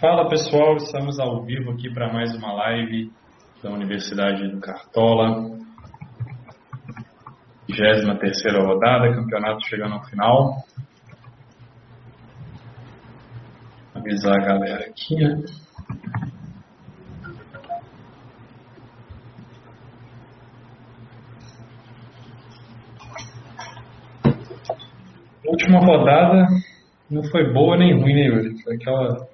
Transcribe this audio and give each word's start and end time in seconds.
Fala 0.00 0.28
pessoal, 0.28 0.76
estamos 0.76 1.18
ao 1.18 1.42
vivo 1.42 1.72
aqui 1.72 1.92
para 1.92 2.12
mais 2.12 2.32
uma 2.32 2.52
live 2.52 3.10
da 3.60 3.72
Universidade 3.72 4.46
do 4.46 4.60
Cartola. 4.60 5.50
23 7.68 8.54
rodada, 8.64 9.12
campeonato 9.12 9.66
chegando 9.66 9.94
ao 9.94 10.04
final. 10.04 10.54
Avisar 13.92 14.34
a 14.40 14.44
galera 14.44 14.84
aqui, 14.84 15.16
né? 15.16 15.42
Última 25.44 25.80
rodada 25.80 26.46
não 27.10 27.24
foi 27.24 27.52
boa 27.52 27.76
nem 27.76 28.00
ruim, 28.00 28.14
né, 28.14 28.26
Yuri? 28.26 28.62
Foi 28.62 28.76
aquela 28.76 29.27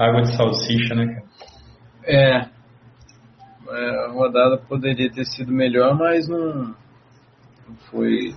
água 0.00 0.22
de 0.22 0.34
salsicha, 0.34 0.94
né, 0.94 1.06
cara? 1.06 1.30
É. 2.04 2.48
é. 3.68 4.06
A 4.06 4.12
rodada 4.12 4.56
poderia 4.56 5.12
ter 5.12 5.24
sido 5.24 5.52
melhor, 5.52 5.96
mas 5.96 6.26
não, 6.26 6.74
não 7.68 7.76
foi 7.90 8.34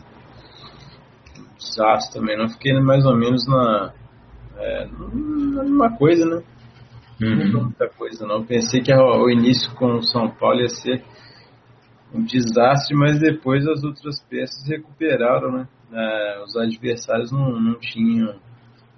um 1.40 1.56
desastre 1.58 2.20
também. 2.20 2.38
Não 2.38 2.50
fiquei 2.50 2.74
mais 2.82 3.06
ou 3.06 3.16
menos 3.16 3.48
na. 3.48 3.94
É, 4.58 4.88
mesma 4.88 5.98
coisa, 5.98 6.26
né? 6.26 6.44
Uhum. 7.22 7.52
Não 7.52 7.64
muita 7.64 7.90
coisa, 7.90 8.26
não. 8.28 8.46
Pensei 8.46 8.82
que 8.82 8.94
o 8.94 9.30
início 9.30 9.74
com 9.76 9.96
o 9.96 10.04
São 10.04 10.30
Paulo 10.30 10.62
ia 10.62 10.70
ser 10.70 11.04
um 12.14 12.24
desastre, 12.24 12.96
mas 12.96 13.20
depois 13.20 13.66
as 13.68 13.84
outras 13.84 14.22
peças 14.30 14.68
recuperaram, 14.68 15.52
né? 15.52 15.68
É, 15.92 16.44
os 16.44 16.56
adversários 16.58 17.32
não, 17.32 17.60
não 17.60 17.80
tinham 17.80 18.36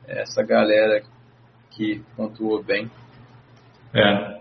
essa 0.07 0.43
galera 0.43 1.01
que 1.75 2.03
pontuou 2.15 2.63
bem. 2.63 2.89
É. 3.93 4.35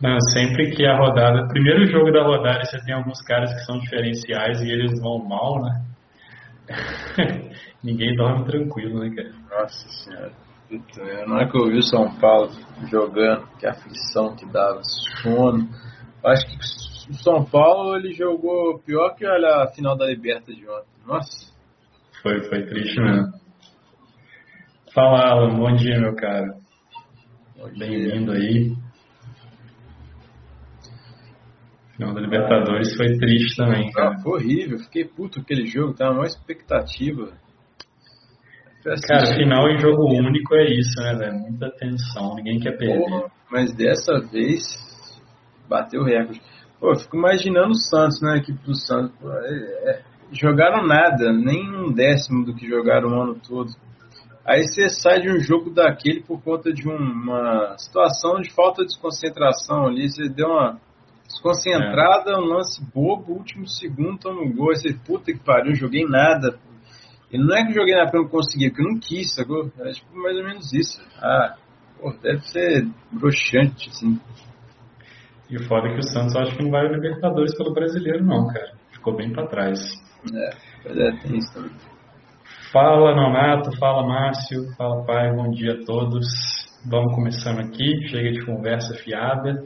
Não, 0.00 0.20
sempre 0.32 0.72
que 0.72 0.84
a 0.84 0.96
rodada, 0.96 1.46
primeiro 1.46 1.86
jogo 1.86 2.10
da 2.10 2.24
rodada, 2.24 2.64
você 2.64 2.78
tem 2.84 2.94
alguns 2.94 3.22
caras 3.22 3.52
que 3.52 3.60
são 3.60 3.78
diferenciais 3.78 4.60
e 4.60 4.68
eles 4.68 5.00
vão 5.00 5.18
mal, 5.18 5.62
né? 5.62 5.84
Ninguém 7.82 8.16
dorme 8.16 8.44
tranquilo, 8.44 8.98
né, 8.98 9.14
cara? 9.14 9.62
Nossa 9.62 9.88
senhora. 9.88 10.32
Na 11.26 11.34
hora 11.34 11.48
que 11.50 11.58
eu 11.58 11.66
vi 11.66 11.78
o 11.78 11.82
São 11.82 12.10
Paulo 12.18 12.50
jogando, 12.90 13.46
que 13.58 13.66
aflição 13.66 14.34
que 14.34 14.46
dava, 14.46 14.80
sono. 15.22 15.68
Acho 16.24 16.46
que 16.46 17.10
o 17.10 17.14
São 17.14 17.44
Paulo 17.44 17.96
ele 17.96 18.12
jogou 18.12 18.78
pior 18.78 19.14
que 19.14 19.26
olha, 19.26 19.62
a 19.62 19.68
final 19.68 19.96
da 19.96 20.06
Liberta 20.06 20.52
de 20.52 20.66
ontem. 20.66 20.88
Nossa. 21.06 21.52
Foi, 22.22 22.40
foi 22.48 22.66
triste 22.66 23.00
mesmo. 23.00 23.32
Fala, 24.94 25.26
Alan. 25.26 25.56
Bom 25.56 25.74
dia, 25.74 25.98
meu 25.98 26.14
cara. 26.14 26.54
Bem-vindo 27.78 28.32
aí. 28.32 28.74
Final 31.96 32.12
da 32.12 32.20
Libertadores 32.20 32.94
foi 32.94 33.16
triste 33.16 33.56
também, 33.56 33.90
cara. 33.90 34.10
Ah, 34.10 34.22
foi 34.22 34.32
horrível. 34.32 34.78
Fiquei 34.80 35.06
puto 35.06 35.40
aquele 35.40 35.64
jogo. 35.64 35.94
Tava 35.94 36.16
uma 36.16 36.26
expectativa. 36.26 37.32
Assim, 38.86 39.06
cara, 39.06 39.34
final 39.34 39.70
em 39.70 39.78
jogo 39.78 40.12
único 40.12 40.54
é 40.56 40.70
isso, 40.74 41.00
né, 41.00 41.14
velho? 41.14 41.38
Muita 41.38 41.70
tensão. 41.70 42.34
Ninguém 42.34 42.60
quer 42.60 42.76
perder. 42.76 42.98
Porra, 42.98 43.30
mas 43.50 43.74
dessa 43.74 44.20
vez 44.30 44.62
bateu 45.70 46.02
o 46.02 46.04
recorde. 46.04 46.42
Pô, 46.78 46.94
fico 46.96 47.16
imaginando 47.16 47.70
o 47.70 47.80
Santos, 47.80 48.20
né? 48.20 48.32
A 48.32 48.36
equipe 48.36 48.62
do 48.62 48.74
Santos. 48.74 49.16
Pô, 49.18 49.32
é, 49.32 49.90
é, 49.90 50.02
jogaram 50.32 50.86
nada, 50.86 51.32
nem 51.32 51.66
um 51.76 51.90
décimo 51.90 52.44
do 52.44 52.54
que 52.54 52.68
jogaram 52.68 53.08
o 53.08 53.22
ano 53.22 53.36
todo. 53.36 53.70
Aí 54.44 54.66
você 54.66 54.88
sai 54.88 55.20
de 55.20 55.30
um 55.30 55.38
jogo 55.38 55.70
daquele 55.70 56.20
por 56.22 56.42
conta 56.42 56.72
de 56.72 56.88
uma 56.88 57.76
situação 57.78 58.40
de 58.40 58.50
falta 58.50 58.82
de 58.82 58.88
desconcentração 58.88 59.86
ali. 59.86 60.10
Você 60.10 60.28
deu 60.28 60.48
uma 60.48 60.80
desconcentrada, 61.26 62.32
é. 62.32 62.36
um 62.36 62.44
lance 62.44 62.84
bobo, 62.92 63.34
último 63.34 63.66
segundo, 63.68 64.18
toma 64.18 64.42
um 64.42 64.52
gol. 64.52 64.70
Aí 64.70 64.76
você, 64.76 64.94
puta 64.94 65.32
que 65.32 65.38
pariu, 65.38 65.74
joguei 65.74 66.04
nada. 66.04 66.58
E 67.32 67.38
não 67.38 67.56
é 67.56 67.64
que 67.64 67.72
joguei 67.72 67.94
nada 67.94 68.10
pra 68.10 68.20
não 68.20 68.28
conseguir, 68.28 68.70
porque 68.70 68.82
eu 68.82 68.92
não 68.92 69.00
quis, 69.00 69.34
sacou? 69.34 69.70
É 69.78 69.92
tipo 69.92 70.14
mais 70.18 70.36
ou 70.36 70.44
menos 70.44 70.72
isso. 70.72 71.00
Ah, 71.18 71.56
pô, 71.98 72.12
deve 72.20 72.40
ser 72.48 72.86
broxante, 73.12 73.88
assim. 73.88 74.20
E 75.48 75.56
o 75.56 75.64
foda 75.64 75.88
é 75.88 75.94
que 75.94 76.00
o 76.00 76.02
Santos 76.02 76.34
acho 76.34 76.56
que 76.56 76.62
não 76.62 76.70
vai 76.70 76.84
ao 76.84 76.92
Libertadores 76.92 77.56
pelo 77.56 77.72
brasileiro, 77.72 78.24
não, 78.24 78.48
cara. 78.48 78.72
Ficou 78.90 79.16
bem 79.16 79.32
pra 79.32 79.46
trás. 79.46 79.80
É, 80.34 80.50
pois 80.82 80.98
é, 80.98 81.12
tem 81.22 81.38
isso 81.38 81.54
também. 81.54 81.72
Fala 82.72 83.14
Nonato, 83.14 83.70
fala 83.78 84.06
Márcio, 84.06 84.74
fala 84.78 85.04
pai, 85.04 85.30
bom 85.36 85.50
dia 85.50 85.74
a 85.74 85.84
todos. 85.84 86.24
Vamos 86.86 87.14
começando 87.14 87.58
aqui, 87.58 88.08
chega 88.08 88.32
de 88.32 88.46
conversa 88.46 88.94
fiada. 88.94 89.62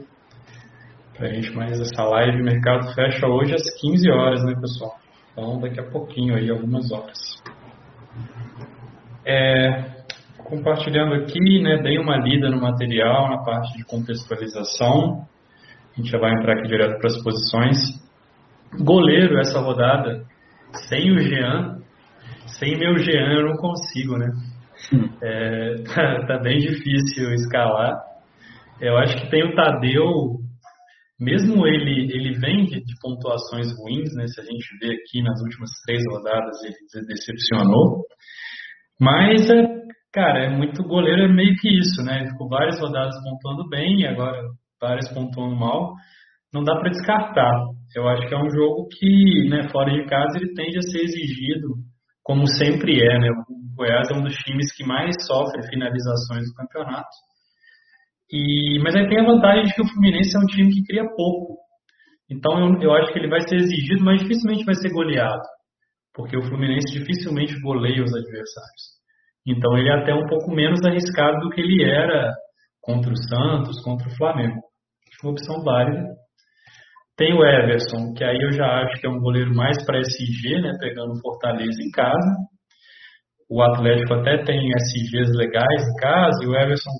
Pra 1.15 1.29
gente 1.29 1.55
mais 1.55 1.79
essa 1.79 2.03
live, 2.03 2.41
o 2.41 2.43
mercado 2.43 2.93
fecha 2.93 3.25
hoje 3.25 3.55
às 3.55 3.63
15 3.79 4.11
horas, 4.11 4.43
né 4.43 4.55
pessoal? 4.59 4.97
Então 5.31 5.57
daqui 5.61 5.79
a 5.79 5.89
pouquinho 5.89 6.35
aí, 6.35 6.49
algumas 6.49 6.91
horas. 6.91 7.17
É, 9.25 10.03
compartilhando 10.43 11.13
aqui, 11.13 11.63
né, 11.63 11.77
dei 11.81 11.97
uma 11.99 12.17
lida 12.17 12.49
no 12.49 12.59
material 12.59 13.29
na 13.29 13.41
parte 13.41 13.71
de 13.77 13.85
contextualização. 13.85 15.25
A 15.93 16.01
gente 16.01 16.11
já 16.11 16.19
vai 16.19 16.33
entrar 16.33 16.57
aqui 16.57 16.67
direto 16.67 16.99
para 16.99 17.07
as 17.07 17.23
posições. 17.23 17.77
Goleiro 18.83 19.39
essa 19.39 19.61
rodada, 19.61 20.25
sem 20.89 21.09
o 21.11 21.19
Jean, 21.19 21.76
sem 22.47 22.77
meu 22.77 22.97
Jean 22.97 23.33
eu 23.33 23.47
não 23.47 23.57
consigo, 23.57 24.17
né? 24.17 24.27
É, 25.21 25.75
tá, 25.83 26.27
tá, 26.27 26.39
bem 26.39 26.59
difícil 26.59 27.33
escalar. 27.33 27.93
Eu 28.79 28.97
acho 28.97 29.17
que 29.17 29.29
tem 29.29 29.43
o 29.43 29.55
Tadeu, 29.55 30.37
mesmo 31.19 31.65
ele, 31.65 32.11
ele 32.13 32.39
vem 32.39 32.65
de, 32.65 32.79
de, 32.83 32.93
pontuações 33.01 33.67
ruins, 33.79 34.13
né? 34.15 34.27
Se 34.27 34.39
a 34.39 34.43
gente 34.43 34.77
vê 34.79 34.93
aqui 34.93 35.21
nas 35.23 35.41
últimas 35.41 35.69
três 35.85 36.03
rodadas, 36.11 36.55
ele 36.63 37.05
decepcionou. 37.07 38.03
Mas, 38.99 39.49
é, 39.49 39.67
cara, 40.13 40.45
é 40.45 40.49
muito 40.49 40.83
goleiro, 40.83 41.23
é 41.23 41.27
meio 41.27 41.55
que 41.55 41.69
isso, 41.69 42.03
né? 42.03 42.21
Ele 42.21 42.31
ficou 42.31 42.47
várias 42.47 42.79
rodadas 42.79 43.15
pontuando 43.23 43.67
bem 43.69 44.01
e 44.01 44.07
agora 44.07 44.39
várias 44.79 45.11
pontuando 45.11 45.55
mal. 45.55 45.93
Não 46.53 46.63
dá 46.63 46.75
para 46.75 46.91
descartar. 46.91 47.51
Eu 47.95 48.07
acho 48.07 48.27
que 48.27 48.35
é 48.35 48.37
um 48.37 48.49
jogo 48.49 48.87
que, 48.89 49.49
né, 49.49 49.69
fora 49.69 49.91
de 49.91 50.05
casa, 50.05 50.37
ele 50.37 50.53
tende 50.53 50.77
a 50.77 50.81
ser 50.81 50.99
exigido 50.99 51.75
como 52.27 52.45
sempre 52.45 52.99
é, 52.99 53.19
né? 53.19 53.31
O 53.31 53.75
Goiás 53.77 54.11
é 54.11 54.13
um 54.13 54.21
dos 54.21 54.35
times 54.35 54.75
que 54.75 54.83
mais 54.85 55.15
sofre 55.25 55.65
finalizações 55.69 56.43
do 56.43 56.55
campeonato. 56.55 57.07
E, 58.29 58.79
mas 58.83 58.93
aí 58.95 59.07
tem 59.07 59.21
a 59.21 59.25
vantagem 59.25 59.63
de 59.63 59.73
que 59.73 59.81
o 59.81 59.87
Fluminense 59.87 60.35
é 60.35 60.39
um 60.39 60.45
time 60.45 60.69
que 60.69 60.83
cria 60.83 61.07
pouco. 61.15 61.55
Então 62.29 62.59
eu, 62.59 62.81
eu 62.81 62.93
acho 62.95 63.13
que 63.13 63.19
ele 63.19 63.29
vai 63.29 63.39
ser 63.47 63.55
exigido, 63.55 64.03
mas 64.03 64.19
dificilmente 64.19 64.65
vai 64.65 64.75
ser 64.75 64.91
goleado. 64.91 65.41
Porque 66.13 66.35
o 66.35 66.41
Fluminense 66.41 66.91
dificilmente 66.91 67.57
goleia 67.61 68.03
os 68.03 68.13
adversários. 68.13 68.83
Então 69.47 69.77
ele 69.77 69.87
é 69.87 69.93
até 69.93 70.13
um 70.13 70.27
pouco 70.27 70.51
menos 70.51 70.83
arriscado 70.83 71.39
do 71.39 71.49
que 71.49 71.61
ele 71.61 71.81
era 71.81 72.33
contra 72.81 73.09
o 73.09 73.23
Santos, 73.29 73.81
contra 73.81 74.05
o 74.05 74.15
Flamengo. 74.17 74.59
Acho 75.07 75.23
uma 75.23 75.31
opção 75.31 75.63
válida. 75.63 76.03
Tem 77.17 77.33
o 77.33 77.43
Everson, 77.43 78.13
que 78.13 78.23
aí 78.23 78.37
eu 78.39 78.51
já 78.51 78.83
acho 78.83 79.01
que 79.01 79.07
é 79.07 79.09
um 79.09 79.19
goleiro 79.19 79.53
mais 79.55 79.83
para 79.85 79.99
SG, 79.99 80.61
né, 80.61 80.73
pegando 80.79 81.19
Fortaleza 81.19 81.81
em 81.81 81.89
casa. 81.89 82.35
O 83.49 83.61
Atlético 83.63 84.13
até 84.13 84.43
tem 84.43 84.69
SGs 84.69 85.35
legais 85.35 85.87
em 85.87 85.95
casa, 85.99 86.43
e 86.43 86.47
o 86.47 86.55
Everson, 86.55 86.91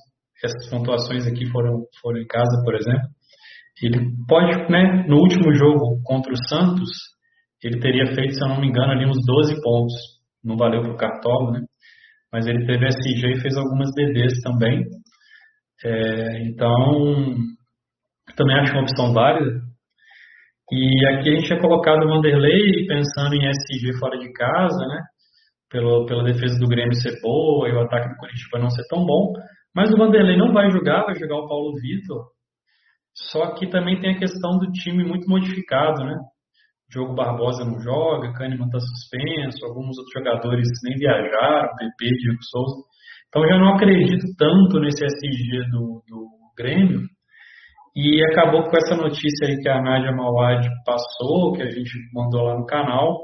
essas 0.42 0.68
pontuações 0.68 1.26
aqui 1.26 1.46
foram, 1.50 1.84
foram 2.02 2.18
em 2.18 2.26
casa, 2.26 2.60
por 2.64 2.74
exemplo. 2.74 3.08
Ele 3.80 4.10
pode, 4.26 4.70
né, 4.70 5.04
no 5.06 5.18
último 5.18 5.54
jogo 5.54 6.02
contra 6.02 6.32
o 6.32 6.48
Santos, 6.48 6.90
ele 7.62 7.78
teria 7.80 8.06
feito, 8.14 8.34
se 8.34 8.42
eu 8.42 8.48
não 8.48 8.60
me 8.60 8.68
engano, 8.68 8.92
ali 8.92 9.06
uns 9.06 9.24
12 9.24 9.60
pontos. 9.62 9.94
Não 10.42 10.56
valeu 10.56 10.82
para 10.82 10.92
o 10.92 10.96
Cartola, 10.96 11.52
né? 11.52 11.60
Mas 12.32 12.46
ele 12.46 12.66
teve 12.66 12.86
SG 12.86 13.36
e 13.36 13.40
fez 13.40 13.56
algumas 13.56 13.90
DDs 13.94 14.40
também. 14.42 14.84
É, 15.84 16.42
então, 16.42 17.36
também 18.36 18.58
acho 18.58 18.72
uma 18.72 18.82
opção 18.82 19.12
válida. 19.12 19.67
E 20.70 21.06
aqui 21.06 21.30
a 21.30 21.32
gente 21.34 21.46
tinha 21.46 21.60
colocado 21.60 22.04
o 22.04 22.08
Vanderlei 22.08 22.86
pensando 22.86 23.34
em 23.34 23.48
SG 23.48 23.98
fora 23.98 24.18
de 24.18 24.30
casa, 24.32 24.86
né? 24.86 25.00
Pelo, 25.70 26.04
pela 26.06 26.24
defesa 26.24 26.58
do 26.58 26.68
Grêmio 26.68 26.94
ser 26.94 27.18
boa 27.22 27.68
e 27.68 27.72
o 27.72 27.80
ataque 27.80 28.08
do 28.08 28.16
Curitiba 28.16 28.58
não 28.58 28.70
ser 28.70 28.86
tão 28.88 29.04
bom. 29.04 29.32
Mas 29.74 29.90
o 29.92 29.96
Vanderlei 29.96 30.36
não 30.36 30.52
vai 30.52 30.70
jogar, 30.70 31.04
vai 31.04 31.14
jogar 31.14 31.36
o 31.36 31.48
Paulo 31.48 31.74
Vitor. 31.80 32.26
Só 33.14 33.54
que 33.54 33.68
também 33.68 33.98
tem 33.98 34.14
a 34.14 34.18
questão 34.18 34.58
do 34.58 34.70
time 34.72 35.04
muito 35.04 35.28
modificado, 35.28 36.04
né? 36.04 36.16
Diogo 36.90 37.14
Barbosa 37.14 37.64
não 37.64 37.78
joga, 37.80 38.32
Kahneman 38.32 38.66
está 38.66 38.78
suspenso, 38.80 39.64
alguns 39.64 39.98
outros 39.98 40.12
jogadores 40.14 40.68
nem 40.84 40.96
viajaram, 40.96 41.76
PP, 41.76 42.16
Diego 42.16 42.42
Souza. 42.42 42.76
Então 43.28 43.46
já 43.46 43.58
não 43.58 43.74
acredito 43.74 44.24
tanto 44.38 44.80
nesse 44.80 45.04
SG 45.04 45.70
do, 45.70 46.02
do 46.08 46.28
Grêmio 46.56 47.02
e 48.00 48.24
acabou 48.30 48.62
com 48.62 48.76
essa 48.76 48.94
notícia 48.94 49.48
aí 49.48 49.56
que 49.58 49.68
a 49.68 49.82
Nádia 49.82 50.12
Mawad 50.12 50.64
passou, 50.86 51.52
que 51.52 51.62
a 51.62 51.68
gente 51.68 51.90
mandou 52.14 52.44
lá 52.44 52.56
no 52.56 52.64
canal, 52.64 53.18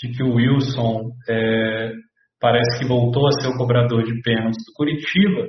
de 0.00 0.08
que 0.16 0.22
o 0.22 0.36
Wilson 0.36 1.10
é, 1.28 1.92
parece 2.40 2.78
que 2.78 2.88
voltou 2.88 3.28
a 3.28 3.32
ser 3.32 3.48
o 3.48 3.58
cobrador 3.58 4.02
de 4.02 4.18
pênaltis 4.22 4.64
do 4.64 4.72
Curitiba, 4.74 5.46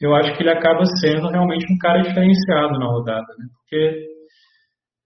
eu 0.00 0.12
acho 0.16 0.34
que 0.36 0.42
ele 0.42 0.50
acaba 0.50 0.84
sendo 1.00 1.28
realmente 1.28 1.72
um 1.72 1.78
cara 1.78 2.02
diferenciado 2.02 2.76
na 2.76 2.86
rodada, 2.86 3.26
né? 3.38 3.46
Porque 3.54 4.06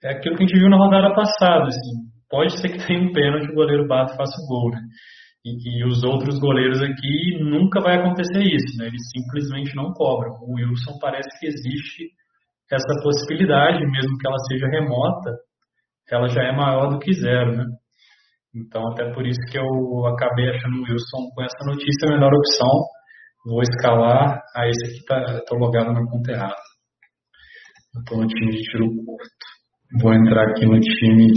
é 0.03 0.13
aquilo 0.13 0.35
que 0.35 0.45
a 0.45 0.47
gente 0.47 0.59
viu 0.59 0.71
na 0.71 0.79
rodada 0.79 1.15
passada, 1.15 1.67
assim, 1.67 1.93
pode 2.31 2.59
ser 2.59 2.71
que 2.71 2.87
tenha 2.87 3.03
um 3.03 3.13
pênalti 3.13 3.51
o 3.51 3.55
goleiro 3.55 3.87
bate 3.87 4.15
e 4.15 4.17
faça 4.17 4.41
o 4.41 4.47
gol, 4.49 4.71
né? 4.71 4.81
E, 5.45 5.81
e, 5.81 5.85
os 5.85 6.03
outros 6.03 6.39
goleiros 6.39 6.81
aqui 6.81 7.37
nunca 7.41 7.79
vai 7.83 7.99
acontecer 7.99 8.43
isso, 8.43 8.79
né? 8.79 8.87
Eles 8.87 9.03
simplesmente 9.13 9.77
não 9.77 9.93
cobram. 9.93 10.33
O 10.41 10.55
Wilson 10.55 10.97
parece 10.99 11.29
que 11.39 11.47
existe 11.47 12.09
essa 12.71 13.03
possibilidade, 13.03 13.85
mesmo 13.87 14.17
que 14.19 14.27
ela 14.27 14.39
seja 14.49 14.67
remota, 14.69 15.31
ela 16.11 16.29
já 16.29 16.43
é 16.43 16.53
maior 16.53 16.89
do 16.91 16.99
que 16.99 17.13
zero, 17.13 17.57
né? 17.57 17.65
Então, 18.55 18.83
até 18.93 19.13
por 19.13 19.27
isso 19.27 19.41
que 19.51 19.59
eu 19.59 20.07
acabei 20.07 20.49
achando 20.49 20.77
o 20.77 20.83
Wilson 20.83 21.29
com 21.35 21.43
essa 21.43 21.65
notícia 21.67 22.09
a 22.09 22.13
melhor 22.13 22.33
opção. 22.33 22.71
Vou 23.47 23.63
escalar. 23.63 24.41
Ah, 24.57 24.69
esse 24.69 24.87
aqui 24.87 25.05
tá, 25.05 25.57
logado 25.57 25.93
na 25.93 26.07
conta 26.09 26.31
errada. 26.31 26.55
Eu 27.97 28.05
tô 28.05 28.17
no 28.17 28.29
time 28.29 28.53
de 28.53 28.63
tiro 28.63 28.87
curto. 28.87 30.01
Vou 30.01 30.15
entrar 30.15 30.51
aqui 30.51 30.67
no 30.67 30.79
time 30.79 31.33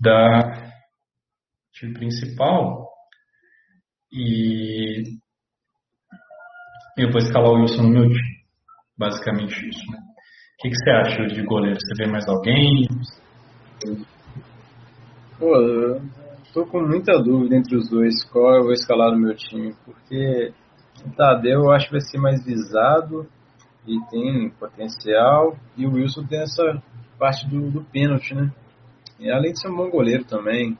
da 0.00 0.70
time 1.72 1.94
principal 1.94 2.88
e 4.12 5.02
eu 6.98 7.10
vou 7.10 7.18
escalar 7.18 7.50
o 7.50 7.60
Wilson 7.60 7.82
no 7.82 7.90
meu 7.90 8.08
time. 8.08 8.29
Basicamente 9.00 9.66
isso, 9.66 9.90
né? 9.90 9.98
O 9.98 10.62
que, 10.62 10.68
que 10.68 10.76
você 10.76 10.90
acha 10.90 11.26
de 11.26 11.42
goleiro? 11.42 11.78
Você 11.80 12.04
vê 12.04 12.06
mais 12.06 12.28
alguém? 12.28 12.86
Pô, 15.38 15.56
eu 15.56 16.02
tô 16.52 16.66
com 16.66 16.82
muita 16.82 17.18
dúvida 17.18 17.56
entre 17.56 17.76
os 17.76 17.88
dois 17.88 18.22
qual 18.30 18.56
eu 18.56 18.64
vou 18.64 18.72
escalar 18.72 19.10
no 19.10 19.18
meu 19.18 19.34
time, 19.34 19.74
porque 19.86 20.52
o 21.06 21.10
Tadeu 21.16 21.62
eu 21.62 21.72
acho 21.72 21.86
que 21.86 21.92
vai 21.92 22.02
ser 22.02 22.18
mais 22.18 22.44
visado 22.44 23.26
e 23.86 23.98
tem 24.10 24.50
potencial, 24.50 25.56
e 25.78 25.86
o 25.86 25.94
Wilson 25.94 26.26
tem 26.26 26.42
essa 26.42 26.82
parte 27.18 27.48
do, 27.48 27.70
do 27.70 27.82
pênalti, 27.84 28.34
né? 28.34 28.52
E 29.18 29.30
além 29.30 29.52
de 29.52 29.60
ser 29.62 29.70
um 29.70 29.76
bom 29.76 29.88
goleiro 29.88 30.24
também. 30.24 30.78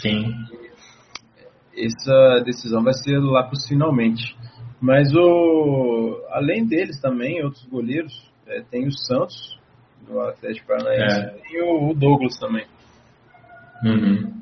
Sim. 0.00 0.32
Essa 1.76 2.40
decisão 2.44 2.84
vai 2.84 2.94
ser 2.94 3.18
lá 3.18 3.42
para 3.42 3.54
os 3.54 3.66
finalmente. 3.66 4.36
Mas 4.82 5.14
o, 5.14 6.26
além 6.30 6.66
deles 6.66 7.00
também, 7.00 7.42
outros 7.42 7.64
goleiros, 7.66 8.12
é, 8.48 8.62
tem 8.62 8.86
o 8.86 8.92
Santos, 8.92 9.58
do 10.04 10.20
Atlético 10.20 10.66
Paranaense, 10.66 11.20
é. 11.20 11.40
e 11.52 11.62
o, 11.62 11.90
o, 11.90 11.94
Douglas 11.94 12.36
também. 12.38 12.66
Uhum. 13.84 14.32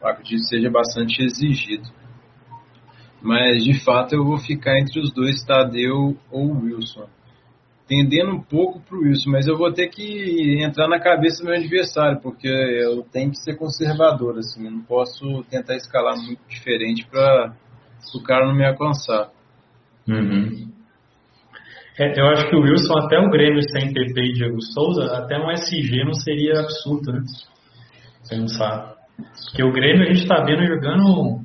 Eu 0.00 0.08
acredito 0.08 0.40
que 0.40 0.48
seja 0.48 0.70
bastante 0.70 1.22
exigido. 1.22 1.88
Mas 3.20 3.62
de 3.62 3.84
fato 3.84 4.14
eu 4.14 4.24
vou 4.24 4.38
ficar 4.38 4.80
entre 4.80 4.98
os 4.98 5.12
dois, 5.12 5.44
Tadeu 5.44 6.16
ou 6.30 6.62
Wilson 6.62 7.06
tendendo 7.92 8.32
um 8.32 8.40
pouco 8.40 8.80
para 8.80 8.96
o 8.96 9.00
Wilson, 9.02 9.30
mas 9.30 9.46
eu 9.46 9.54
vou 9.56 9.70
ter 9.70 9.88
que 9.88 10.64
entrar 10.64 10.88
na 10.88 10.98
cabeça 10.98 11.42
do 11.42 11.50
meu 11.50 11.58
adversário, 11.58 12.20
porque 12.22 12.48
eu 12.48 13.02
tenho 13.02 13.30
que 13.30 13.36
ser 13.36 13.54
conservador, 13.56 14.38
assim, 14.38 14.62
não 14.62 14.80
posso 14.80 15.42
tentar 15.50 15.76
escalar 15.76 16.16
muito 16.16 16.40
diferente 16.48 17.06
para 17.06 17.54
o 18.14 18.22
cara 18.22 18.46
não 18.46 18.54
me 18.54 18.66
alcançar. 18.66 19.30
Uhum. 20.08 20.72
É, 21.98 22.18
eu 22.18 22.26
acho 22.28 22.48
que 22.48 22.56
o 22.56 22.62
Wilson, 22.62 22.98
até 22.98 23.18
o 23.18 23.30
Grêmio 23.30 23.62
sem 23.62 23.92
PP 23.92 24.20
e 24.20 24.32
Diego 24.32 24.60
Souza, 24.62 25.04
até 25.16 25.38
um 25.38 25.50
SG 25.50 26.04
não 26.04 26.14
seria 26.14 26.60
absurdo, 26.60 27.12
né? 27.12 27.20
Você 28.22 28.36
não 28.36 28.48
sabe. 28.48 28.94
Porque 29.50 29.62
o 29.62 29.72
Grêmio 29.72 30.02
a 30.02 30.06
gente 30.06 30.22
está 30.22 30.42
vendo 30.42 30.66
jogando 30.66 31.40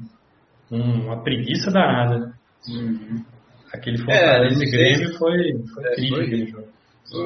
uma 0.71 1.21
preguiça 1.21 1.69
danada? 1.71 2.33
Uhum. 2.69 3.23
Aquele 3.73 3.97
Fortaleza 3.97 4.63
é, 4.63 4.69
Grêmio 4.69 5.17
foi, 5.17 5.37
foi 5.73 5.83
é, 5.85 5.95
triste 5.95 6.21
aquele 6.21 6.45
jogo. 6.47 6.67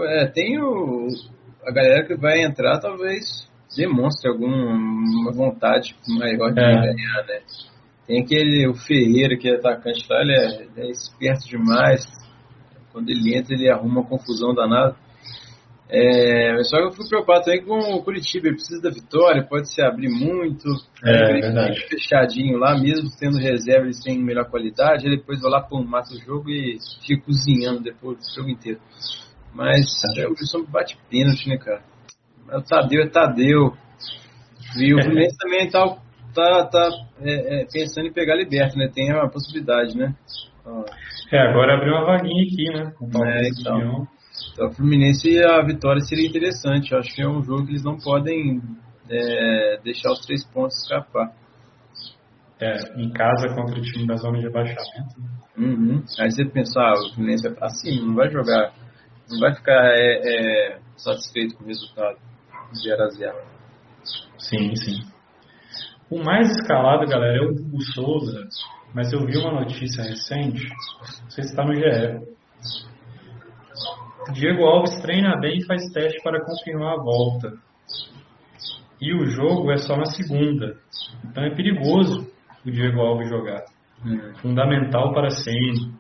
É, 0.05 0.27
tem 0.27 0.59
o, 0.59 1.07
a 1.65 1.71
galera 1.71 2.05
que 2.05 2.15
vai 2.15 2.43
entrar 2.43 2.79
talvez 2.79 3.49
demonstre 3.75 4.29
alguma 4.29 5.31
vontade 5.31 5.95
maior 6.07 6.51
de 6.51 6.59
é. 6.59 6.73
ganhar, 6.73 7.25
né? 7.27 7.41
Tem 8.07 8.21
aquele, 8.21 8.67
o 8.67 8.73
Ferreira, 8.73 9.37
que 9.37 9.49
é 9.49 9.55
atacante 9.55 10.05
lá, 10.09 10.21
ele 10.21 10.33
é, 10.33 10.61
ele 10.63 10.87
é 10.87 10.91
esperto 10.91 11.47
demais. 11.47 12.05
Quando 12.91 13.09
ele 13.09 13.37
entra, 13.37 13.55
ele 13.55 13.69
arruma 13.69 14.01
uma 14.01 14.07
confusão 14.07 14.53
danada. 14.53 14.95
É, 15.93 16.63
só 16.63 16.77
que 16.77 16.83
eu 16.85 16.91
fui 16.93 17.05
preocupado 17.05 17.43
também 17.43 17.65
com 17.65 17.77
o 17.77 18.01
Curitiba, 18.01 18.47
ele 18.47 18.55
precisa 18.55 18.81
da 18.81 18.89
vitória, 18.89 19.43
pode 19.43 19.73
se 19.73 19.81
abrir 19.81 20.09
muito. 20.09 20.69
É, 21.03 21.15
é 21.15 21.33
verdade. 21.33 21.85
Fechadinho 21.89 22.57
lá, 22.57 22.79
mesmo 22.79 23.09
tendo 23.19 23.37
reserva, 23.37 23.85
eles 23.85 24.01
têm 24.01 24.17
melhor 24.17 24.49
qualidade, 24.49 25.05
aí 25.05 25.17
depois 25.17 25.41
vai 25.41 25.51
lá, 25.51 25.61
pum, 25.61 25.83
mata 25.83 26.13
o 26.13 26.19
jogo 26.19 26.49
e 26.49 26.77
fica 27.05 27.25
cozinhando 27.25 27.81
depois 27.81 28.17
do 28.19 28.33
jogo 28.33 28.49
inteiro. 28.49 28.79
Mas 29.53 29.85
é, 30.17 30.27
o 30.27 30.29
Wilson 30.29 30.63
bate 30.63 30.97
pênalti, 31.09 31.49
né, 31.49 31.57
cara? 31.57 31.83
O 32.53 32.61
Tadeu 32.61 33.03
é 33.03 33.09
Tadeu. 33.09 33.73
E 34.77 34.93
o 34.93 34.99
é. 34.99 35.03
Fluminense 35.03 35.37
também 35.37 35.69
tá, 35.69 35.97
tá, 36.33 36.65
tá 36.65 36.89
é, 37.21 37.61
é, 37.61 37.65
pensando 37.71 38.07
em 38.07 38.13
pegar 38.13 38.35
liberto, 38.35 38.77
né? 38.77 38.89
Tem 38.93 39.11
uma 39.13 39.29
possibilidade, 39.29 39.97
né? 39.97 40.15
É, 41.31 41.39
agora 41.39 41.75
abriu 41.75 41.93
uma 41.93 42.05
vaguinha 42.05 42.43
aqui, 42.43 42.65
né? 42.73 42.91
Com 42.97 43.05
o 43.05 43.25
é, 43.25 43.49
então. 43.49 44.07
Então, 44.53 44.67
o 44.67 44.71
Fluminense, 44.73 45.43
a 45.43 45.61
vitória 45.63 46.01
seria 46.01 46.27
interessante. 46.27 46.91
Eu 46.91 46.99
acho 46.99 47.13
que 47.13 47.21
é 47.21 47.27
um 47.27 47.41
jogo 47.41 47.65
que 47.65 47.71
eles 47.71 47.83
não 47.83 47.97
podem 47.97 48.61
é, 49.09 49.79
deixar 49.83 50.11
os 50.11 50.25
três 50.25 50.45
pontos 50.45 50.77
escapar. 50.83 51.33
É, 52.59 53.01
em 53.01 53.11
casa 53.11 53.47
contra 53.55 53.79
o 53.79 53.81
time 53.81 54.05
da 54.05 54.15
zona 54.17 54.39
de 54.39 54.45
abaixamento. 54.45 55.15
Uhum. 55.57 56.03
Aí 56.19 56.31
você 56.31 56.45
pensar, 56.45 56.89
ah, 56.89 56.93
o 56.93 57.13
Fluminense 57.15 57.49
vai 57.49 57.57
assim, 57.61 58.05
não 58.05 58.13
vai 58.13 58.29
jogar, 58.29 58.71
não 59.31 59.39
vai 59.39 59.55
ficar 59.55 59.81
é, 59.95 60.19
é, 60.23 60.79
satisfeito 60.95 61.55
com 61.55 61.63
o 61.63 61.67
resultado 61.67 62.19
de 62.71 62.79
0 62.83 63.03
a 63.03 63.09
0 63.09 63.35
Sim, 64.37 64.75
sim. 64.75 64.99
O 66.11 66.23
mais 66.23 66.51
escalado, 66.51 67.07
galera, 67.07 67.37
é 67.37 67.41
o 67.41 67.51
Hugo 67.51 67.81
Souza, 67.93 68.47
mas 68.93 69.13
eu 69.13 69.25
vi 69.25 69.37
uma 69.37 69.61
notícia 69.61 70.03
recente, 70.03 70.67
não 71.23 71.29
sei 71.29 71.43
se 71.45 71.51
está 71.51 71.63
no 71.63 71.73
GE, 71.73 72.31
Diego 74.33 74.63
Alves 74.65 75.01
treina 75.01 75.37
bem 75.39 75.57
e 75.57 75.65
faz 75.65 75.89
teste 75.91 76.21
para 76.21 76.43
confirmar 76.43 76.93
a 76.93 77.01
volta. 77.01 77.53
E 78.99 79.13
o 79.13 79.25
jogo 79.25 79.71
é 79.71 79.77
só 79.77 79.97
na 79.97 80.05
segunda. 80.05 80.77
Então 81.25 81.43
é 81.43 81.55
perigoso 81.55 82.27
o 82.65 82.69
Diego 82.71 83.01
Alves 83.01 83.29
jogar. 83.29 83.63
É. 84.05 84.33
Fundamental 84.41 85.13
para 85.13 85.29
sempre. 85.29 85.91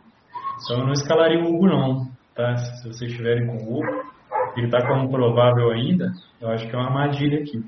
Então 0.63 0.79
eu 0.79 0.85
não 0.85 0.93
escalaria 0.93 1.39
o 1.39 1.47
Hugo 1.47 1.67
não. 1.67 2.11
Tá? 2.35 2.55
Se 2.57 2.87
vocês 2.87 3.11
estiverem 3.11 3.47
com 3.47 3.63
o 3.63 3.79
Hugo, 3.79 4.11
ele 4.55 4.67
está 4.67 4.87
como 4.87 5.09
provável 5.09 5.71
ainda, 5.71 6.11
eu 6.39 6.49
acho 6.49 6.67
que 6.67 6.75
é 6.75 6.77
uma 6.77 6.87
armadilha 6.87 7.39
aqui. 7.39 7.63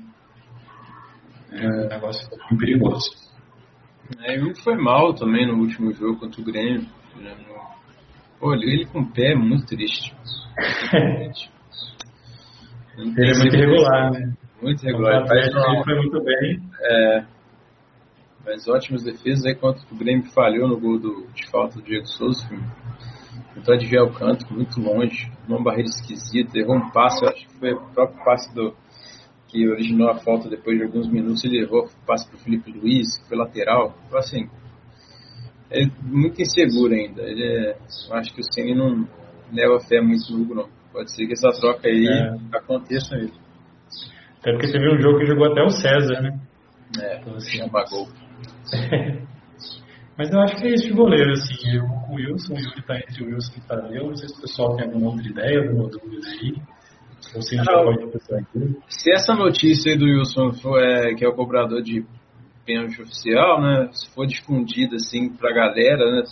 É 1.54 1.66
um 1.68 1.88
negócio 1.88 2.28
bem 2.30 2.58
perigoso. 2.58 3.10
É, 4.20 4.34
ele 4.34 4.54
foi 4.56 4.76
mal 4.76 5.14
também 5.14 5.46
no 5.46 5.58
último 5.60 5.92
jogo 5.92 6.18
contra 6.18 6.40
o 6.40 6.44
Grêmio. 6.44 6.86
Olha, 8.40 8.64
ele 8.64 8.84
com 8.86 9.00
o 9.00 9.12
pé 9.12 9.32
é 9.32 9.34
muito 9.34 9.66
triste. 9.66 10.14
ele 12.98 13.30
é 13.30 13.38
muito 13.38 13.56
irregular, 13.56 14.12
né? 14.12 14.34
Muito 14.60 14.82
irregular. 14.84 15.24
Ele, 15.30 15.46
ele 15.46 15.84
foi 15.84 15.94
muito 15.94 16.22
bem. 16.22 16.60
É, 16.80 17.24
mas 18.44 18.68
ótimas 18.68 19.04
defesas 19.04 19.46
aí 19.46 19.54
quanto 19.54 19.82
o 19.90 19.96
Grêmio 19.96 20.26
falhou 20.32 20.68
no 20.68 20.78
gol 20.78 20.98
do, 20.98 21.26
de 21.34 21.48
falta 21.50 21.76
do 21.76 21.82
Diego 21.82 22.06
Souza. 22.06 22.46
Tentou 23.54 23.74
adivinhar 23.74 24.04
o 24.04 24.12
canto, 24.12 24.52
muito 24.52 24.80
longe, 24.80 25.30
uma 25.48 25.62
barreira 25.62 25.88
esquisita, 25.88 26.58
errou 26.58 26.76
um 26.76 26.90
passe, 26.90 27.24
eu 27.24 27.28
acho 27.30 27.46
que 27.46 27.54
foi 27.54 27.72
o 27.72 27.80
próprio 27.92 28.24
passe 28.24 28.52
do, 28.54 28.74
que 29.54 29.68
originou 29.68 30.10
a 30.10 30.16
falta 30.16 30.48
depois 30.48 30.76
de 30.76 30.82
alguns 30.82 31.06
minutos, 31.06 31.44
ele 31.44 31.62
errou 31.62 31.84
o 31.84 32.06
passe 32.06 32.28
para 32.28 32.36
o 32.36 32.40
Felipe 32.40 32.72
Luiz, 32.72 33.16
que 33.18 33.28
foi 33.28 33.38
lateral. 33.38 33.96
Então, 34.04 34.18
assim, 34.18 34.48
é 35.70 35.86
muito 36.02 36.42
inseguro 36.42 36.92
ainda. 36.92 37.22
Ele 37.22 37.44
é, 37.44 37.76
eu 38.08 38.16
acho 38.16 38.34
que 38.34 38.40
o 38.40 38.52
Ceni 38.52 38.74
não 38.74 39.06
leva 39.52 39.78
fé 39.78 40.00
muito 40.00 40.32
no 40.32 40.42
Hugo, 40.42 40.54
não. 40.56 40.68
Pode 40.92 41.14
ser 41.14 41.26
que 41.26 41.34
essa 41.34 41.50
troca 41.60 41.86
aí 41.86 42.04
é. 42.04 42.56
aconteça 42.56 43.16
mesmo. 43.16 43.36
Até 44.40 44.52
porque 44.52 44.72
teve 44.72 44.92
um 44.92 45.00
jogo 45.00 45.20
que 45.20 45.26
jogou 45.26 45.52
até 45.52 45.62
o 45.62 45.70
César, 45.70 46.20
né? 46.20 46.40
É, 47.00 47.20
então, 47.20 47.34
assim, 47.36 47.58
gol. 47.68 48.08
Mas 50.18 50.32
eu 50.32 50.40
acho 50.40 50.56
que 50.56 50.66
é 50.66 50.74
isso 50.74 50.88
de 50.88 50.94
goleiro, 50.94 51.30
assim. 51.32 51.76
Eu, 51.76 51.84
o 51.84 52.14
Wilson, 52.14 52.54
o 52.54 52.58
Yuri 52.58 52.82
tá 52.82 52.96
entre 52.96 53.24
o 53.24 53.26
Wilson 53.26 53.52
e 53.56 53.58
o 53.58 53.62
Tadeu. 53.66 54.06
Não 54.06 54.16
sei 54.16 54.28
se 54.28 54.38
o 54.38 54.40
pessoal 54.40 54.76
tem 54.76 54.86
alguma 54.86 55.10
outra 55.10 55.26
ideia, 55.26 55.60
alguma 55.60 55.88
dúvida 55.88 56.26
aí. 56.28 56.54
Ou 57.34 57.42
se, 57.42 59.12
essa 59.12 59.34
notícia 59.34 59.92
aí 59.92 59.98
do 59.98 60.04
Wilson 60.04 60.52
for, 60.54 60.80
é, 60.80 61.14
que 61.14 61.24
é 61.24 61.28
o 61.28 61.34
cobrador 61.34 61.82
de 61.82 62.04
pênalti 62.64 63.02
oficial, 63.02 63.60
né? 63.60 63.88
Se 63.92 64.08
for 64.10 64.26
difundida 64.26 64.96
assim 64.96 65.28
pra 65.28 65.52
galera, 65.52 66.10
né? 66.10 66.22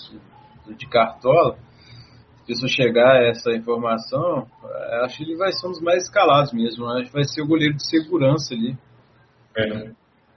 De 0.77 0.87
cartola, 0.89 1.57
se 2.45 2.53
isso 2.53 2.69
chegar 2.69 3.17
a 3.17 3.29
essa 3.29 3.53
informação, 3.53 4.47
é, 4.65 5.05
acho 5.05 5.19
que 5.19 5.25
ele 5.25 5.37
vai 5.37 5.53
ser 5.53 5.67
um 5.67 5.71
dos 5.71 5.81
mais 5.81 6.05
escalados 6.05 6.53
mesmo. 6.53 6.87
Acho 6.87 7.07
que 7.07 7.13
vai 7.13 7.25
ser 7.25 7.43
o 7.43 7.47
goleiro 7.47 7.75
de 7.75 7.89
segurança 7.89 8.55
ali. 8.55 8.77
É. 9.57 9.91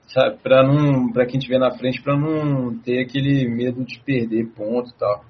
sabe? 0.08 0.36
Para 0.42 0.62
não, 0.62 1.10
para 1.10 1.26
quem 1.26 1.38
estiver 1.38 1.58
na 1.58 1.70
frente, 1.70 2.02
para 2.02 2.16
não 2.16 2.76
ter 2.78 3.00
aquele 3.00 3.48
medo 3.48 3.84
de 3.84 3.98
perder 4.00 4.46
ponto 4.54 4.90
e 4.90 4.94
tal. 4.94 5.24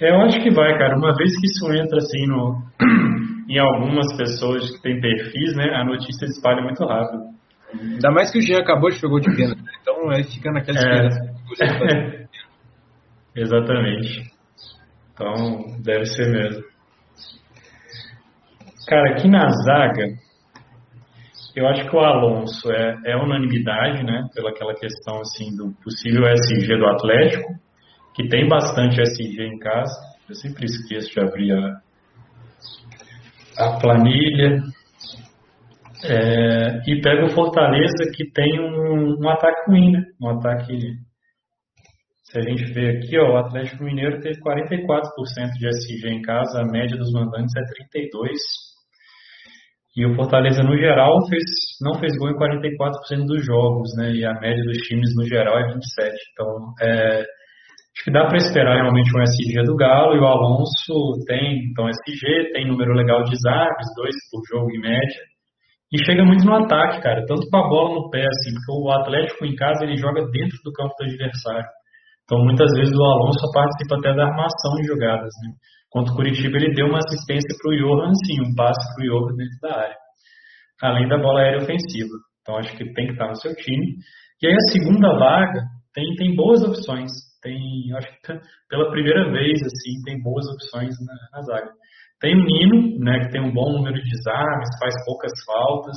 É, 0.00 0.10
eu 0.10 0.20
acho 0.22 0.42
que 0.42 0.50
vai, 0.50 0.76
cara. 0.78 0.96
Uma 0.96 1.14
vez 1.14 1.38
que 1.38 1.46
isso 1.46 1.70
entra 1.72 1.98
assim 1.98 2.26
no, 2.26 2.62
em 3.50 3.58
algumas 3.58 4.16
pessoas 4.16 4.70
que 4.70 4.80
têm 4.80 5.00
perfis, 5.00 5.56
né, 5.56 5.74
a 5.74 5.84
notícia 5.84 6.24
espalha 6.26 6.62
muito 6.62 6.84
rápido. 6.84 7.30
Ainda 7.74 8.10
mais 8.12 8.30
que 8.30 8.38
o 8.38 8.42
Jean 8.42 8.60
acabou 8.60 8.90
de 8.90 9.00
pegar 9.00 9.18
de 9.18 9.36
pênalti, 9.36 9.62
né? 9.62 9.72
então 9.82 10.08
aí 10.10 10.22
fica 10.22 10.52
naquela 10.52 10.78
é. 10.78 11.08
Exatamente. 13.34 14.30
Então, 15.12 15.76
deve 15.82 16.06
ser 16.06 16.30
mesmo. 16.30 16.62
Cara, 18.86 19.10
aqui 19.10 19.28
na 19.28 19.48
zaga, 19.50 20.06
eu 21.56 21.66
acho 21.66 21.88
que 21.88 21.96
o 21.96 22.00
Alonso 22.00 22.70
é, 22.72 22.96
é 23.06 23.16
unanimidade, 23.16 24.04
né? 24.04 24.28
Pela 24.32 24.50
aquela 24.50 24.74
questão 24.74 25.20
assim 25.20 25.54
do 25.56 25.72
possível 25.82 26.24
SG 26.24 26.76
do 26.76 26.86
Atlético, 26.86 27.52
que 28.14 28.28
tem 28.28 28.48
bastante 28.48 29.00
SG 29.00 29.42
em 29.42 29.58
casa. 29.58 29.92
Eu 30.28 30.34
sempre 30.36 30.66
esqueço 30.66 31.12
de 31.12 31.20
abrir 31.20 31.52
a, 31.52 31.80
a 33.60 33.78
planilha. 33.78 34.62
É, 36.02 36.80
e 36.86 37.00
pega 37.02 37.26
o 37.26 37.34
Fortaleza 37.34 38.10
que 38.14 38.30
tem 38.32 38.58
um, 38.58 39.16
um 39.20 39.28
ataque 39.28 39.70
ruim, 39.70 39.92
né? 39.92 40.02
Um 40.20 40.30
ataque. 40.30 40.78
Se 42.24 42.38
a 42.38 42.42
gente 42.42 42.72
vê 42.72 42.96
aqui, 42.96 43.18
ó, 43.18 43.34
o 43.34 43.36
Atlético 43.36 43.84
Mineiro 43.84 44.20
teve 44.20 44.40
44% 44.40 45.50
de 45.58 45.68
SG 45.68 46.08
em 46.08 46.22
casa, 46.22 46.60
a 46.60 46.64
média 46.64 46.96
dos 46.96 47.12
mandantes 47.12 47.54
é 47.56 47.60
32%. 47.60 48.70
E 49.96 50.06
o 50.06 50.14
Fortaleza, 50.14 50.62
no 50.62 50.76
geral, 50.78 51.18
fez, 51.28 51.44
não 51.82 51.98
fez 51.98 52.16
gol 52.16 52.30
em 52.30 52.36
44% 52.36 53.26
dos 53.26 53.44
jogos, 53.44 53.90
né? 53.96 54.12
E 54.12 54.24
a 54.24 54.32
média 54.34 54.62
dos 54.64 54.78
times, 54.86 55.10
no 55.16 55.26
geral, 55.26 55.58
é 55.58 55.74
27%. 55.74 55.80
Então, 56.32 56.74
é, 56.80 57.24
acho 57.96 58.04
que 58.04 58.12
dá 58.12 58.26
para 58.26 58.38
esperar 58.38 58.74
realmente 58.76 59.10
um 59.16 59.22
SG 59.22 59.64
do 59.64 59.76
Galo. 59.76 60.14
E 60.14 60.20
o 60.20 60.26
Alonso 60.26 61.24
tem, 61.26 61.70
então, 61.70 61.88
SG, 61.88 62.52
tem 62.52 62.68
número 62.68 62.94
legal 62.94 63.22
de 63.24 63.36
zagues, 63.36 63.86
dois 63.96 64.14
por 64.30 64.40
jogo 64.50 64.70
em 64.70 64.80
média. 64.80 65.30
E 65.92 65.98
chega 66.04 66.24
muito 66.24 66.44
no 66.44 66.54
ataque, 66.54 67.02
cara, 67.02 67.26
tanto 67.26 67.50
com 67.50 67.56
a 67.56 67.68
bola 67.68 67.94
no 67.96 68.10
pé, 68.10 68.22
assim, 68.22 68.54
porque 68.54 68.72
o 68.78 68.92
Atlético 68.92 69.44
em 69.44 69.56
casa 69.56 69.84
ele 69.84 69.96
joga 69.96 70.22
dentro 70.30 70.56
do 70.62 70.72
campo 70.72 70.94
do 70.96 71.04
adversário. 71.04 71.66
Então 72.22 72.38
muitas 72.44 72.70
vezes 72.78 72.94
o 72.94 73.02
Alonso 73.02 73.42
participa 73.52 73.98
até 73.98 74.14
da 74.14 74.22
armação 74.30 74.72
de 74.78 74.86
jogadas, 74.86 75.34
né? 75.42 75.50
Contra 75.90 76.12
o 76.12 76.16
Curitiba 76.16 76.58
ele 76.58 76.72
deu 76.74 76.86
uma 76.86 76.98
assistência 76.98 77.50
para 77.58 77.72
o 77.72 77.76
Johan, 77.76 78.14
sim, 78.14 78.38
um 78.40 78.54
passe 78.54 78.86
para 78.94 79.02
o 79.02 79.08
Johan 79.10 79.34
dentro 79.34 79.58
da 79.60 79.74
área. 79.74 79.96
Além 80.80 81.08
da 81.08 81.18
bola 81.18 81.40
aérea 81.40 81.58
ofensiva. 81.58 82.14
Então 82.40 82.56
acho 82.56 82.70
que 82.76 82.94
tem 82.94 83.06
que 83.06 83.12
estar 83.14 83.26
no 83.26 83.34
seu 83.34 83.52
time. 83.56 83.96
E 84.40 84.46
aí 84.46 84.54
a 84.54 84.70
segunda 84.70 85.18
vaga 85.18 85.60
tem, 85.92 86.14
tem 86.14 86.36
boas 86.36 86.62
opções. 86.62 87.10
Tem, 87.42 87.58
acho 87.96 88.08
que 88.08 88.40
pela 88.68 88.90
primeira 88.90 89.30
vez, 89.32 89.60
assim, 89.62 90.02
tem 90.04 90.22
boas 90.22 90.46
opções 90.46 90.94
na, 91.06 91.38
na 91.38 91.42
zaga. 91.42 91.72
Tem 92.20 92.34
o 92.34 92.44
Nino, 92.44 92.98
né, 93.00 93.20
que 93.20 93.30
tem 93.30 93.40
um 93.40 93.52
bom 93.52 93.72
número 93.72 93.96
de 93.96 94.10
desarmes, 94.10 94.68
faz 94.78 94.94
poucas 95.06 95.32
faltas. 95.46 95.96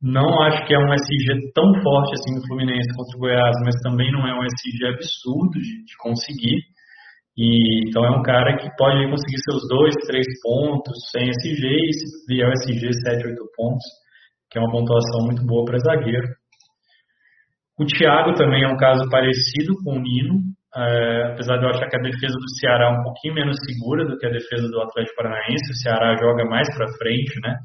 Não 0.00 0.42
acho 0.42 0.66
que 0.66 0.74
é 0.74 0.78
um 0.78 0.92
SG 0.92 1.52
tão 1.54 1.70
forte 1.82 2.14
assim 2.14 2.34
no 2.34 2.46
Fluminense 2.46 2.88
contra 2.96 3.16
o 3.16 3.20
Goiás, 3.20 3.56
mas 3.62 3.76
também 3.82 4.10
não 4.10 4.26
é 4.26 4.34
um 4.34 4.42
SG 4.42 4.86
absurdo 4.88 5.60
de, 5.60 5.84
de 5.84 5.96
conseguir. 5.98 6.58
E, 7.36 7.88
então 7.88 8.04
é 8.04 8.10
um 8.10 8.22
cara 8.22 8.56
que 8.56 8.68
pode 8.76 9.08
conseguir 9.08 9.38
seus 9.44 9.68
dois, 9.68 9.94
três 10.06 10.26
pontos 10.42 10.96
sem 11.10 11.28
SG 11.28 11.64
e 11.64 11.92
se 11.92 12.26
vier 12.26 12.48
o 12.48 12.52
SG 12.52 12.92
7, 12.92 13.26
8 13.26 13.36
pontos, 13.54 13.84
que 14.50 14.58
é 14.58 14.60
uma 14.60 14.72
pontuação 14.72 15.26
muito 15.26 15.44
boa 15.46 15.64
para 15.64 15.78
zagueiro. 15.78 16.41
O 17.78 17.86
Thiago 17.86 18.34
também 18.34 18.64
é 18.64 18.68
um 18.68 18.76
caso 18.76 19.08
parecido 19.08 19.74
com 19.82 19.96
o 19.96 20.00
Nino, 20.00 20.40
é, 20.74 21.32
apesar 21.32 21.58
de 21.58 21.64
eu 21.64 21.70
achar 21.70 21.88
que 21.88 21.96
a 21.96 22.02
defesa 22.02 22.34
do 22.34 22.50
Ceará 22.58 22.88
é 22.88 22.98
um 22.98 23.02
pouquinho 23.02 23.34
menos 23.34 23.56
segura 23.64 24.06
do 24.06 24.16
que 24.16 24.26
a 24.26 24.30
defesa 24.30 24.68
do 24.68 24.80
Atlético 24.80 25.16
Paranaense, 25.16 25.72
o 25.72 25.76
Ceará 25.76 26.16
joga 26.16 26.44
mais 26.44 26.68
para 26.74 26.92
frente, 26.96 27.38
né? 27.42 27.56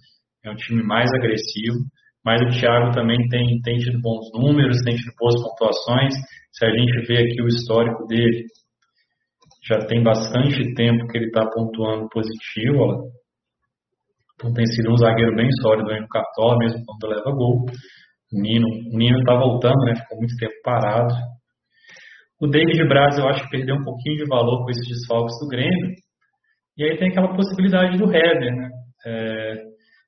É 0.44 0.52
um 0.52 0.56
time 0.56 0.84
mais 0.84 1.10
agressivo, 1.14 1.78
mas 2.24 2.42
o 2.42 2.60
Thiago 2.60 2.92
também 2.92 3.18
tem, 3.30 3.62
tem 3.62 3.78
tido 3.78 4.02
bons 4.02 4.30
números, 4.34 4.82
tem 4.84 4.96
tido 4.96 5.14
boas 5.18 5.36
pontuações. 5.42 6.14
Se 6.52 6.66
a 6.66 6.70
gente 6.70 7.08
vê 7.08 7.24
aqui 7.24 7.42
o 7.42 7.48
histórico 7.48 8.06
dele, 8.08 8.46
já 9.68 9.80
tem 9.88 10.04
bastante 10.04 10.74
tempo 10.74 11.08
que 11.08 11.18
ele 11.18 11.28
está 11.28 11.46
pontuando 11.50 12.10
positivo. 12.10 12.80
Ó. 12.80 13.04
Então 14.36 14.54
tem 14.54 14.66
sido 14.66 14.92
um 14.92 14.98
zagueiro 14.98 15.36
bem 15.36 15.50
sólido 15.62 15.90
aí 15.92 16.00
no 16.00 16.08
Cartola, 16.08 16.58
mesmo 16.58 16.84
quando 16.86 17.14
leva 17.14 17.32
gol. 17.32 17.66
O 18.34 18.42
Nino, 18.42 18.68
o 18.94 18.98
Nino 18.98 19.20
está 19.20 19.36
voltando, 19.36 19.80
né? 19.86 19.96
Ficou 19.96 20.18
muito 20.18 20.36
tempo 20.38 20.54
parado. 20.64 21.14
O 22.40 22.48
David 22.48 22.88
Braz 22.88 23.18
eu 23.18 23.28
acho 23.28 23.44
que 23.44 23.50
perdeu 23.50 23.76
um 23.76 23.84
pouquinho 23.84 24.18
de 24.18 24.28
valor 24.28 24.64
com 24.64 24.70
esses 24.70 24.88
desfalques 24.88 25.36
do 25.40 25.48
Grêmio. 25.48 25.96
E 26.78 26.84
aí 26.84 26.98
tem 26.98 27.10
aquela 27.10 27.36
possibilidade 27.36 27.98
do 27.98 28.06
Hever, 28.06 28.56
né? 28.56 28.70
É, 29.06 29.56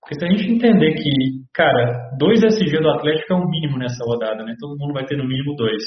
porque 0.02 0.16
se 0.16 0.26
a 0.26 0.30
gente 0.30 0.52
entender 0.52 0.94
que, 0.94 1.10
cara, 1.54 2.10
dois 2.18 2.44
SG 2.44 2.80
do 2.80 2.90
Atlético 2.90 3.34
é 3.34 3.36
o 3.36 3.50
mínimo 3.50 3.78
nessa 3.78 4.04
rodada, 4.06 4.44
né? 4.44 4.56
Todo 4.60 4.78
mundo 4.78 4.94
vai 4.94 5.06
ter 5.06 5.18
no 5.18 5.28
mínimo 5.28 5.56
dois. 5.56 5.84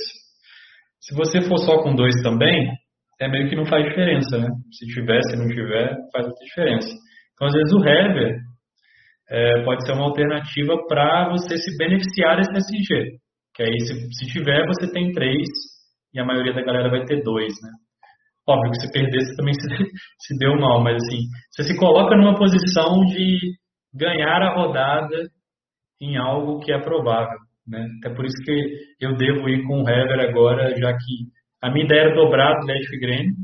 Se 1.00 1.14
você 1.14 1.40
for 1.42 1.58
só 1.58 1.82
com 1.82 1.94
dois 1.94 2.14
também, 2.22 2.72
é 3.20 3.28
meio 3.28 3.48
que 3.48 3.56
não 3.56 3.64
faz 3.64 3.84
diferença, 3.84 4.38
né? 4.38 4.48
Se 4.72 4.86
tiver, 4.86 5.20
se 5.22 5.36
não 5.36 5.46
tiver, 5.48 5.96
faz 6.12 6.26
muita 6.26 6.44
diferença. 6.44 6.88
Então, 7.34 7.46
às 7.46 7.54
vezes, 7.54 7.72
o 7.72 7.84
Hever 7.84 8.36
é, 9.30 9.62
pode 9.64 9.84
ser 9.84 9.92
uma 9.92 10.04
alternativa 10.04 10.76
para 10.86 11.30
você 11.30 11.56
se 11.56 11.76
beneficiar 11.76 12.36
desse 12.36 12.52
SG. 12.52 13.18
Que 13.54 13.62
aí, 13.62 13.80
se, 13.80 14.12
se 14.12 14.32
tiver, 14.32 14.66
você 14.66 14.90
tem 14.92 15.12
três 15.12 15.46
e 16.14 16.20
a 16.20 16.24
maioria 16.24 16.54
da 16.54 16.62
galera 16.62 16.90
vai 16.90 17.04
ter 17.04 17.22
dois, 17.22 17.52
né? 17.62 17.70
Óbvio 18.46 18.72
que 18.72 18.80
se 18.80 18.92
perder, 18.92 19.20
você 19.20 19.36
também 19.36 19.54
se, 19.60 19.68
se 20.18 20.38
deu 20.38 20.56
mal, 20.56 20.82
mas 20.82 20.96
assim, 20.96 21.20
você 21.50 21.64
se 21.64 21.78
coloca 21.78 22.16
numa 22.16 22.36
posição 22.36 23.04
de 23.06 23.38
ganhar 23.94 24.42
a 24.42 24.54
rodada 24.54 25.28
em 26.00 26.16
algo 26.16 26.58
que 26.60 26.72
é 26.72 26.80
provável, 26.80 27.38
né? 27.66 27.86
Até 27.98 28.14
por 28.14 28.24
isso 28.24 28.36
que 28.44 28.76
eu 29.00 29.14
devo 29.16 29.48
ir 29.48 29.64
com 29.66 29.82
o 29.82 29.88
Hever 29.88 30.20
agora, 30.28 30.76
já 30.76 30.92
que 30.92 31.30
a 31.62 31.70
minha 31.70 31.84
ideia 31.84 32.00
era 32.00 32.14
dobrar 32.14 32.56
Atlético 32.56 32.94
e 32.96 33.00
Grêmio, 33.00 33.34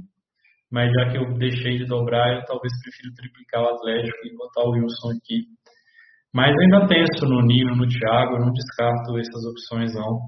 mas 0.70 0.92
já 0.92 1.11
que 1.11 1.18
eu 1.18 1.32
deixei 1.38 1.78
de 1.78 1.87
dobrar, 1.87 2.35
eu 2.35 2.44
talvez 2.44 2.73
prefiro 2.82 3.14
triplicar 3.14 3.62
o 3.62 3.75
Atlético 3.75 4.26
e 4.26 4.37
botar 4.37 4.62
o 4.64 4.73
Wilson 4.73 5.11
aqui. 5.11 5.44
Mas 6.35 6.54
ainda 6.58 6.87
penso 6.87 7.25
no 7.26 7.42
Nino, 7.42 7.75
no 7.75 7.88
Thiago, 7.88 8.37
eu 8.37 8.40
não 8.40 8.52
descarto 8.52 9.18
essas 9.18 9.44
opções 9.44 9.94
não. 9.94 10.20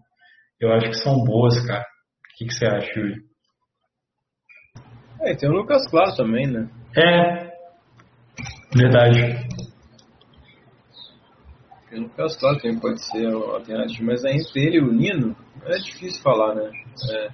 Eu 0.61 0.73
acho 0.73 0.88
que 0.88 0.95
são 0.95 1.23
boas, 1.25 1.64
cara 1.66 1.85
que, 2.40 2.47
que 2.47 2.54
você 2.54 2.66
acha, 2.66 2.99
Yuri? 2.99 3.23
É, 5.21 5.35
tem 5.35 5.50
o 5.50 5.52
Lucas 5.52 5.87
Claro 5.90 6.16
também, 6.16 6.47
né? 6.47 6.71
É, 6.97 7.52
verdade. 8.75 9.47
Tem 11.90 12.00
o 12.00 12.02
Lucas 12.04 12.37
Claro 12.37 12.59
também 12.59 12.80
pode 12.80 13.04
ser 13.04 13.26
uma 13.28 13.57
alternativa, 13.57 14.04
mas 14.04 14.25
aí 14.25 14.37
entre 14.37 14.66
ele 14.66 14.78
e 14.78 14.80
o 14.80 14.90
Nino 14.90 15.37
é 15.66 15.76
difícil 15.78 16.23
falar, 16.23 16.54
né? 16.54 16.71
É. 17.11 17.28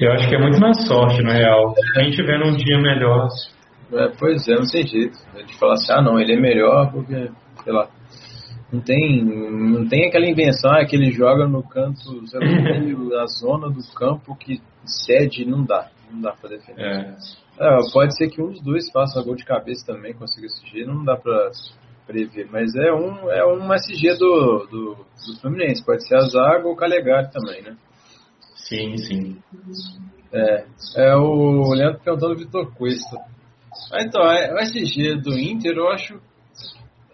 Eu 0.00 0.12
acho 0.12 0.28
que 0.28 0.34
é 0.34 0.38
muito 0.38 0.58
na 0.58 0.72
sorte, 0.72 1.22
na 1.22 1.34
real. 1.34 1.74
A 1.96 2.02
gente 2.02 2.22
vendo 2.22 2.46
um 2.46 2.56
dia 2.56 2.78
melhor. 2.78 3.28
É, 3.92 4.08
pois 4.18 4.46
é, 4.48 4.54
não 4.54 4.66
tem 4.66 4.86
jeito. 4.86 5.18
De 5.46 5.58
falar 5.58 5.74
assim, 5.74 5.92
ah 5.92 6.02
não, 6.02 6.18
ele 6.18 6.34
é 6.34 6.40
melhor 6.40 6.90
porque, 6.90 7.30
sei 7.62 7.72
lá, 7.72 7.88
não 8.72 8.80
tem, 8.80 9.22
não 9.22 9.86
tem 9.86 10.08
aquela 10.08 10.26
invenção 10.26 10.72
ah, 10.72 10.84
que 10.84 10.96
ele 10.96 11.12
joga 11.12 11.46
no 11.46 11.62
canto, 11.62 12.22
na 12.32 13.26
zona 13.26 13.68
do 13.68 13.82
campo 13.94 14.34
que 14.34 14.62
cede, 14.84 15.44
não 15.44 15.62
dá. 15.64 15.90
Não 16.10 16.22
dá 16.22 16.32
pra 16.32 16.48
defender. 16.48 16.82
É. 16.82 17.16
É, 17.58 17.76
pode 17.92 18.16
ser 18.16 18.30
que 18.30 18.40
um 18.40 18.50
dos 18.50 18.62
dois 18.62 18.90
faça 18.90 19.22
gol 19.22 19.36
de 19.36 19.44
cabeça 19.44 19.86
também, 19.86 20.14
consiga 20.14 20.46
SG, 20.46 20.86
não 20.86 21.04
dá 21.04 21.16
pra 21.16 21.50
prever. 22.06 22.48
Mas 22.50 22.74
é 22.74 22.92
um, 22.92 23.30
é 23.30 23.46
um 23.46 23.72
SG 23.74 24.18
do, 24.18 24.66
do, 24.70 24.94
do 24.96 25.40
Fluminense, 25.40 25.84
pode 25.84 26.06
ser 26.08 26.16
a 26.16 26.20
Zaga 26.20 26.66
ou 26.66 26.72
o 26.72 26.76
Calegari 26.76 27.30
também, 27.30 27.62
né? 27.62 27.76
Sim, 28.54 28.96
sim. 28.96 29.42
É, 30.32 30.64
é 30.96 31.14
o 31.14 31.74
Leandro 31.74 32.00
perguntando 32.02 32.32
o 32.32 32.38
Vitor 32.38 32.74
Cuesta. 32.74 33.31
Então, 33.94 34.22
é, 34.30 34.52
o 34.54 34.58
SG 34.58 35.16
do 35.16 35.38
Inter 35.38 35.76
eu 35.76 35.88
acho 35.88 36.20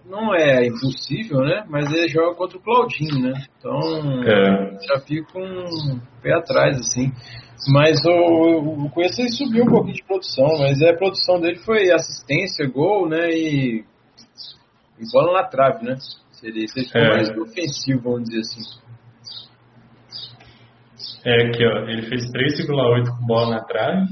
não 0.08 0.34
é 0.34 0.66
impossível, 0.66 1.40
né? 1.40 1.64
Mas 1.68 1.92
ele 1.92 2.08
joga 2.08 2.34
contra 2.34 2.56
o 2.56 2.62
Claudinho, 2.62 3.20
né? 3.20 3.44
Então 3.58 3.78
é. 4.24 4.78
já 4.86 5.00
fica 5.00 5.38
um 5.38 6.00
pé 6.22 6.34
atrás, 6.34 6.78
assim. 6.78 7.12
Mas 7.70 7.98
o, 8.06 8.86
o 8.86 8.90
Cuesta 8.90 9.22
subiu 9.28 9.64
um 9.64 9.68
pouquinho 9.68 9.96
de 9.96 10.04
produção, 10.04 10.46
mas 10.58 10.80
a 10.80 10.94
produção 10.94 11.40
dele 11.40 11.58
foi 11.58 11.90
assistência, 11.92 12.66
gol, 12.66 13.08
né? 13.08 13.28
E, 13.30 13.84
e 14.98 15.12
bola 15.12 15.42
na 15.42 15.44
trave, 15.44 15.84
né? 15.84 15.96
Seria, 16.32 16.66
seria 16.68 16.90
é. 16.94 17.08
mais 17.08 17.28
ofensivo, 17.30 18.00
vamos 18.02 18.28
dizer 18.28 18.40
assim. 18.40 18.88
É 21.24 21.48
aqui, 21.48 21.66
ó. 21.66 21.88
Ele 21.88 22.02
fez 22.02 22.22
3,8 22.30 23.18
com 23.18 23.26
bola 23.26 23.56
na 23.56 23.64
trave. 23.64 24.06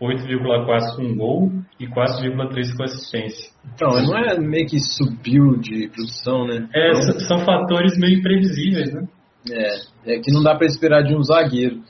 8,4 0.00 0.96
com 0.96 1.16
gol 1.16 1.52
e 1.78 1.86
4,3 1.86 2.76
com 2.76 2.82
assistência. 2.82 3.50
Então, 3.74 3.90
não 3.90 4.16
é 4.18 4.38
meio 4.38 4.66
que 4.66 4.78
subiu 4.78 5.56
de 5.56 5.88
produção, 5.88 6.46
né? 6.46 6.68
É, 6.74 6.90
então, 6.90 7.20
são 7.20 7.38
fatores 7.44 7.96
meio 7.98 8.18
imprevisíveis, 8.18 8.92
né? 8.92 9.06
É, 9.50 10.14
é 10.14 10.18
que 10.20 10.32
não 10.32 10.42
dá 10.42 10.54
para 10.54 10.66
esperar 10.66 11.02
de 11.02 11.14
um 11.14 11.22
zagueiro. 11.22 11.82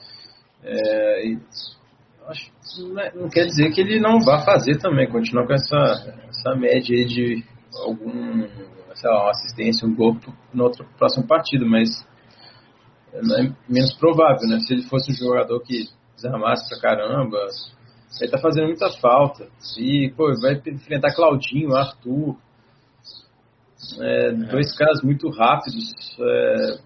É, 0.62 1.26
e, 1.26 1.38
acho, 2.28 2.50
não, 2.78 3.00
é, 3.00 3.12
não, 3.14 3.28
quer 3.28 3.46
dizer 3.46 3.70
que 3.72 3.80
ele 3.80 4.00
não 4.00 4.20
vá 4.20 4.44
fazer 4.44 4.78
também, 4.78 5.08
continuar 5.08 5.46
com 5.46 5.52
essa, 5.52 5.76
essa 6.28 6.54
média 6.56 6.96
aí 6.96 7.04
de 7.04 7.44
algum, 7.84 8.46
sei 8.94 9.10
lá, 9.10 9.22
uma 9.22 9.30
assistência, 9.30 9.86
um 9.86 9.94
gol 9.94 10.16
no 10.52 10.64
outro 10.64 10.86
próximo 10.96 11.26
partido, 11.26 11.66
mas 11.66 11.88
é 13.12 13.52
menos 13.68 13.94
provável, 13.94 14.48
né? 14.48 14.58
Se 14.60 14.74
ele 14.74 14.82
fosse 14.82 15.12
um 15.12 15.14
jogador 15.14 15.60
que 15.60 15.88
desarmasse 16.16 16.68
pra 16.68 16.80
caramba, 16.80 17.38
ele 18.20 18.30
tá 18.30 18.38
fazendo 18.38 18.66
muita 18.66 18.90
falta. 19.00 19.46
E, 19.78 20.12
pô, 20.16 20.32
vai 20.40 20.60
enfrentar 20.66 21.14
Claudinho, 21.14 21.74
Arthur. 21.74 22.36
É, 24.00 24.32
dois 24.32 24.76
caras 24.76 25.02
muito 25.02 25.28
rápidos. 25.30 25.92
É, 26.20 26.78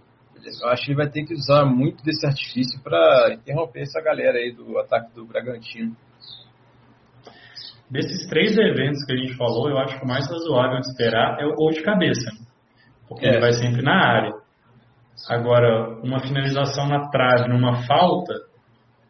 eu 0.63 0.69
acho 0.69 0.85
que 0.85 0.91
ele 0.91 0.97
vai 0.97 1.11
ter 1.11 1.25
que 1.25 1.35
usar 1.35 1.65
muito 1.65 2.03
desse 2.03 2.27
artifício 2.27 2.81
para 2.83 3.35
interromper 3.35 3.83
essa 3.83 4.01
galera 4.01 4.39
aí 4.39 4.53
do 4.53 4.79
ataque 4.79 5.15
do 5.15 5.27
Bragantino. 5.27 5.95
Desses 7.91 8.29
três 8.29 8.57
eventos 8.57 9.05
que 9.05 9.13
a 9.13 9.17
gente 9.17 9.37
falou, 9.37 9.69
eu 9.69 9.79
acho 9.79 9.99
que 9.99 10.05
o 10.05 10.09
mais 10.09 10.29
razoável 10.29 10.81
de 10.81 10.89
esperar 10.89 11.41
é 11.41 11.47
o 11.47 11.55
gol 11.55 11.71
de 11.71 11.83
cabeça. 11.83 12.31
Porque 13.09 13.27
é. 13.27 13.31
ele 13.31 13.41
vai 13.41 13.53
sempre 13.53 13.83
na 13.83 13.95
área. 13.95 14.33
Agora, 15.29 15.99
uma 16.03 16.21
finalização 16.21 16.87
na 16.89 17.09
trave, 17.09 17.49
numa 17.49 17.87
falta, 17.87 18.35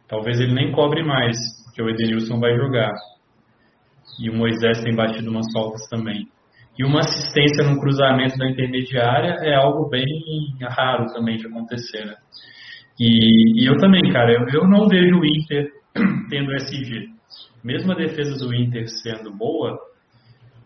talvez 0.07 0.39
ele 0.39 0.53
nem 0.53 0.71
cobre 0.71 1.03
mais 1.03 1.37
porque 1.79 1.81
o 1.81 1.89
Edenilson 1.89 2.39
vai 2.39 2.55
jogar. 2.57 2.91
E 4.19 4.29
o 4.29 4.35
Moisés 4.35 4.83
tem 4.83 4.93
batido 4.93 5.31
umas 5.31 5.45
faltas 5.53 5.87
também. 5.89 6.27
E 6.77 6.83
uma 6.83 6.99
assistência 6.99 7.63
no 7.63 7.79
cruzamento 7.79 8.37
da 8.37 8.49
intermediária 8.49 9.37
é 9.41 9.55
algo 9.55 9.89
bem 9.89 10.05
raro 10.61 11.05
também 11.13 11.37
de 11.37 11.47
acontecer, 11.47 12.05
né? 12.05 12.15
E, 12.99 13.63
e 13.63 13.65
eu 13.65 13.77
também, 13.77 14.01
cara, 14.11 14.33
eu, 14.33 14.45
eu 14.61 14.67
não 14.67 14.87
vejo 14.87 15.19
o 15.19 15.25
Inter 15.25 15.71
tendo 16.29 16.53
SG. 16.55 17.07
Mesmo 17.63 17.91
a 17.93 17.95
defesa 17.95 18.37
do 18.37 18.53
Inter 18.53 18.87
sendo 18.87 19.31
boa, 19.31 19.77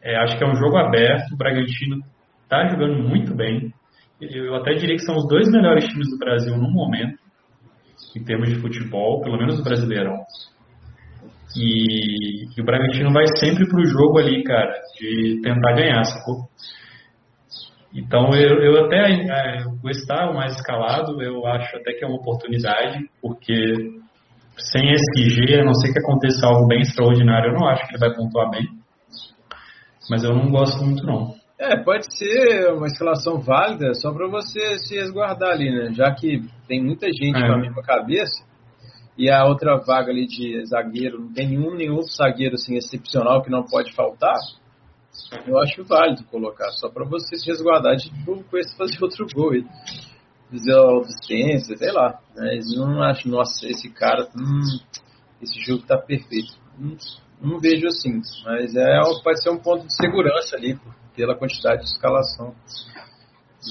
é, 0.01 0.15
acho 0.17 0.37
que 0.37 0.43
é 0.43 0.47
um 0.47 0.55
jogo 0.55 0.77
aberto. 0.77 1.33
O 1.33 1.37
Bragantino 1.37 1.97
está 2.43 2.67
jogando 2.69 3.07
muito 3.07 3.35
bem. 3.35 3.71
Eu 4.19 4.55
até 4.55 4.73
diria 4.73 4.95
que 4.95 5.03
são 5.03 5.15
os 5.15 5.27
dois 5.27 5.49
melhores 5.51 5.87
times 5.87 6.09
do 6.09 6.17
Brasil 6.17 6.55
no 6.57 6.71
momento, 6.71 7.19
em 8.15 8.23
termos 8.23 8.49
de 8.49 8.55
futebol, 8.55 9.21
pelo 9.21 9.37
menos 9.37 9.59
o 9.59 9.63
Brasileirão. 9.63 10.17
E, 11.55 12.45
e 12.57 12.61
o 12.61 12.65
Bragantino 12.65 13.11
vai 13.11 13.25
sempre 13.37 13.67
pro 13.67 13.85
jogo 13.85 14.19
ali, 14.19 14.43
cara, 14.43 14.73
de 14.99 15.39
tentar 15.41 15.73
ganhar, 15.73 16.03
sacou? 16.03 16.47
Então 17.93 18.31
eu, 18.33 18.59
eu 18.59 18.85
até 18.85 19.11
é, 19.11 19.65
o 19.67 19.77
Gustavo 19.79 20.33
mais 20.33 20.53
escalado, 20.55 21.21
eu 21.21 21.45
acho 21.45 21.77
até 21.77 21.93
que 21.93 22.03
é 22.03 22.07
uma 22.07 22.17
oportunidade, 22.17 23.07
porque 23.21 24.01
sem 24.57 24.91
SG, 24.91 25.59
a 25.59 25.63
não 25.63 25.73
ser 25.75 25.93
que 25.93 25.99
aconteça 25.99 26.47
algo 26.47 26.67
bem 26.67 26.81
extraordinário, 26.81 27.51
eu 27.51 27.59
não 27.59 27.67
acho 27.67 27.85
que 27.87 27.93
ele 27.93 27.99
vai 27.99 28.15
pontuar 28.15 28.49
bem. 28.49 28.67
Mas 30.09 30.23
eu 30.23 30.33
não 30.33 30.49
gosto 30.49 30.83
muito 30.83 31.05
não. 31.05 31.35
É, 31.59 31.77
pode 31.77 32.05
ser 32.17 32.73
uma 32.73 32.87
escalação 32.87 33.39
válida 33.39 33.93
só 33.93 34.11
para 34.11 34.27
você 34.27 34.77
se 34.79 34.95
resguardar 34.95 35.51
ali, 35.51 35.71
né? 35.71 35.93
Já 35.93 36.11
que 36.13 36.41
tem 36.67 36.83
muita 36.83 37.07
gente 37.07 37.37
é. 37.37 37.47
com 37.47 37.53
a 37.53 37.57
mesma 37.57 37.81
cabeça, 37.83 38.43
e 39.17 39.29
a 39.29 39.45
outra 39.45 39.77
vaga 39.77 40.11
ali 40.11 40.25
de 40.25 40.65
zagueiro, 40.65 41.19
não 41.19 41.33
tem 41.33 41.47
nenhum, 41.47 41.75
nenhum 41.75 42.01
zagueiro 42.03 42.55
assim, 42.55 42.75
excepcional 42.75 43.41
que 43.43 43.49
não 43.49 43.63
pode 43.63 43.93
faltar, 43.93 44.37
eu 45.45 45.57
acho 45.59 45.83
válido 45.83 46.23
colocar, 46.25 46.71
só 46.71 46.89
para 46.89 47.05
você 47.05 47.37
se 47.37 47.47
resguardar 47.47 47.95
de 47.95 48.09
com 48.25 48.57
esse 48.57 48.75
fazer 48.75 48.97
outro 49.01 49.27
gol 49.33 49.53
e 49.53 49.63
fazer 50.49 50.73
a 50.73 50.99
assistência, 51.01 51.77
sei 51.77 51.91
lá. 51.91 52.19
Mas 52.35 52.65
não 52.75 53.01
acho, 53.03 53.29
nossa, 53.29 53.67
esse 53.67 53.89
cara, 53.89 54.27
hum, 54.35 54.79
esse 55.41 55.59
jogo 55.61 55.83
tá 55.85 55.97
perfeito. 55.97 56.53
Hum, 56.79 56.97
não 57.41 57.59
vejo 57.59 57.87
assim, 57.87 58.21
mas 58.45 58.75
é, 58.75 58.99
pode 59.23 59.43
ser 59.43 59.51
um 59.51 59.59
ponto 59.59 59.85
de 59.85 59.95
segurança 59.95 60.55
ali, 60.55 60.79
pela 61.15 61.35
quantidade 61.35 61.83
de 61.83 61.89
escalação 61.89 62.55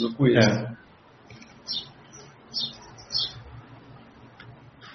do 0.00 0.14
Coelho. 0.14 0.38
É. 0.38 0.81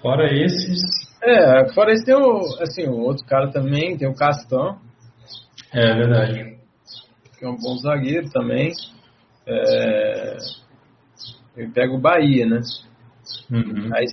Fora 0.01 0.31
esses. 0.33 0.81
É, 1.21 1.73
fora 1.73 1.91
esse 1.91 2.05
tem 2.05 2.15
o. 2.15 2.39
Assim, 2.61 2.87
o 2.87 2.99
outro 2.99 3.25
cara 3.25 3.51
também, 3.51 3.97
tem 3.97 4.07
o 4.07 4.15
Castão. 4.15 4.79
É 5.73 5.93
verdade. 5.93 6.57
Que 7.37 7.45
é 7.45 7.49
um 7.49 7.57
bom 7.57 7.77
zagueiro 7.77 8.29
também. 8.29 8.71
É, 9.45 10.37
ele 11.55 11.71
pega 11.71 11.93
o 11.93 11.99
Bahia, 11.99 12.45
né? 12.45 12.61
Uhum. 13.49 13.89
Aí 13.93 14.05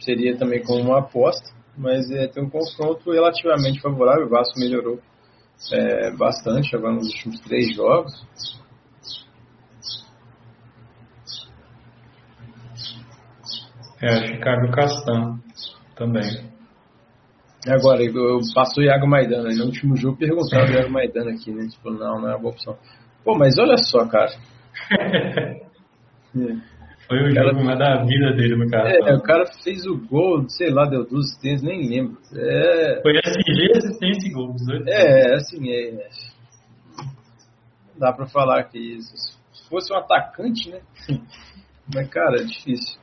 seria 0.00 0.36
também 0.36 0.62
como 0.62 0.82
uma 0.82 0.98
aposta, 1.00 1.50
mas 1.76 2.10
é, 2.10 2.26
tem 2.26 2.42
um 2.42 2.50
confronto 2.50 3.12
relativamente 3.12 3.80
favorável. 3.80 4.26
O 4.26 4.30
Vasco 4.30 4.58
melhorou 4.58 5.00
é, 5.72 6.10
bastante 6.16 6.74
agora 6.74 6.94
nos 6.94 7.06
últimos 7.06 7.40
três 7.40 7.74
jogos. 7.74 8.12
É, 14.02 14.08
acho 14.08 14.32
que 14.32 14.38
cabe 14.38 14.66
o 14.66 14.72
Castan 14.72 15.38
também. 15.94 16.50
Agora, 17.68 18.02
eu, 18.02 18.40
passou 18.52 18.82
o 18.82 18.86
Iago 18.86 19.06
Maidana. 19.06 19.54
No 19.54 19.66
último 19.66 19.96
jogo 19.96 20.18
perguntaram 20.18 20.68
o 20.68 20.72
Iago 20.72 20.90
Maidana 20.90 21.30
aqui, 21.30 21.52
né? 21.52 21.68
Tipo, 21.68 21.90
não, 21.92 22.20
não 22.20 22.28
é 22.28 22.32
uma 22.32 22.38
boa 22.40 22.52
opção. 22.52 22.76
Pô, 23.24 23.38
mas 23.38 23.56
olha 23.58 23.76
só, 23.76 24.04
cara. 24.08 24.32
Foi 27.06 27.18
o, 27.18 27.30
jogo 27.30 27.34
cara, 27.34 27.64
mais 27.64 27.78
da 27.78 28.04
vida 28.04 28.32
dele 28.34 28.56
no 28.56 28.68
cara. 28.68 28.90
É, 28.90 29.14
o 29.14 29.22
cara 29.22 29.44
fez 29.62 29.86
o 29.86 29.96
gol, 30.08 30.48
sei 30.48 30.70
lá, 30.70 30.86
deu 30.86 31.04
duas 31.04 31.26
assistências, 31.26 31.62
nem 31.62 31.88
lembro. 31.88 32.18
É... 32.34 33.00
Foi 33.02 33.12
SG, 33.18 33.76
assistência 33.76 34.28
e 34.28 34.32
gol. 34.32 34.56
É, 34.88 35.34
assim, 35.34 35.70
é. 35.70 36.08
Não 37.92 37.98
dá 37.98 38.12
pra 38.12 38.26
falar 38.26 38.64
que 38.64 38.78
isso. 38.78 39.38
Se 39.52 39.68
fosse 39.68 39.92
um 39.92 39.96
atacante, 39.96 40.70
né? 40.70 40.80
Mas, 41.94 42.08
cara, 42.08 42.40
é 42.40 42.44
difícil. 42.44 43.01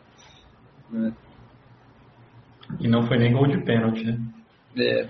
Né? 0.91 1.13
E 2.80 2.88
não 2.88 3.04
foi 3.08 3.17
nem 3.17 3.34
gol 3.34 3.47
de 3.47 3.63
pênalti, 3.63 4.04
né? 4.06 4.17
É. 4.78 5.08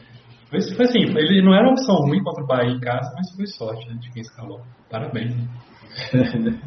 Foi, 0.49 0.61
foi 0.75 0.85
assim, 0.85 0.99
ele 0.99 1.41
não 1.41 1.53
era 1.53 1.63
uma 1.63 1.73
opção 1.73 1.95
ruim 1.95 2.23
contra 2.23 2.43
o 2.43 2.47
Bahia 2.47 2.71
em 2.71 2.79
casa, 2.79 3.13
mas 3.15 3.35
foi 3.35 3.45
sorte 3.47 3.87
né, 3.87 3.95
de 3.99 4.11
quem 4.11 4.21
escalou. 4.21 4.61
Parabéns. 4.89 5.35
Né? 5.35 5.47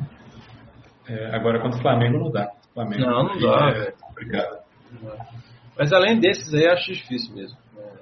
é, 1.09 1.35
agora 1.35 1.61
contra 1.61 1.79
o 1.79 1.83
Flamengo 1.83 2.19
não 2.19 2.31
dá. 2.31 2.51
Flamengo 2.75 3.03
não, 3.03 3.25
não 3.25 3.41
dá. 3.41 3.69
É 3.71 3.93
complicado. 3.93 4.63
Mas 5.77 5.93
além 5.93 6.21
desses 6.21 6.53
aí, 6.55 6.67
acho 6.67 6.93
difícil 6.93 7.35
mesmo. 7.35 7.57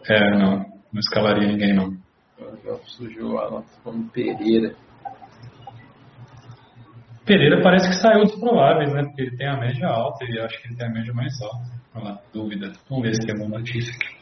É, 0.09 0.31
não. 0.37 0.59
Não 0.93 0.99
escalaria 0.99 1.47
ninguém, 1.47 1.75
não. 1.75 1.97
Surgiu 2.85 3.39
a 3.39 3.51
nota 3.51 3.69
como 3.83 4.09
Pereira. 4.11 4.75
Pereira 7.25 7.63
parece 7.63 7.89
que 7.89 7.97
saiu 7.97 8.25
dos 8.25 8.39
prováveis, 8.41 8.93
né? 8.93 9.05
Porque 9.05 9.23
ele 9.23 9.37
tem 9.37 9.47
a 9.47 9.57
média 9.57 9.89
alta 9.89 10.25
e 10.25 10.39
acho 10.41 10.61
que 10.61 10.69
ele 10.69 10.77
tem 10.77 10.87
a 10.87 10.91
média 10.91 11.13
mais 11.13 11.33
alta. 11.43 11.81
Olha 11.95 12.05
lá, 12.05 12.21
dúvida. 12.33 12.73
Vamos 12.89 13.05
ver 13.05 13.15
se 13.15 13.27
tem 13.27 13.37
uma 13.37 13.59
notícia 13.59 13.95
aqui. 13.95 14.21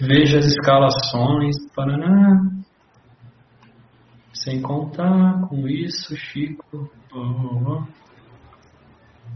Veja 0.00 0.38
as 0.38 0.46
escalações. 0.46 1.56
Paraná. 1.74 2.40
Sem 4.32 4.62
contar 4.62 5.48
com 5.48 5.66
isso, 5.66 6.16
Chico. 6.16 6.90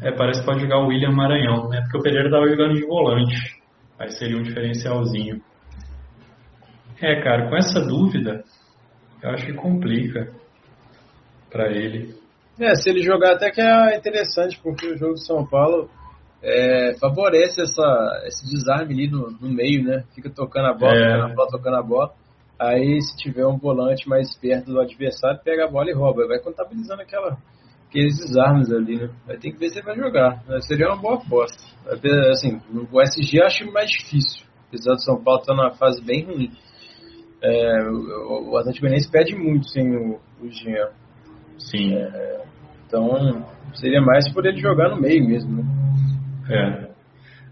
É, 0.01 0.12
parece 0.12 0.40
que 0.40 0.46
pode 0.46 0.61
jogar 0.61 0.79
o 0.79 0.88
William 0.88 1.12
Maranhão, 1.12 1.68
né? 1.68 1.81
Porque 1.83 1.98
o 1.98 2.03
Pereira 2.03 2.29
estava 2.29 2.48
jogando 2.48 2.75
de 2.75 2.87
volante. 2.87 3.62
Aí 3.98 4.11
seria 4.12 4.37
um 4.37 4.42
diferencialzinho. 4.42 5.42
É, 7.01 7.20
cara, 7.20 7.48
com 7.48 7.57
essa 7.57 7.81
dúvida, 7.81 8.44
eu 9.22 9.31
acho 9.31 9.46
que 9.46 9.55
complica 9.55 10.33
para 11.52 11.70
ele. 11.70 12.14
É, 12.58 12.74
se 12.74 12.88
ele 12.88 13.02
jogar 13.02 13.34
até 13.34 13.50
que 13.50 13.60
é 13.60 13.96
interessante, 13.96 14.58
porque 14.62 14.86
o 14.86 14.96
jogo 14.96 15.14
de 15.14 15.26
São 15.26 15.46
Paulo 15.46 15.88
é, 16.42 16.94
favorece 16.98 17.62
essa, 17.62 18.22
esse 18.26 18.44
desarme 18.50 18.94
ali 18.94 19.10
no, 19.10 19.30
no, 19.30 19.48
meio, 19.48 19.84
né? 19.84 20.04
Fica 20.14 20.28
tocando 20.28 20.66
a 20.66 20.74
bola, 20.74 20.92
é. 20.92 21.16
tocando 21.16 21.24
a 21.24 21.34
bola, 21.34 21.48
tocando 21.50 21.76
a 21.76 21.82
bola. 21.82 22.12
Aí 22.58 23.00
se 23.00 23.16
tiver 23.16 23.46
um 23.46 23.58
volante 23.58 24.08
mais 24.08 24.36
perto 24.38 24.72
do 24.72 24.80
adversário, 24.80 25.40
pega 25.44 25.64
a 25.64 25.70
bola 25.70 25.90
e 25.90 25.94
rouba. 25.94 26.26
Vai 26.26 26.38
contabilizando 26.38 27.02
aquela, 27.02 27.36
aqueles 27.88 28.16
desarmes 28.18 28.72
ali, 28.72 28.96
né? 28.96 29.10
Vai 29.26 29.36
ter 29.36 29.52
que 29.52 29.58
ver 29.58 29.68
se 29.68 29.78
ele 29.78 29.86
vai 29.86 29.96
jogar. 29.96 30.42
Seria 30.60 30.88
uma 30.88 31.00
boa 31.00 31.16
aposta. 31.16 31.62
Assim, 32.30 32.60
o 32.72 33.00
SG 33.00 33.38
eu 33.38 33.46
acho 33.46 33.72
mais 33.72 33.90
difícil. 33.90 34.46
Apesar 34.68 34.94
do 34.94 35.02
São 35.02 35.22
Paulo 35.22 35.40
estar 35.40 35.54
tá 35.54 35.62
numa 35.62 35.74
fase 35.74 36.02
bem 36.04 36.24
ruim. 36.24 36.50
É, 37.42 37.88
o, 37.88 38.52
o 38.52 38.56
Atlético 38.56 38.82
Goianiense 38.82 39.10
perde 39.10 39.34
muito 39.34 39.68
sem 39.68 39.90
o, 39.96 40.20
o 40.40 40.48
Jean. 40.48 40.90
Sim. 41.70 41.94
É, 41.94 42.44
então, 42.87 43.46
seria 43.75 44.01
mais 44.01 44.31
por 44.33 44.44
ele 44.46 44.61
jogar 44.61 44.90
no 44.90 45.01
meio 45.01 45.27
mesmo, 45.27 45.62
né? 45.62 45.83
É. 46.51 46.92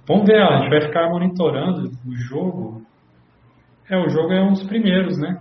Vamos 0.07 0.27
ver, 0.27 0.43
a 0.43 0.59
gente 0.59 0.71
vai 0.71 0.81
ficar 0.83 1.09
monitorando 1.09 1.91
o 2.07 2.17
jogo. 2.17 2.83
É, 3.89 3.97
o 3.97 4.09
jogo 4.09 4.33
é 4.33 4.43
um 4.43 4.53
dos 4.53 4.65
primeiros, 4.65 5.19
né? 5.19 5.41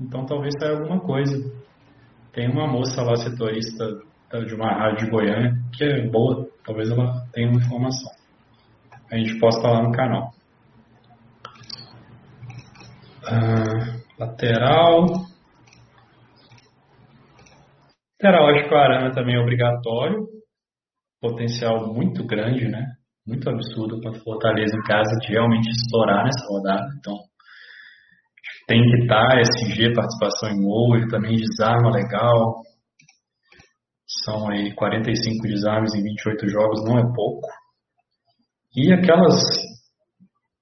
Então 0.00 0.26
talvez 0.26 0.54
saia 0.58 0.72
alguma 0.72 1.00
coisa. 1.00 1.34
Tem 2.32 2.50
uma 2.50 2.66
moça 2.66 3.02
lá, 3.02 3.16
setorista 3.16 3.84
de 4.46 4.54
uma 4.54 4.72
rádio 4.72 5.04
de 5.04 5.10
Goiânia, 5.10 5.54
que 5.72 5.84
é 5.84 6.08
boa, 6.08 6.48
talvez 6.64 6.90
ela 6.90 7.26
tenha 7.32 7.48
uma 7.48 7.60
informação. 7.60 8.10
A 9.10 9.16
gente 9.16 9.38
posta 9.38 9.68
lá 9.68 9.82
no 9.82 9.92
canal. 9.92 10.30
Ah, 13.26 13.98
lateral. 14.18 15.06
Lateral, 18.22 18.50
acho 18.50 18.68
que 18.68 18.74
o 18.74 18.78
Arana 18.78 19.12
também 19.12 19.34
é 19.34 19.40
obrigatório. 19.40 20.28
Potencial 21.20 21.92
muito 21.92 22.24
grande, 22.24 22.68
né? 22.68 22.86
Muito 23.26 23.50
absurdo 23.50 24.00
quanto 24.00 24.22
Fortaleza 24.22 24.76
em 24.76 24.82
casa 24.82 25.10
de 25.20 25.32
realmente 25.32 25.68
estourar 25.68 26.24
nessa 26.24 26.46
rodada. 26.48 26.86
Então, 26.98 27.16
tem 28.68 28.80
que 28.80 29.02
estar 29.02 29.40
SG, 29.40 29.92
participação 29.92 30.50
em 30.50 30.62
gol, 30.62 30.96
ele 30.96 31.08
também 31.08 31.36
desarma 31.36 31.90
legal. 31.90 32.62
São 34.24 34.48
aí 34.50 34.72
45 34.72 35.42
desarmes 35.42 35.92
em 35.94 36.02
28 36.02 36.48
jogos, 36.48 36.84
não 36.84 36.98
é 36.98 37.02
pouco. 37.02 37.48
E 38.76 38.92
aquelas 38.92 39.42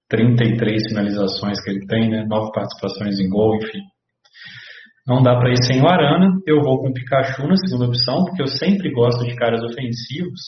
33 0.09 0.89
finalizações 0.89 1.63
que 1.63 1.71
ele 1.71 1.87
tem, 1.87 2.09
né? 2.09 2.25
9 2.27 2.53
participações 2.53 3.21
em 3.21 3.29
gol, 3.29 3.57
enfim. 3.57 3.83
Não 5.07 5.23
dá 5.23 5.37
para 5.37 5.51
ir 5.51 5.63
sem 5.65 5.83
o 5.83 5.89
Arana. 5.89 6.29
Eu 6.47 6.61
vou 6.63 6.81
com 6.81 6.89
o 6.89 6.93
Pikachu 6.93 7.47
na 7.47 7.57
segunda 7.57 7.87
opção, 7.87 8.25
porque 8.25 8.43
eu 8.43 8.47
sempre 8.47 8.93
gosto 8.93 9.25
de 9.25 9.35
caras 9.37 9.63
ofensivos. 9.63 10.41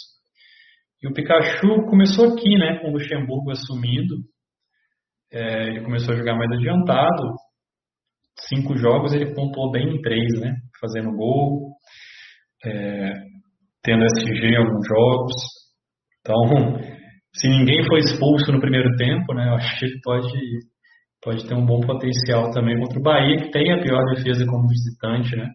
E 1.03 1.09
o 1.09 1.13
Pikachu 1.13 1.85
começou 1.89 2.33
aqui, 2.33 2.57
né? 2.57 2.79
Com 2.81 2.89
o 2.89 2.93
Luxemburgo 2.93 3.51
assumindo. 3.51 4.17
É, 5.33 5.69
ele 5.69 5.83
começou 5.83 6.15
a 6.15 6.17
jogar 6.17 6.37
mais 6.37 6.51
adiantado. 6.53 7.35
Cinco 8.49 8.77
jogos 8.77 9.13
ele 9.13 9.35
pontuou 9.35 9.71
bem 9.71 9.97
em 9.97 10.01
três, 10.01 10.41
né? 10.41 10.55
Fazendo 10.81 11.17
gol, 11.17 11.73
é, 12.65 13.13
tendo 13.83 14.05
SG 14.05 14.47
em 14.47 14.57
alguns 14.57 14.87
jogos. 14.87 15.33
Então, 16.21 16.79
se 17.35 17.49
ninguém 17.49 17.85
foi 17.87 17.99
expulso 17.99 18.53
no 18.53 18.61
primeiro 18.61 18.95
tempo, 18.97 19.35
né, 19.35 19.49
eu 19.49 19.55
acho 19.55 19.79
que 19.79 19.85
ele 19.87 20.01
pode, 20.03 20.33
pode 21.23 21.47
ter 21.47 21.55
um 21.55 21.65
bom 21.65 21.81
potencial 21.81 22.51
também 22.51 22.79
contra 22.79 22.99
o 22.99 23.03
Bahia, 23.03 23.39
que 23.39 23.51
tem 23.51 23.73
a 23.73 23.81
pior 23.81 24.05
defesa 24.15 24.45
como 24.45 24.69
visitante, 24.69 25.37
né? 25.37 25.49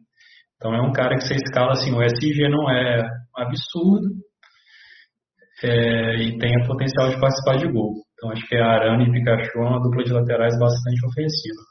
Então 0.56 0.74
é 0.74 0.82
um 0.82 0.92
cara 0.92 1.16
que 1.16 1.24
você 1.24 1.36
escala 1.36 1.74
assim, 1.74 1.94
o 1.94 2.02
SG 2.02 2.50
não 2.50 2.70
é 2.72 3.08
absurdo 3.36 4.08
é, 5.64 6.16
e 6.24 6.38
tem 6.38 6.56
a 6.56 6.66
potencial 6.66 7.10
de 7.10 7.20
participar 7.20 7.58
de 7.58 7.72
gol. 7.72 7.94
Então 8.14 8.32
acho 8.32 8.48
que 8.48 8.56
a 8.56 8.66
Arana 8.66 9.04
e 9.04 9.12
Pikachu 9.12 9.60
é 9.60 9.62
uma 9.62 9.82
dupla 9.82 10.04
de 10.04 10.14
laterais 10.14 10.58
bastante 10.58 11.06
ofensiva. 11.06 11.62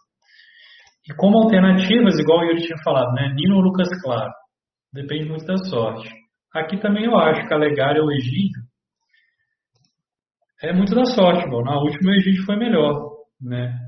E 1.08 1.14
como 1.14 1.38
alternativas, 1.38 2.18
igual 2.18 2.40
o 2.40 2.44
Yuri 2.44 2.62
tinha 2.62 2.78
falado, 2.84 3.12
né? 3.14 3.32
Nino 3.34 3.56
ou 3.56 3.62
Lucas 3.62 3.88
Claro. 4.02 4.30
Depende 4.92 5.28
muito 5.28 5.44
da 5.44 5.56
sorte. 5.56 6.08
Aqui 6.54 6.78
também 6.78 7.04
eu 7.04 7.16
acho 7.16 7.46
que 7.46 7.54
a 7.54 7.58
Legária 7.58 8.02
ou 8.02 8.12
Egídio 8.12 8.62
é 10.62 10.72
muito 10.72 10.94
da 10.94 11.04
sorte, 11.04 11.48
bom. 11.50 11.62
Na 11.62 11.78
última 11.78 12.10
o 12.10 12.14
Egídio 12.14 12.44
foi 12.44 12.56
melhor, 12.56 12.94
né? 13.40 13.85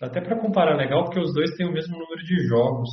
Até 0.00 0.20
para 0.20 0.40
comparar 0.40 0.76
legal, 0.76 1.04
porque 1.04 1.20
os 1.20 1.32
dois 1.34 1.50
têm 1.56 1.66
o 1.66 1.72
mesmo 1.72 1.98
número 1.98 2.22
de 2.22 2.46
jogos. 2.46 2.88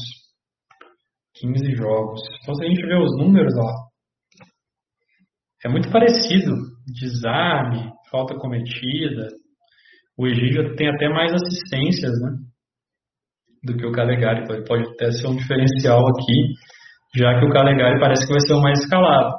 15 1.36 1.76
jogos. 1.76 2.22
Então 2.41 2.56
se 2.56 2.65
a 2.65 2.68
gente 2.68 2.82
ver 2.82 2.98
os 2.98 3.18
números, 3.18 3.54
ó, 3.58 3.86
é 5.65 5.70
muito 5.70 5.91
parecido. 5.91 6.56
Desarme, 6.88 7.91
falta 8.10 8.36
cometida. 8.36 9.28
O 10.18 10.28
Egídio 10.28 10.76
tem 10.76 10.88
até 10.88 11.10
mais 11.10 11.34
assistências, 11.34 12.13
né? 12.22 12.38
Do 13.63 13.76
que 13.76 13.86
o 13.86 13.91
Calegari. 13.91 14.44
Então, 14.44 14.56
ele 14.56 14.65
pode 14.65 14.84
até 14.91 15.12
ser 15.12 15.28
um 15.28 15.36
diferencial 15.36 16.00
aqui, 16.08 16.54
já 17.15 17.39
que 17.39 17.46
o 17.46 17.50
Calegari 17.50 18.00
parece 18.00 18.26
que 18.26 18.32
vai 18.32 18.41
ser 18.41 18.54
o 18.54 18.62
mais 18.62 18.80
escalado. 18.80 19.34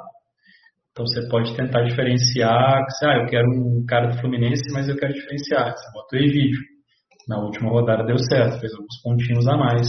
Então 0.91 1.05
você 1.05 1.27
pode 1.29 1.55
tentar 1.55 1.83
diferenciar, 1.83 2.81
ah, 3.03 3.17
eu 3.17 3.25
quero 3.27 3.47
um 3.47 3.85
cara 3.87 4.07
do 4.07 4.19
Fluminense, 4.19 4.63
mas 4.73 4.89
eu 4.89 4.95
quero 4.95 5.13
diferenciar. 5.13 5.71
Você 5.71 5.91
bota 5.93 6.15
o 6.15 6.19
Egídio. 6.19 6.76
Na 7.27 7.39
última 7.39 7.69
rodada 7.69 8.05
deu 8.05 8.17
certo, 8.17 8.59
fez 8.59 8.73
alguns 8.73 9.01
pontinhos 9.03 9.47
a 9.47 9.57
mais. 9.57 9.87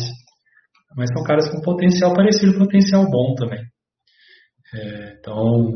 Mas 0.97 1.11
são 1.13 1.23
caras 1.23 1.49
com 1.51 1.61
potencial 1.61 2.13
parecido, 2.15 2.59
potencial 2.59 3.05
bom 3.09 3.35
também. 3.35 3.63
É, 4.75 5.17
então, 5.19 5.73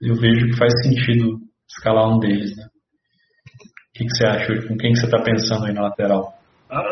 eu 0.00 0.14
vejo 0.14 0.46
que 0.46 0.58
faz 0.58 0.72
sentido 0.82 1.38
escalar 1.68 2.08
um 2.08 2.18
deles, 2.18 2.56
né? 2.56 2.64
O 2.64 3.92
que, 3.94 4.04
que 4.04 4.10
você 4.10 4.26
acha, 4.26 4.68
Com 4.68 4.76
quem 4.76 4.92
que 4.92 5.00
você 5.00 5.06
está 5.06 5.22
pensando 5.22 5.66
aí 5.66 5.72
na 5.72 5.82
lateral? 5.82 6.34
Ah, 6.68 6.82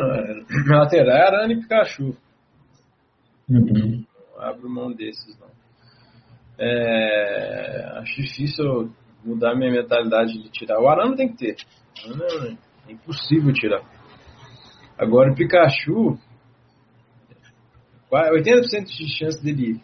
na 0.67 0.79
lateral 0.81 1.17
é 1.17 1.27
Arana 1.27 1.53
e 1.53 1.61
Pikachu. 1.61 2.17
Uhum. 3.49 4.05
Não 4.37 4.43
abro 4.43 4.69
mão 4.69 4.93
desses, 4.93 5.39
não. 5.39 5.51
É, 6.59 7.99
acho 7.99 8.23
difícil 8.23 8.93
mudar 9.25 9.55
minha 9.55 9.71
mentalidade 9.71 10.33
de 10.33 10.51
tirar. 10.51 10.81
O 10.81 10.89
Arana 10.89 11.17
tem 11.17 11.29
que 11.29 11.37
ter. 11.37 11.57
Arana 12.05 12.59
é 12.91 12.95
impossível 12.95 13.53
tirar. 13.53 13.83
Agora 14.99 15.33
o 15.33 15.35
Pikachu, 15.35 16.19
80% 18.13 18.85
de 18.87 19.19
chance 19.19 19.43
dele 19.43 19.71
ir. 19.71 19.81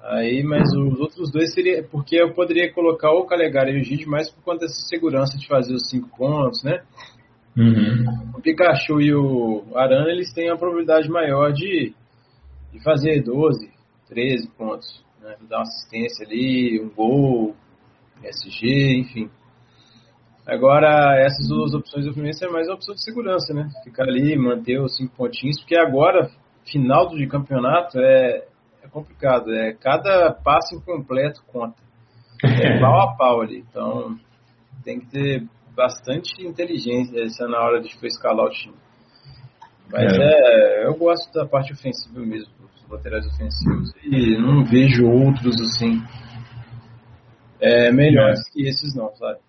Aí, 0.00 0.42
mas 0.42 0.68
os 0.72 1.00
outros 1.00 1.30
dois 1.32 1.52
seria 1.52 1.82
porque 1.82 2.16
eu 2.16 2.32
poderia 2.32 2.72
colocar 2.72 3.10
o 3.10 3.26
Calegari 3.26 3.72
e 3.72 3.80
o 3.80 3.84
Gide 3.84 4.06
mais 4.06 4.30
por 4.30 4.42
conta 4.42 4.60
dessa 4.60 4.80
segurança 4.86 5.36
de 5.36 5.46
fazer 5.46 5.74
os 5.74 5.88
cinco 5.88 6.08
pontos, 6.16 6.62
né? 6.62 6.82
Uhum. 7.56 8.32
O 8.36 8.40
Pikachu 8.40 9.00
e 9.00 9.12
o 9.12 9.64
Arana 9.74 10.10
eles 10.10 10.32
têm 10.32 10.48
a 10.48 10.56
probabilidade 10.56 11.08
maior 11.08 11.52
de, 11.52 11.92
de 12.72 12.82
fazer 12.82 13.22
12, 13.22 13.70
13 14.08 14.48
pontos 14.56 15.04
né? 15.20 15.36
dar 15.48 15.58
uma 15.58 15.62
assistência 15.62 16.26
ali, 16.26 16.80
um 16.80 16.88
gol, 16.90 17.56
SG, 18.24 19.00
enfim. 19.00 19.30
Agora, 20.48 21.14
essas 21.20 21.46
duas 21.46 21.74
opções 21.74 22.06
do 22.06 22.14
Fluminense 22.14 22.42
é 22.42 22.48
mais 22.48 22.66
uma 22.68 22.76
opção 22.76 22.94
de 22.94 23.04
segurança, 23.04 23.52
né? 23.52 23.68
Ficar 23.84 24.04
ali, 24.04 24.34
manter 24.34 24.80
os 24.80 24.96
cinco 24.96 25.14
pontinhos, 25.14 25.60
porque 25.60 25.76
agora, 25.76 26.30
final 26.64 27.06
do 27.06 27.28
campeonato, 27.28 28.00
é, 28.00 28.46
é 28.82 28.88
complicado. 28.90 29.52
É, 29.52 29.74
cada 29.74 30.32
passe 30.32 30.74
incompleto 30.74 31.42
conta. 31.48 31.76
É 32.42 32.78
pau 32.80 32.98
a 32.98 33.14
pau 33.14 33.42
ali. 33.42 33.58
Então, 33.68 34.16
tem 34.82 34.98
que 35.00 35.06
ter 35.10 35.46
bastante 35.76 36.42
inteligência 36.42 37.46
na 37.46 37.60
hora 37.60 37.82
de 37.82 37.88
escalar 38.06 38.46
o 38.46 38.50
time. 38.50 38.74
Mas 39.92 40.14
é. 40.14 40.82
é. 40.82 40.86
eu 40.86 40.94
gosto 40.94 41.30
da 41.30 41.46
parte 41.46 41.74
ofensiva 41.74 42.20
mesmo 42.20 42.52
laterais 42.90 43.26
ofensivos 43.26 43.92
e 44.02 44.38
não 44.38 44.64
vejo 44.64 45.06
outros 45.06 45.54
assim 45.60 46.02
é, 47.60 47.92
melhores 47.92 48.40
é. 48.40 48.50
que 48.50 48.66
esses 48.66 48.94
não, 48.94 49.14
sabe? 49.16 49.40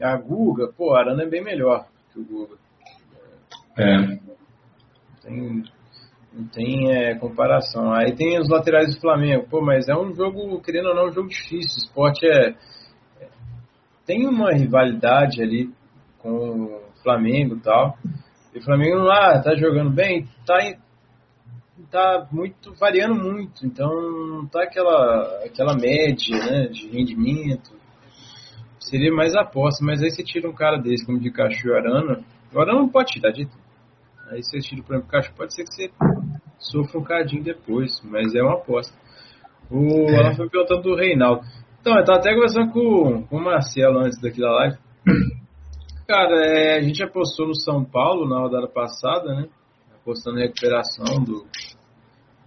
A 0.00 0.16
Guga, 0.16 0.72
pô, 0.76 0.94
a 0.94 1.00
Arana 1.00 1.24
é 1.24 1.28
bem 1.28 1.42
melhor 1.42 1.86
que 2.12 2.20
o 2.20 2.24
Guga. 2.24 2.56
É. 3.76 3.96
Não 3.98 4.18
tem, 5.22 5.64
não 6.32 6.48
tem 6.48 6.92
é, 6.92 7.14
comparação. 7.16 7.92
Aí 7.92 8.14
tem 8.14 8.38
os 8.38 8.48
laterais 8.48 8.94
do 8.94 9.00
Flamengo, 9.00 9.46
pô, 9.48 9.60
mas 9.60 9.88
é 9.88 9.96
um 9.96 10.14
jogo, 10.14 10.60
querendo 10.60 10.88
ou 10.88 10.94
não, 10.94 11.08
um 11.08 11.12
jogo 11.12 11.28
difícil. 11.28 11.76
O 11.76 11.84
esporte 11.84 12.26
é, 12.26 12.50
é 13.20 13.28
tem 14.06 14.26
uma 14.26 14.52
rivalidade 14.52 15.42
ali 15.42 15.70
com 16.18 16.30
o 16.30 16.80
Flamengo 17.02 17.56
e 17.56 17.60
tal. 17.60 17.98
E 18.54 18.58
o 18.58 18.62
Flamengo 18.62 18.98
lá 18.98 19.40
tá 19.40 19.54
jogando 19.54 19.90
bem, 19.90 20.26
tá, 20.46 20.56
tá 21.90 22.28
muito 22.30 22.74
variando 22.74 23.14
muito, 23.14 23.66
então 23.66 23.88
não 23.90 24.46
tá 24.46 24.62
aquela 24.62 25.44
aquela 25.44 25.74
média, 25.74 26.36
né, 26.38 26.68
de 26.68 26.88
rendimento. 26.88 27.77
Seria 28.88 29.12
mais 29.12 29.34
aposta, 29.34 29.84
mas 29.84 30.02
aí 30.02 30.10
você 30.10 30.22
tira 30.22 30.48
um 30.48 30.54
cara 30.54 30.78
desse 30.78 31.04
como 31.04 31.20
de 31.20 31.30
Cacho 31.30 31.68
e 31.68 31.72
Arana, 31.72 32.24
o 32.54 32.60
Arana 32.60 32.80
não 32.80 32.88
pode 32.88 33.12
tirar 33.12 33.30
de 33.32 33.46
Aí 34.30 34.42
você 34.42 34.58
tira, 34.58 34.82
por 34.82 34.94
exemplo, 34.94 35.10
Cacho, 35.10 35.32
pode 35.34 35.54
ser 35.54 35.64
que 35.64 35.74
você 35.74 35.90
sofra 36.58 36.98
um 36.98 37.04
cadinho 37.04 37.42
depois, 37.42 38.00
mas 38.04 38.34
é 38.34 38.42
uma 38.42 38.54
aposta. 38.54 38.94
O 39.70 40.10
é. 40.10 40.16
Alan 40.18 40.34
foi 40.34 40.48
perguntando 40.48 40.82
do 40.82 40.94
Reinaldo. 40.94 41.42
Então, 41.80 41.98
eu 41.98 42.04
tava 42.04 42.18
até 42.18 42.34
conversando 42.34 42.72
com, 42.72 43.22
com 43.26 43.36
o 43.36 43.44
Marcelo 43.44 44.00
antes 44.00 44.20
daqui 44.20 44.40
da 44.40 44.50
live. 44.50 44.76
Cara, 46.06 46.44
é, 46.44 46.78
a 46.78 46.80
gente 46.80 47.02
apostou 47.02 47.46
no 47.46 47.54
São 47.54 47.84
Paulo 47.84 48.28
na 48.28 48.38
rodada 48.38 48.66
passada, 48.66 49.34
né? 49.34 49.48
Apostando 50.00 50.36
na 50.36 50.42
recuperação 50.42 51.22
do, 51.22 51.46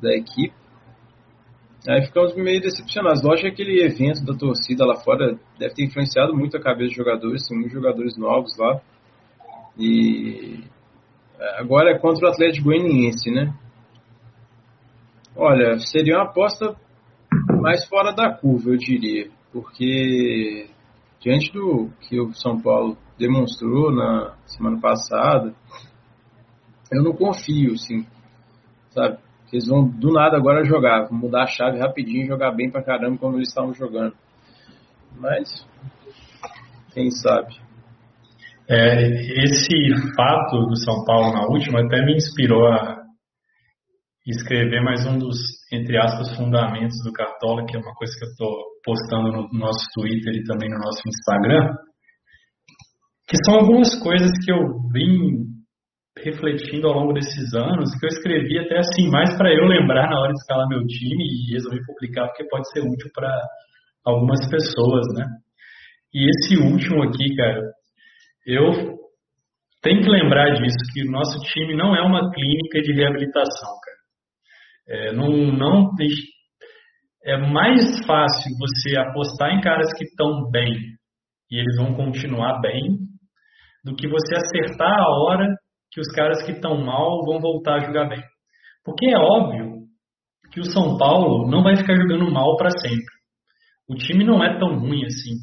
da 0.02 0.12
equipe. 0.16 0.61
Aí 1.88 2.06
ficamos 2.06 2.36
meio 2.36 2.62
decepcionados. 2.62 3.24
Lógico 3.24 3.48
que 3.48 3.54
aquele 3.54 3.84
evento 3.84 4.24
da 4.24 4.38
torcida 4.38 4.86
lá 4.86 4.98
fora 4.98 5.40
deve 5.58 5.74
ter 5.74 5.86
influenciado 5.86 6.36
muito 6.36 6.56
a 6.56 6.62
cabeça 6.62 6.90
dos 6.90 6.96
jogadores, 6.96 7.48
tem 7.48 7.58
muitos 7.58 7.74
jogadores 7.74 8.18
novos 8.18 8.56
lá. 8.58 8.80
E 9.78 10.64
agora 11.58 11.92
é 11.92 11.98
contra 11.98 12.28
o 12.28 12.32
Atlético 12.32 12.66
Goianiense, 12.66 13.32
né? 13.32 13.54
Olha, 15.36 15.80
seria 15.80 16.18
uma 16.18 16.26
aposta 16.26 16.76
mais 17.62 17.88
fora 17.88 18.12
da 18.12 18.32
curva, 18.32 18.72
eu 18.72 18.78
diria, 18.78 19.30
porque 19.52 20.68
diante 21.20 21.52
do 21.52 21.90
que 22.02 22.20
o 22.20 22.34
São 22.34 22.62
Paulo 22.62 22.98
demonstrou 23.18 23.92
na 23.92 24.36
semana 24.46 24.80
passada, 24.80 25.56
eu 26.92 27.02
não 27.04 27.14
confio, 27.14 27.74
assim, 27.74 28.06
sabe? 28.90 29.18
Eles 29.52 29.68
vão 29.68 29.88
do 29.88 30.14
nada 30.14 30.38
agora 30.38 30.64
jogar, 30.64 31.12
mudar 31.12 31.44
a 31.44 31.48
chave 31.48 31.80
rapidinho 31.80 32.28
jogar 32.28 32.52
bem 32.52 32.72
pra 32.72 32.84
caramba 32.84 33.18
como 33.18 33.38
eles 33.38 33.50
estavam 33.50 33.74
jogando. 33.74 34.16
Mas, 35.18 35.68
quem 36.94 37.12
sabe? 37.12 37.56
É, 38.70 39.44
esse 39.44 40.16
fato 40.16 40.66
do 40.68 40.78
São 40.78 41.04
Paulo 41.04 41.34
na 41.34 41.46
última 41.48 41.82
até 41.82 42.06
me 42.06 42.16
inspirou 42.16 42.66
a 42.68 43.02
escrever 44.26 44.82
mais 44.82 45.06
um 45.06 45.18
dos, 45.18 45.38
entre 45.74 45.98
aspas, 45.98 46.36
fundamentos 46.38 46.98
do 47.04 47.12
Cartola, 47.12 47.66
que 47.66 47.76
é 47.76 47.80
uma 47.80 47.94
coisa 47.96 48.14
que 48.18 48.26
eu 48.26 48.30
estou 48.30 48.50
postando 48.84 49.32
no 49.32 49.60
nosso 49.60 49.86
Twitter 49.94 50.34
e 50.36 50.44
também 50.44 50.70
no 50.70 50.78
nosso 50.78 51.02
Instagram, 51.06 51.76
que 53.28 53.38
são 53.44 53.56
algumas 53.56 53.96
coisas 54.00 54.32
que 54.46 54.52
eu 54.52 54.60
vim 54.94 55.61
refletindo 56.18 56.88
ao 56.88 56.94
longo 56.94 57.14
desses 57.14 57.54
anos, 57.54 57.90
que 57.98 58.06
eu 58.06 58.10
escrevi 58.10 58.60
até 58.60 58.80
assim, 58.80 59.10
mais 59.10 59.36
para 59.38 59.54
eu 59.54 59.66
lembrar 59.66 60.10
na 60.10 60.20
hora 60.20 60.34
de 60.34 60.40
escalar 60.40 60.68
meu 60.68 60.86
time 60.86 61.24
e 61.24 61.54
resolvi 61.54 61.80
publicar 61.86 62.28
porque 62.28 62.48
pode 62.50 62.70
ser 62.72 62.82
útil 62.82 63.10
para 63.14 63.32
algumas 64.06 64.40
pessoas, 64.50 65.08
né? 65.16 65.26
E 66.14 66.28
esse 66.30 66.58
último 66.58 67.04
aqui, 67.04 67.36
cara, 67.36 67.62
eu 68.46 69.00
tenho 69.82 70.02
que 70.02 70.10
lembrar 70.10 70.54
disso, 70.54 70.78
que 70.94 71.08
o 71.08 71.12
nosso 71.12 71.40
time 71.54 71.76
não 71.76 71.96
é 71.96 72.02
uma 72.02 72.30
clínica 72.32 72.82
de 72.82 72.94
reabilitação, 72.94 73.70
cara. 73.84 74.02
É, 74.88 75.14
não, 75.14 75.30
não 75.30 75.92
é 77.24 77.38
mais 77.38 78.06
fácil 78.06 78.52
você 78.60 78.98
apostar 78.98 79.54
em 79.54 79.62
caras 79.62 79.88
que 79.98 80.04
estão 80.04 80.50
bem 80.50 80.76
e 81.50 81.60
eles 81.60 81.78
vão 81.78 81.94
continuar 81.94 82.60
bem 82.60 82.98
do 83.84 83.96
que 83.96 84.08
você 84.08 84.36
acertar 84.36 84.92
a 84.92 85.08
hora 85.08 85.48
que 85.92 86.00
os 86.00 86.08
caras 86.14 86.44
que 86.44 86.52
estão 86.52 86.84
mal 86.84 87.24
vão 87.26 87.40
voltar 87.40 87.76
a 87.76 87.86
jogar 87.86 88.08
bem. 88.08 88.22
Porque 88.84 89.10
é 89.10 89.18
óbvio 89.18 89.82
que 90.52 90.60
o 90.60 90.66
São 90.66 90.98
Paulo 90.98 91.50
não 91.50 91.64
vai 91.64 91.76
ficar 91.76 91.96
jogando 91.96 92.32
mal 92.32 92.56
para 92.58 92.72
sempre. 92.72 93.14
O 93.90 93.96
time 93.96 94.24
não 94.24 94.44
é 94.44 94.58
tão 94.58 94.80
ruim 94.80 95.06
assim. 95.06 95.36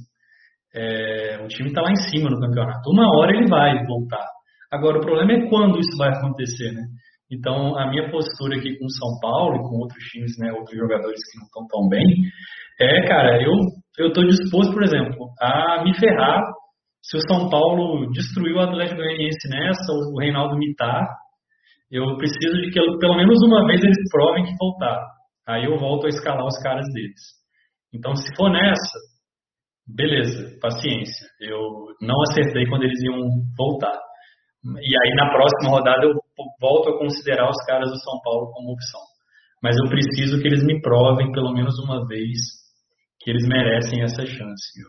É, 0.75 1.41
o 1.45 1.49
time 1.49 1.69
está 1.69 1.83
lá 1.83 1.91
em 1.91 1.97
cima 1.97 2.31
no 2.31 2.41
campeonato. 2.41 2.91
Uma 2.91 3.09
hora 3.17 3.37
ele 3.37 3.49
vai 3.49 3.85
voltar. 3.87 4.25
Agora, 4.71 4.99
o 4.99 5.01
problema 5.01 5.33
é 5.33 5.49
quando 5.49 5.79
isso 5.79 5.97
vai 5.97 6.11
acontecer, 6.11 6.73
né? 6.73 6.83
Então, 7.31 7.79
a 7.79 7.89
minha 7.91 8.11
postura 8.11 8.57
aqui 8.57 8.79
com 8.79 8.87
o 8.87 8.91
São 8.91 9.19
Paulo 9.21 9.57
e 9.57 9.69
com 9.69 9.77
outros 9.79 10.03
times, 10.05 10.33
né, 10.39 10.51
outros 10.53 10.77
jogadores 10.77 11.21
que 11.31 11.39
não 11.39 11.45
estão 11.45 11.67
tão 11.67 11.89
bem, 11.89 12.07
é, 12.81 13.07
cara, 13.07 13.43
eu 13.43 13.53
eu 13.99 14.13
disposto, 14.13 14.73
por 14.73 14.83
exemplo, 14.83 15.29
a 15.41 15.83
me 15.83 15.93
ferrar 15.99 16.41
se 17.03 17.17
o 17.17 17.21
São 17.23 17.49
Paulo 17.49 18.11
destruiu 18.11 18.57
o 18.57 18.61
Atlético 18.61 19.01
Goianiense 19.01 19.49
nessa, 19.49 19.93
o 19.93 20.19
Reinaldo 20.19 20.59
mitar, 20.59 21.07
eu 21.91 22.17
preciso 22.17 22.55
de 22.61 22.71
que 22.71 22.81
pelo 22.99 23.17
menos 23.17 23.39
uma 23.47 23.67
vez 23.67 23.83
eles 23.83 24.11
provem 24.11 24.45
que 24.45 24.57
voltaram. 24.59 25.07
Aí 25.47 25.65
eu 25.65 25.79
volto 25.79 26.07
a 26.07 26.09
escalar 26.11 26.45
os 26.45 26.59
caras 26.63 26.85
deles. 26.93 27.21
Então, 27.95 28.15
se 28.15 28.35
for 28.37 28.51
nessa, 28.51 28.99
beleza, 29.87 30.59
paciência. 30.61 31.27
Eu 31.41 31.59
não 32.03 32.21
acertei 32.29 32.67
quando 32.67 32.83
eles 32.83 33.01
iam 33.03 33.17
voltar. 33.57 33.99
E 34.65 34.93
aí 35.03 35.15
na 35.15 35.31
próxima 35.31 35.71
rodada 35.71 36.05
eu 36.05 36.13
volto 36.61 36.91
a 36.91 36.99
considerar 36.99 37.49
os 37.49 37.65
caras 37.67 37.89
do 37.91 37.99
São 37.99 38.21
Paulo 38.23 38.53
como 38.53 38.73
opção. 38.73 39.01
Mas 39.63 39.77
eu 39.77 39.89
preciso 39.89 40.41
que 40.41 40.47
eles 40.47 40.65
me 40.65 40.81
provem 40.83 41.33
pelo 41.33 41.53
menos 41.53 41.79
uma 41.79 42.07
vez 42.07 42.39
que 43.21 43.31
eles 43.31 43.49
merecem 43.49 44.03
essa 44.03 44.27
chance. 44.27 44.83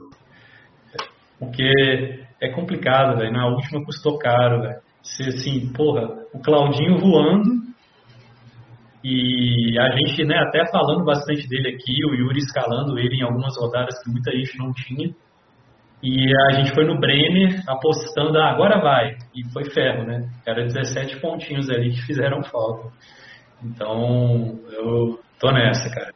Porque 1.40 2.26
é 2.42 2.50
complicado, 2.50 3.18
velho. 3.18 3.32
Na 3.32 3.48
última 3.48 3.84
custou 3.84 4.18
caro, 4.18 4.62
velho. 4.62 4.80
Se 5.02 5.30
assim, 5.30 5.72
porra, 5.74 6.08
o 6.34 6.40
Claudinho 6.40 7.00
voando 7.00 7.60
e 9.04 9.80
a 9.80 9.96
gente, 9.96 10.26
né, 10.26 10.38
até 10.40 10.70
falando 10.70 11.06
bastante 11.06 11.48
dele 11.48 11.70
aqui, 11.70 12.06
o 12.06 12.14
Yuri 12.14 12.40
escalando 12.40 13.00
ele 13.00 13.16
em 13.16 13.24
algumas 13.24 13.58
rodadas 13.58 13.98
que 14.04 14.12
muita 14.12 14.32
gente 14.32 14.58
não 14.58 14.74
tinha. 14.74 15.10
E 16.02 16.34
a 16.34 16.54
gente 16.56 16.74
foi 16.74 16.86
no 16.86 17.00
Brenner 17.00 17.62
apostando, 17.68 18.38
ah, 18.38 18.52
agora 18.52 18.80
vai. 18.80 19.18
E 19.36 19.44
foi 19.52 19.66
ferro, 19.72 20.06
né? 20.06 20.30
Era 20.46 20.64
17 20.64 21.20
pontinhos 21.20 21.70
ali 21.70 21.92
que 21.92 22.02
fizeram 22.02 22.44
falta. 22.44 22.90
Então, 23.64 24.60
eu 24.72 25.20
tô 25.40 25.52
nessa, 25.52 25.90
cara. 25.90 26.14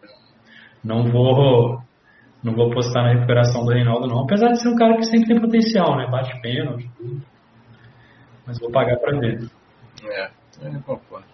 Não 0.84 1.10
vou 1.10 1.82
não 2.44 2.54
vou 2.54 2.72
apostar 2.72 3.04
na 3.04 3.14
recuperação 3.14 3.64
do 3.64 3.72
Reinaldo 3.72 4.08
não, 4.08 4.24
apesar 4.24 4.50
de 4.50 4.62
ser 4.62 4.70
um 4.70 4.76
cara 4.76 4.98
que 4.98 5.06
sempre 5.06 5.28
tem 5.28 5.42
potencial, 5.42 5.98
né? 5.98 6.08
Bate 6.10 6.42
pênalti, 6.42 6.90
tudo. 6.98 7.22
Mas 8.46 8.60
vou 8.60 8.72
pagar 8.72 8.98
para 8.98 9.18
ver. 9.20 9.50
É, 10.04 10.30
eu 10.62 10.82
concordo. 10.84 11.28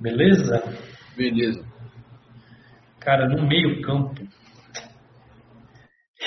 Beleza? 0.00 0.60
Beleza. 1.16 1.64
Cara, 2.98 3.28
no 3.28 3.46
meio 3.46 3.80
campo, 3.82 4.14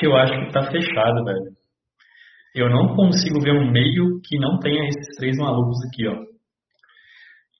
eu 0.01 0.15
acho 0.15 0.33
que 0.33 0.51
tá 0.51 0.63
fechado, 0.63 1.23
velho. 1.25 1.55
Eu 2.53 2.69
não 2.69 2.95
consigo 2.95 3.41
ver 3.41 3.51
um 3.51 3.69
meio 3.69 4.21
que 4.23 4.37
não 4.39 4.59
tenha 4.59 4.87
esses 4.87 5.15
três 5.17 5.35
malucos 5.37 5.77
aqui, 5.87 6.07
ó. 6.07 6.15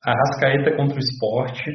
Arrascaeta 0.06 0.76
contra 0.78 0.96
o 0.96 1.00
esporte. 1.00 1.70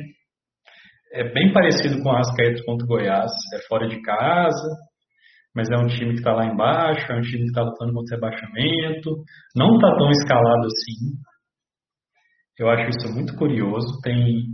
É 1.12 1.24
bem 1.32 1.52
parecido 1.52 2.02
com 2.02 2.08
o 2.08 2.12
Arrascaeta 2.12 2.62
contra 2.64 2.84
o 2.84 2.88
Goiás. 2.88 3.32
É 3.54 3.58
fora 3.68 3.88
de 3.88 4.00
casa, 4.00 4.68
mas 5.54 5.68
é 5.68 5.76
um 5.76 5.88
time 5.88 6.12
que 6.12 6.18
está 6.18 6.32
lá 6.32 6.46
embaixo, 6.46 7.10
é 7.10 7.16
um 7.16 7.22
time 7.22 7.42
que 7.42 7.48
está 7.48 7.62
lutando 7.62 7.92
contra 7.92 8.16
o 8.16 8.20
rebaixamento. 8.20 9.24
Não 9.56 9.74
está 9.74 9.96
tão 9.96 10.10
escalado 10.10 10.66
assim. 10.66 11.18
Eu 12.58 12.68
acho 12.68 12.90
isso 12.90 13.12
muito 13.12 13.34
curioso. 13.36 14.00
Tem 14.02 14.44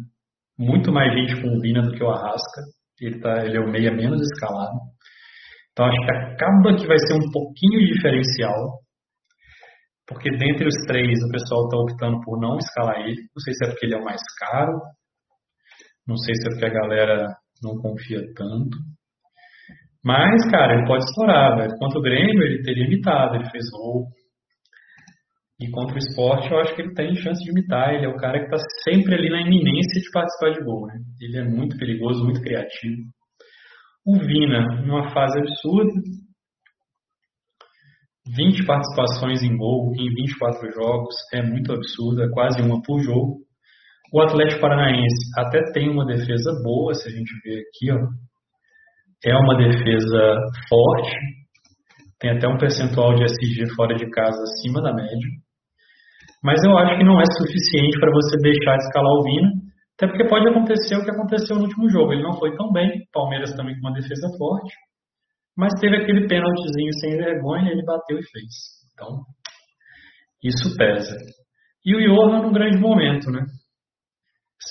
muito 0.58 0.90
mais 0.90 1.12
gente 1.12 1.42
com 1.42 1.48
o 1.48 1.60
Vina 1.60 1.82
do 1.82 1.92
que 1.92 2.02
o 2.02 2.10
Arrasca. 2.10 2.62
Ele, 3.00 3.20
tá, 3.20 3.44
ele 3.44 3.58
é 3.58 3.60
o 3.60 3.70
meia 3.70 3.92
menos 3.92 4.22
escalado. 4.22 4.78
Então 5.72 5.84
acho 5.84 5.98
que 5.98 6.10
acaba 6.10 6.76
que 6.76 6.86
vai 6.86 6.98
ser 6.98 7.14
um 7.14 7.30
pouquinho 7.30 7.84
diferencial. 7.92 8.80
Porque 10.06 10.30
dentre 10.30 10.66
os 10.66 10.86
três 10.86 11.18
o 11.22 11.30
pessoal 11.30 11.64
está 11.64 11.76
optando 11.76 12.20
por 12.24 12.40
não 12.40 12.56
escalar 12.56 13.00
ele. 13.00 13.20
Não 13.34 13.42
sei 13.44 13.52
se 13.52 13.66
é 13.66 13.68
porque 13.68 13.84
ele 13.84 13.94
é 13.94 13.98
o 13.98 14.04
mais 14.04 14.22
caro. 14.38 14.80
Não 16.06 16.16
sei 16.16 16.34
se 16.34 16.48
é 16.48 16.50
porque 16.50 16.66
a 16.66 16.80
galera 16.80 17.26
não 17.62 17.76
confia 17.78 18.20
tanto. 18.34 18.76
Mas, 20.04 20.48
cara, 20.50 20.74
ele 20.74 20.86
pode 20.86 21.04
estourar, 21.04 21.56
velho. 21.56 21.76
Contra 21.78 21.98
o 21.98 22.02
Grêmio, 22.02 22.42
ele 22.44 22.62
teria 22.62 22.84
imitado, 22.84 23.34
ele 23.34 23.50
fez 23.50 23.64
gol. 23.70 24.06
E 25.58 25.70
contra 25.70 25.96
o 25.96 25.98
esporte, 25.98 26.50
eu 26.50 26.58
acho 26.58 26.74
que 26.76 26.82
ele 26.82 26.94
tem 26.94 27.16
chance 27.16 27.42
de 27.42 27.50
imitar. 27.50 27.94
Ele 27.94 28.06
é 28.06 28.08
o 28.08 28.16
cara 28.16 28.38
que 28.38 28.44
está 28.44 28.58
sempre 28.84 29.14
ali 29.14 29.30
na 29.30 29.40
iminência 29.40 30.00
de 30.00 30.10
participar 30.12 30.50
de 30.50 30.64
gol. 30.64 30.86
Né? 30.86 30.94
Ele 31.20 31.38
é 31.38 31.44
muito 31.44 31.76
perigoso, 31.76 32.22
muito 32.22 32.40
criativo. 32.40 33.02
O 34.06 34.18
Vina, 34.18 34.82
numa 34.86 35.10
fase 35.12 35.38
absurda. 35.40 35.92
20 38.28 38.66
participações 38.66 39.42
em 39.42 39.56
gol 39.56 39.92
em 39.96 40.08
24 40.14 40.70
jogos. 40.72 41.14
É 41.32 41.42
muito 41.42 41.72
absurdo, 41.72 42.22
é 42.22 42.30
quase 42.30 42.60
uma 42.60 42.80
por 42.82 43.00
jogo. 43.00 43.45
O 44.12 44.22
Atlético 44.22 44.60
Paranaense 44.60 45.30
até 45.36 45.60
tem 45.72 45.90
uma 45.90 46.06
defesa 46.06 46.52
boa, 46.62 46.94
se 46.94 47.08
a 47.08 47.10
gente 47.10 47.30
ver 47.44 47.60
aqui, 47.60 47.92
ó. 47.92 47.98
É 49.24 49.34
uma 49.34 49.56
defesa 49.56 50.36
forte, 50.68 51.16
tem 52.20 52.30
até 52.30 52.46
um 52.46 52.58
percentual 52.58 53.14
de 53.14 53.24
SG 53.24 53.74
fora 53.74 53.94
de 53.96 54.08
casa 54.10 54.40
acima 54.42 54.80
da 54.80 54.92
média. 54.92 55.28
Mas 56.42 56.62
eu 56.64 56.76
acho 56.78 56.98
que 56.98 57.04
não 57.04 57.20
é 57.20 57.24
suficiente 57.38 57.98
para 57.98 58.12
você 58.12 58.36
deixar 58.38 58.76
de 58.76 58.84
escalar 58.84 59.12
o 59.12 59.22
Vina, 59.24 59.50
até 59.96 60.06
porque 60.06 60.28
pode 60.28 60.48
acontecer 60.48 60.96
o 60.96 61.04
que 61.04 61.10
aconteceu 61.10 61.56
no 61.56 61.62
último 61.64 61.88
jogo. 61.88 62.12
Ele 62.12 62.22
não 62.22 62.38
foi 62.38 62.54
tão 62.54 62.70
bem, 62.70 63.02
Palmeiras 63.12 63.54
também 63.56 63.74
com 63.80 63.88
uma 63.88 63.94
defesa 63.94 64.28
forte, 64.38 64.74
mas 65.56 65.72
teve 65.80 65.96
aquele 65.96 66.28
pênaltizinho 66.28 66.92
sem 67.00 67.16
vergonha, 67.16 67.72
ele 67.72 67.82
bateu 67.84 68.18
e 68.18 68.22
fez. 68.22 68.52
Então, 68.92 69.24
isso 70.44 70.76
pesa. 70.76 71.16
E 71.84 71.96
o 71.96 72.00
Johan 72.00 72.42
num 72.42 72.52
grande 72.52 72.78
momento, 72.78 73.30
né? 73.30 73.40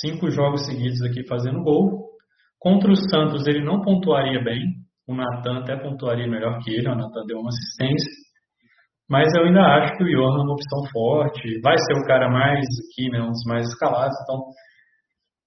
Cinco 0.02 0.30
jogos 0.30 0.66
seguidos 0.66 1.02
aqui 1.04 1.26
fazendo 1.28 1.64
gol. 1.64 2.06
Contra 2.60 2.92
o 2.92 2.96
Santos 2.96 3.48
ele 3.48 3.64
não 3.64 3.82
pontuaria 3.82 4.44
bem, 4.44 4.62
o 5.08 5.14
Natan 5.14 5.60
até 5.60 5.78
pontuaria 5.78 6.28
melhor 6.28 6.60
que 6.60 6.72
ele, 6.72 6.90
o 6.90 6.96
Natan 6.96 7.26
deu 7.28 7.40
uma 7.40 7.50
assistência. 7.50 8.12
Mas 9.10 9.32
eu 9.36 9.46
ainda 9.46 9.62
acho 9.62 9.96
que 9.98 10.04
o 10.04 10.08
Johan 10.08 10.40
é 10.40 10.44
uma 10.44 10.54
opção 10.54 10.92
forte, 10.92 11.62
vai 11.62 11.78
ser 11.78 11.94
o 11.94 12.08
cara 12.08 12.28
mais 12.28 12.66
aqui, 12.90 13.10
né, 13.12 13.22
um 13.22 13.30
dos 13.30 13.44
mais 13.46 13.68
escalados, 13.68 14.16
então 14.24 14.36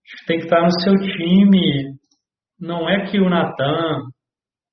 acho 0.07 0.17
que 0.21 0.27
tem 0.27 0.39
que 0.39 0.45
estar 0.45 0.63
no 0.63 0.81
seu 0.81 0.95
time. 0.95 1.99
Não 2.61 2.89
é 2.89 3.11
que 3.11 3.19
o 3.19 3.29
Natan. 3.29 4.03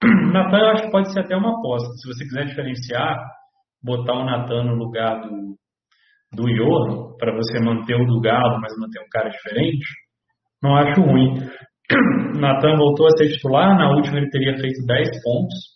Natan 0.31 0.57
eu 0.57 0.69
acho 0.69 0.83
que 0.83 0.91
pode 0.91 1.11
ser 1.11 1.21
até 1.21 1.35
uma 1.35 1.57
aposta. 1.57 1.89
Se 1.95 2.07
você 2.07 2.23
quiser 2.25 2.45
diferenciar, 2.45 3.17
botar 3.83 4.13
o 4.13 4.25
Natan 4.25 4.65
no 4.65 4.75
lugar 4.75 5.21
do, 5.21 5.55
do 6.35 6.43
Johan, 6.43 7.15
para 7.17 7.35
você 7.35 7.59
manter 7.59 7.95
o 7.95 8.05
do 8.05 8.21
Galo, 8.21 8.59
mas 8.61 8.73
manter 8.77 8.99
um 8.99 9.09
cara 9.09 9.29
diferente, 9.29 9.85
não 10.61 10.75
acho 10.75 11.01
ruim. 11.01 11.35
Natan 12.39 12.77
voltou 12.77 13.07
a 13.07 13.17
ser 13.17 13.29
titular, 13.29 13.77
na 13.77 13.91
última 13.91 14.17
ele 14.17 14.29
teria 14.29 14.55
feito 14.57 14.85
10 14.85 15.09
pontos 15.23 15.75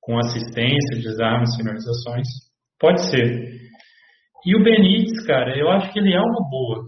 com 0.00 0.18
assistência, 0.18 1.02
desarmes, 1.02 1.54
finalizações. 1.56 2.26
Pode 2.80 3.10
ser. 3.10 3.58
E 4.46 4.56
o 4.56 4.62
Benítez, 4.62 5.26
cara, 5.26 5.56
eu 5.58 5.68
acho 5.70 5.92
que 5.92 5.98
ele 5.98 6.14
é 6.14 6.20
uma 6.20 6.48
boa. 6.48 6.84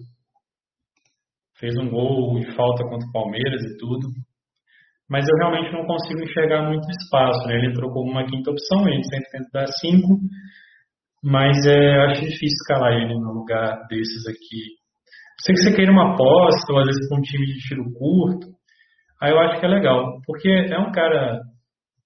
Fez 1.59 1.77
um 1.77 1.91
gol 1.91 2.39
de 2.39 2.51
falta 2.55 2.83
contra 2.85 3.07
o 3.07 3.13
Palmeiras 3.13 3.61
e 3.61 3.77
tudo. 3.77 4.09
Mas 5.11 5.27
eu 5.29 5.37
realmente 5.37 5.73
não 5.73 5.85
consigo 5.85 6.23
enxergar 6.23 6.67
muito 6.69 6.89
espaço. 6.89 7.47
Né? 7.47 7.57
Ele 7.57 7.71
entrou 7.71 7.93
como 7.93 8.11
uma 8.11 8.25
quinta 8.25 8.51
opção, 8.51 8.89
ele 8.89 9.05
sempre 9.05 9.31
tenta 9.31 9.51
dar 9.53 9.67
cinco. 9.67 10.19
Mas 11.23 11.67
é, 11.67 11.97
eu 11.97 12.03
acho 12.03 12.23
difícil 12.23 12.57
escalar 12.63 12.93
ele 12.93 13.15
no 13.15 13.33
lugar 13.33 13.87
desses 13.89 14.27
aqui. 14.27 14.81
Sei 15.43 15.55
que 15.55 15.63
você 15.63 15.75
queira 15.75 15.93
uma 15.93 16.15
aposta, 16.15 16.73
ou 16.73 16.81
às 16.81 16.87
vezes 16.87 17.09
com 17.09 17.19
um 17.19 17.23
time 17.23 17.47
de 17.47 17.59
tiro 17.59 17.85
curto. 17.93 18.47
Aí 19.21 19.31
eu 19.31 19.39
acho 19.41 19.61
que 19.61 19.67
é 19.67 19.69
legal. 19.69 20.21
Porque 20.27 20.49
é 20.49 20.79
um 20.79 20.93
cara 20.93 21.41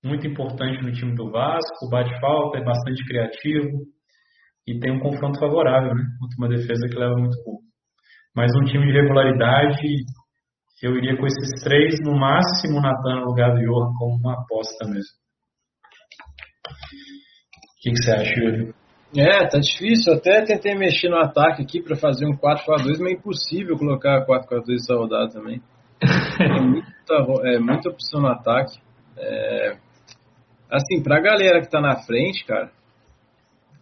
muito 0.02 0.26
importante 0.26 0.82
no 0.82 0.92
time 0.92 1.14
do 1.14 1.30
Vasco, 1.30 1.88
bate 1.90 2.18
falta, 2.20 2.58
é 2.58 2.64
bastante 2.64 3.04
criativo 3.06 3.86
e 4.66 4.78
tem 4.78 4.92
um 4.92 5.00
confronto 5.00 5.38
favorável, 5.38 5.94
né? 5.94 6.04
Contra 6.20 6.36
uma 6.38 6.48
defesa 6.48 6.88
que 6.88 6.98
leva 6.98 7.14
muito 7.16 7.42
pouco. 7.42 7.62
Mas 8.34 8.50
um 8.56 8.64
time 8.64 8.86
de 8.86 8.92
regularidade, 8.92 10.04
eu 10.82 10.96
iria 10.96 11.16
com 11.16 11.26
esses 11.26 11.62
três, 11.62 11.94
no 12.02 12.18
máximo 12.18 12.80
Natan 12.80 13.20
no 13.20 13.26
lugar 13.26 13.52
do 13.54 13.60
Johan, 13.60 13.92
como 13.96 14.16
uma 14.18 14.34
aposta 14.34 14.86
mesmo. 14.86 15.14
O 16.66 17.80
que, 17.80 17.90
que 17.90 18.02
você 18.02 18.10
acha, 18.10 18.40
Yuri? 18.40 18.74
É, 19.16 19.46
tá 19.46 19.58
difícil. 19.58 20.12
Até 20.12 20.44
tentei 20.44 20.74
mexer 20.74 21.08
no 21.08 21.18
ataque 21.18 21.62
aqui 21.62 21.80
para 21.80 21.96
fazer 21.96 22.26
um 22.26 22.36
4-4-2, 22.36 22.98
mas 23.00 23.00
é 23.00 23.12
impossível 23.12 23.78
colocar 23.78 24.26
4-4-2 24.26 24.74
essa 24.74 24.94
rodada 24.94 25.30
também. 25.30 25.60
é, 26.40 26.60
muita, 26.60 27.14
é 27.44 27.58
muita 27.58 27.90
opção 27.90 28.20
no 28.20 28.28
ataque. 28.28 28.78
É, 29.16 29.76
assim, 30.70 31.02
pra 31.02 31.20
galera 31.20 31.60
que 31.60 31.70
tá 31.70 31.80
na 31.80 31.96
frente, 32.02 32.44
cara, 32.44 32.70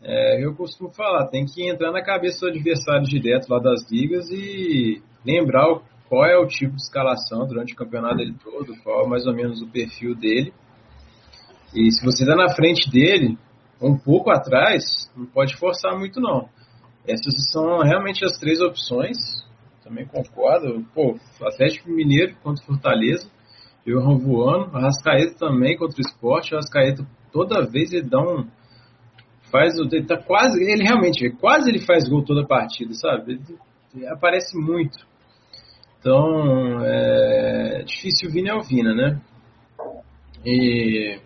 é, 0.03 0.45
eu 0.45 0.55
costumo 0.55 0.91
falar, 0.91 1.29
tem 1.29 1.47
que 1.47 1.69
entrar 1.69 1.93
na 1.93 2.03
cabeça 2.03 2.41
do 2.41 2.49
adversário 2.49 3.05
direto 3.05 3.49
lá 3.49 3.59
das 3.59 3.91
ligas 3.91 4.29
e 4.31 5.01
lembrar 5.25 5.81
qual 6.09 6.27
é 6.27 6.37
o 6.37 6.47
tipo 6.47 6.77
de 6.77 6.83
escalação 6.83 7.47
durante 7.47 7.73
o 7.73 7.77
campeonato 7.77 8.17
dele 8.17 8.35
todo, 8.43 8.77
qual 8.83 9.07
é 9.07 9.09
mais 9.09 9.27
ou 9.27 9.33
menos 9.33 9.63
o 9.63 9.69
perfil 9.69 10.15
dele. 10.15 10.53
E 11.75 11.91
se 11.91 12.05
você 12.05 12.25
está 12.25 12.37
na 12.37 12.55
frente 12.55 12.91
dele, 12.91 13.39
um 13.83 13.97
pouco 13.97 14.31
atrás, 14.31 15.11
não 15.17 15.27
pode 15.27 15.57
forçar 15.57 15.99
muito 15.99 16.21
não. 16.21 16.49
Essas 17.07 17.51
são 17.51 17.81
realmente 17.81 18.25
as 18.25 18.39
três 18.39 18.61
opções. 18.61 19.17
Também 19.83 20.07
concordo. 20.07 20.85
Pô, 20.95 21.19
Atlético 21.45 21.91
Mineiro 21.91 22.37
contra 22.43 22.65
Fortaleza, 22.65 23.29
Johan 23.85 24.19
voando, 24.19 24.77
Arrascaeta 24.77 25.35
também 25.37 25.77
contra 25.77 25.99
o 25.99 26.01
esporte. 26.01 26.55
Arrascaeta 26.55 27.07
toda 27.33 27.67
vez 27.67 27.93
ele 27.93 28.09
dá 28.09 28.21
um 28.21 28.47
faz 29.51 29.77
ele 29.77 30.07
tá 30.07 30.17
quase, 30.17 30.63
ele 30.63 30.83
realmente, 30.83 31.29
quase 31.33 31.69
ele 31.69 31.85
faz 31.85 32.09
gol 32.09 32.25
toda 32.25 32.43
a 32.43 32.47
partida, 32.47 32.95
sabe? 32.95 33.33
Ele, 33.33 33.59
ele 33.95 34.07
aparece 34.07 34.57
muito. 34.57 34.99
Então, 36.01 36.83
é 36.83 37.83
difícil 37.85 38.31
o 38.31 38.33
Vina 38.33 38.51
é 38.51 38.55
o 38.55 38.63
Vina, 38.63 38.95
né? 38.95 39.21
E, 40.45 41.21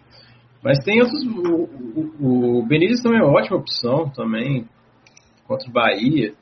mas 0.66 0.82
tem 0.82 1.00
outros. 1.00 1.24
O, 1.24 1.68
o, 2.18 2.58
o 2.58 2.66
Benítez 2.66 3.00
também 3.00 3.20
é 3.20 3.22
uma 3.22 3.38
ótima 3.38 3.56
opção 3.56 4.10
também 4.10 4.68
contra 5.46 5.70
o 5.70 5.72
Bahia. 5.72 6.34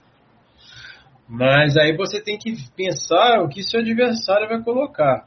Mas 1.28 1.76
aí 1.76 1.94
você 1.94 2.22
tem 2.22 2.38
que 2.38 2.54
pensar 2.74 3.42
o 3.42 3.48
que 3.50 3.62
seu 3.62 3.80
adversário 3.80 4.48
vai 4.48 4.62
colocar, 4.62 5.26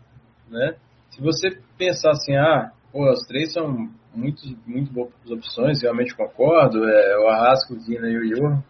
né? 0.49 0.77
Se 1.11 1.21
você 1.21 1.59
pensar 1.77 2.09
assim, 2.09 2.35
ah, 2.37 2.71
pô, 2.91 3.07
os 3.11 3.19
três 3.27 3.53
são 3.53 3.87
muito, 4.15 4.41
muito 4.65 4.91
boas 4.91 5.11
opções, 5.29 5.83
realmente 5.83 6.15
concordo. 6.15 6.83
É, 6.83 7.19
o 7.19 7.27
Arrasco, 7.27 7.75
o 7.75 7.79
Vina 7.79 8.09
e 8.09 8.17
o 8.17 8.35
Johan. 8.35 8.63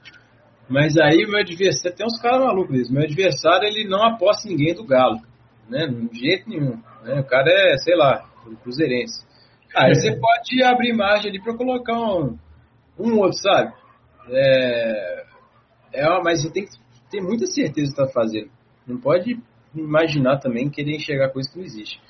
Mas 0.68 0.98
aí 0.98 1.26
meu 1.26 1.40
adversário, 1.40 1.96
tem 1.96 2.06
uns 2.06 2.20
caras 2.22 2.46
malucos 2.46 2.92
meu 2.92 3.04
adversário 3.04 3.66
ele 3.66 3.88
não 3.88 4.04
aposta 4.04 4.50
ninguém 4.50 4.76
do 4.76 4.84
Galo, 4.84 5.22
né? 5.70 5.88
De 5.88 6.20
jeito 6.20 6.50
nenhum. 6.50 6.82
Né? 7.04 7.18
O 7.18 7.24
cara 7.24 7.50
é, 7.50 7.78
sei 7.78 7.96
lá, 7.96 8.26
cruzeirense. 8.62 9.27
Aí 9.78 9.96
você 9.96 10.16
pode 10.16 10.64
abrir 10.64 10.94
margem 10.94 11.30
ali 11.30 11.42
para 11.42 11.56
colocar 11.56 12.00
um, 12.00 12.38
um 13.00 13.20
outro, 13.20 13.38
sabe? 13.38 13.74
É, 14.30 15.26
é, 15.94 16.24
mas 16.24 16.42
você 16.42 16.52
tem 16.52 16.66
que 16.66 16.72
ter 17.10 17.22
muita 17.22 17.46
certeza 17.46 17.92
do 17.92 17.96
que 17.96 18.02
está 18.02 18.08
fazendo. 18.08 18.50
Não 18.86 18.98
pode 18.98 19.40
imaginar 19.76 20.38
também 20.40 20.70
querer 20.70 20.96
enxergar 20.96 21.30
coisa 21.30 21.50
que 21.50 21.58
não 21.58 21.66
existe. 21.66 22.02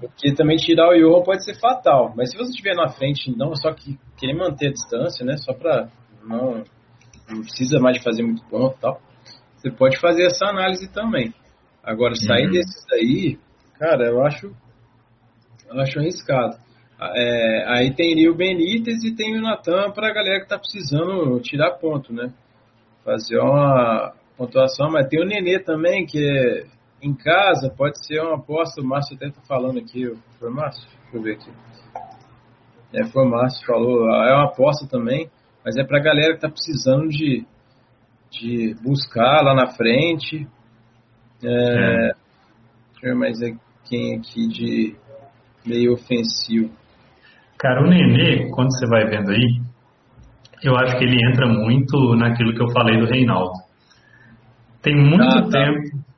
Porque 0.00 0.32
também 0.34 0.56
tirar 0.56 0.88
o 0.88 0.94
Johan 0.94 1.22
pode 1.22 1.44
ser 1.44 1.58
fatal. 1.58 2.12
Mas 2.16 2.30
se 2.30 2.36
você 2.36 2.50
estiver 2.50 2.74
na 2.74 2.88
frente, 2.88 3.36
não 3.36 3.54
só 3.56 3.72
que 3.72 3.98
querer 4.16 4.34
manter 4.34 4.68
a 4.68 4.72
distância, 4.72 5.24
né? 5.24 5.36
Só 5.38 5.52
para 5.52 5.88
não, 6.24 6.64
não 7.28 7.40
precisa 7.42 7.80
mais 7.80 7.96
de 7.96 8.04
fazer 8.04 8.22
muito 8.22 8.44
ponto 8.44 8.76
e 8.76 8.80
tal. 8.80 9.00
Você 9.56 9.70
pode 9.70 9.98
fazer 9.98 10.26
essa 10.26 10.46
análise 10.46 10.88
também. 10.92 11.34
Agora, 11.82 12.14
sair 12.14 12.46
uhum. 12.46 12.52
desses 12.52 12.84
aí, 12.92 13.38
cara, 13.78 14.06
eu 14.08 14.22
acho, 14.24 14.54
eu 15.70 15.80
acho 15.80 15.98
arriscado. 15.98 16.56
É, 17.00 17.64
aí 17.68 17.94
tem 17.94 18.28
o 18.28 18.34
Benítez 18.34 19.04
e 19.04 19.14
tem 19.14 19.38
o 19.38 19.42
Natan 19.42 19.92
para 19.92 20.08
a 20.08 20.12
galera 20.12 20.38
que 20.38 20.44
está 20.44 20.58
precisando 20.58 21.38
tirar 21.40 21.78
ponto, 21.78 22.12
né? 22.12 22.32
Fazer 23.04 23.38
uma 23.38 24.12
pontuação, 24.36 24.90
mas 24.90 25.08
tem 25.08 25.22
o 25.22 25.26
Nenê 25.26 25.60
também, 25.60 26.04
que 26.04 26.18
é 26.18 26.66
em 27.00 27.14
casa 27.14 27.70
pode 27.70 28.04
ser 28.04 28.20
uma 28.20 28.36
aposta, 28.36 28.80
o 28.80 28.84
Márcio 28.84 29.16
até 29.16 29.28
está 29.28 29.40
falando 29.42 29.78
aqui, 29.78 30.12
foi 30.38 30.50
o 30.50 30.54
Márcio? 30.54 30.82
Deixa 30.82 31.16
eu 31.16 31.22
ver 31.22 31.34
aqui. 31.34 31.50
É, 32.92 33.04
foi 33.06 33.24
o 33.24 33.30
Márcio 33.30 33.64
falou, 33.66 34.08
é 34.08 34.34
uma 34.34 34.46
aposta 34.46 34.86
também, 34.88 35.30
mas 35.64 35.76
é 35.76 35.84
para 35.84 35.98
a 35.98 36.02
galera 36.02 36.30
que 36.30 36.44
está 36.44 36.48
precisando 36.48 37.08
de, 37.08 37.46
de 38.30 38.74
buscar 38.82 39.42
lá 39.42 39.54
na 39.54 39.68
frente. 39.68 40.48
É, 41.44 41.48
é. 41.48 42.12
Deixa 42.92 43.06
eu 43.06 43.12
ver 43.12 43.14
mais 43.14 43.38
quem 43.84 44.16
aqui 44.16 44.48
de 44.48 44.96
meio 45.68 45.92
ofensivo. 45.92 46.70
Cara, 47.58 47.82
o 47.82 47.88
Nenê, 47.88 48.50
quando 48.50 48.72
você 48.72 48.86
vai 48.86 49.04
vendo 49.06 49.30
aí, 49.30 49.60
eu 50.62 50.76
acho 50.76 50.96
que 50.98 51.04
ele 51.04 51.24
entra 51.28 51.46
muito 51.46 52.14
naquilo 52.16 52.54
que 52.54 52.62
eu 52.62 52.70
falei 52.70 52.98
do 52.98 53.06
Reinaldo. 53.06 53.52
Tem 54.82 54.96
muito 54.96 55.22
ah, 55.22 55.42
tá. 55.42 55.50
tempo 55.50 56.08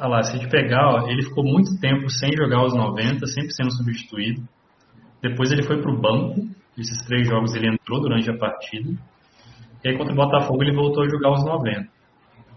Olha 0.00 0.08
lá, 0.08 0.22
se 0.22 0.34
a 0.34 0.38
gente 0.38 0.48
pegar, 0.48 0.94
ó, 0.94 1.08
ele 1.08 1.22
ficou 1.22 1.44
muito 1.44 1.78
tempo 1.78 2.08
sem 2.08 2.30
jogar 2.34 2.64
os 2.64 2.74
90, 2.74 3.26
sempre 3.26 3.52
sendo 3.52 3.70
substituído. 3.70 4.42
Depois 5.22 5.52
ele 5.52 5.62
foi 5.62 5.82
para 5.82 5.92
o 5.92 6.00
banco, 6.00 6.40
esses 6.78 7.04
três 7.04 7.28
jogos 7.28 7.54
ele 7.54 7.68
entrou 7.68 8.00
durante 8.00 8.30
a 8.30 8.38
partida. 8.38 8.98
E 9.84 9.88
aí 9.90 9.98
contra 9.98 10.14
o 10.14 10.16
Botafogo 10.16 10.62
ele 10.62 10.74
voltou 10.74 11.04
a 11.04 11.08
jogar 11.08 11.32
os 11.32 11.44
90. 11.44 11.86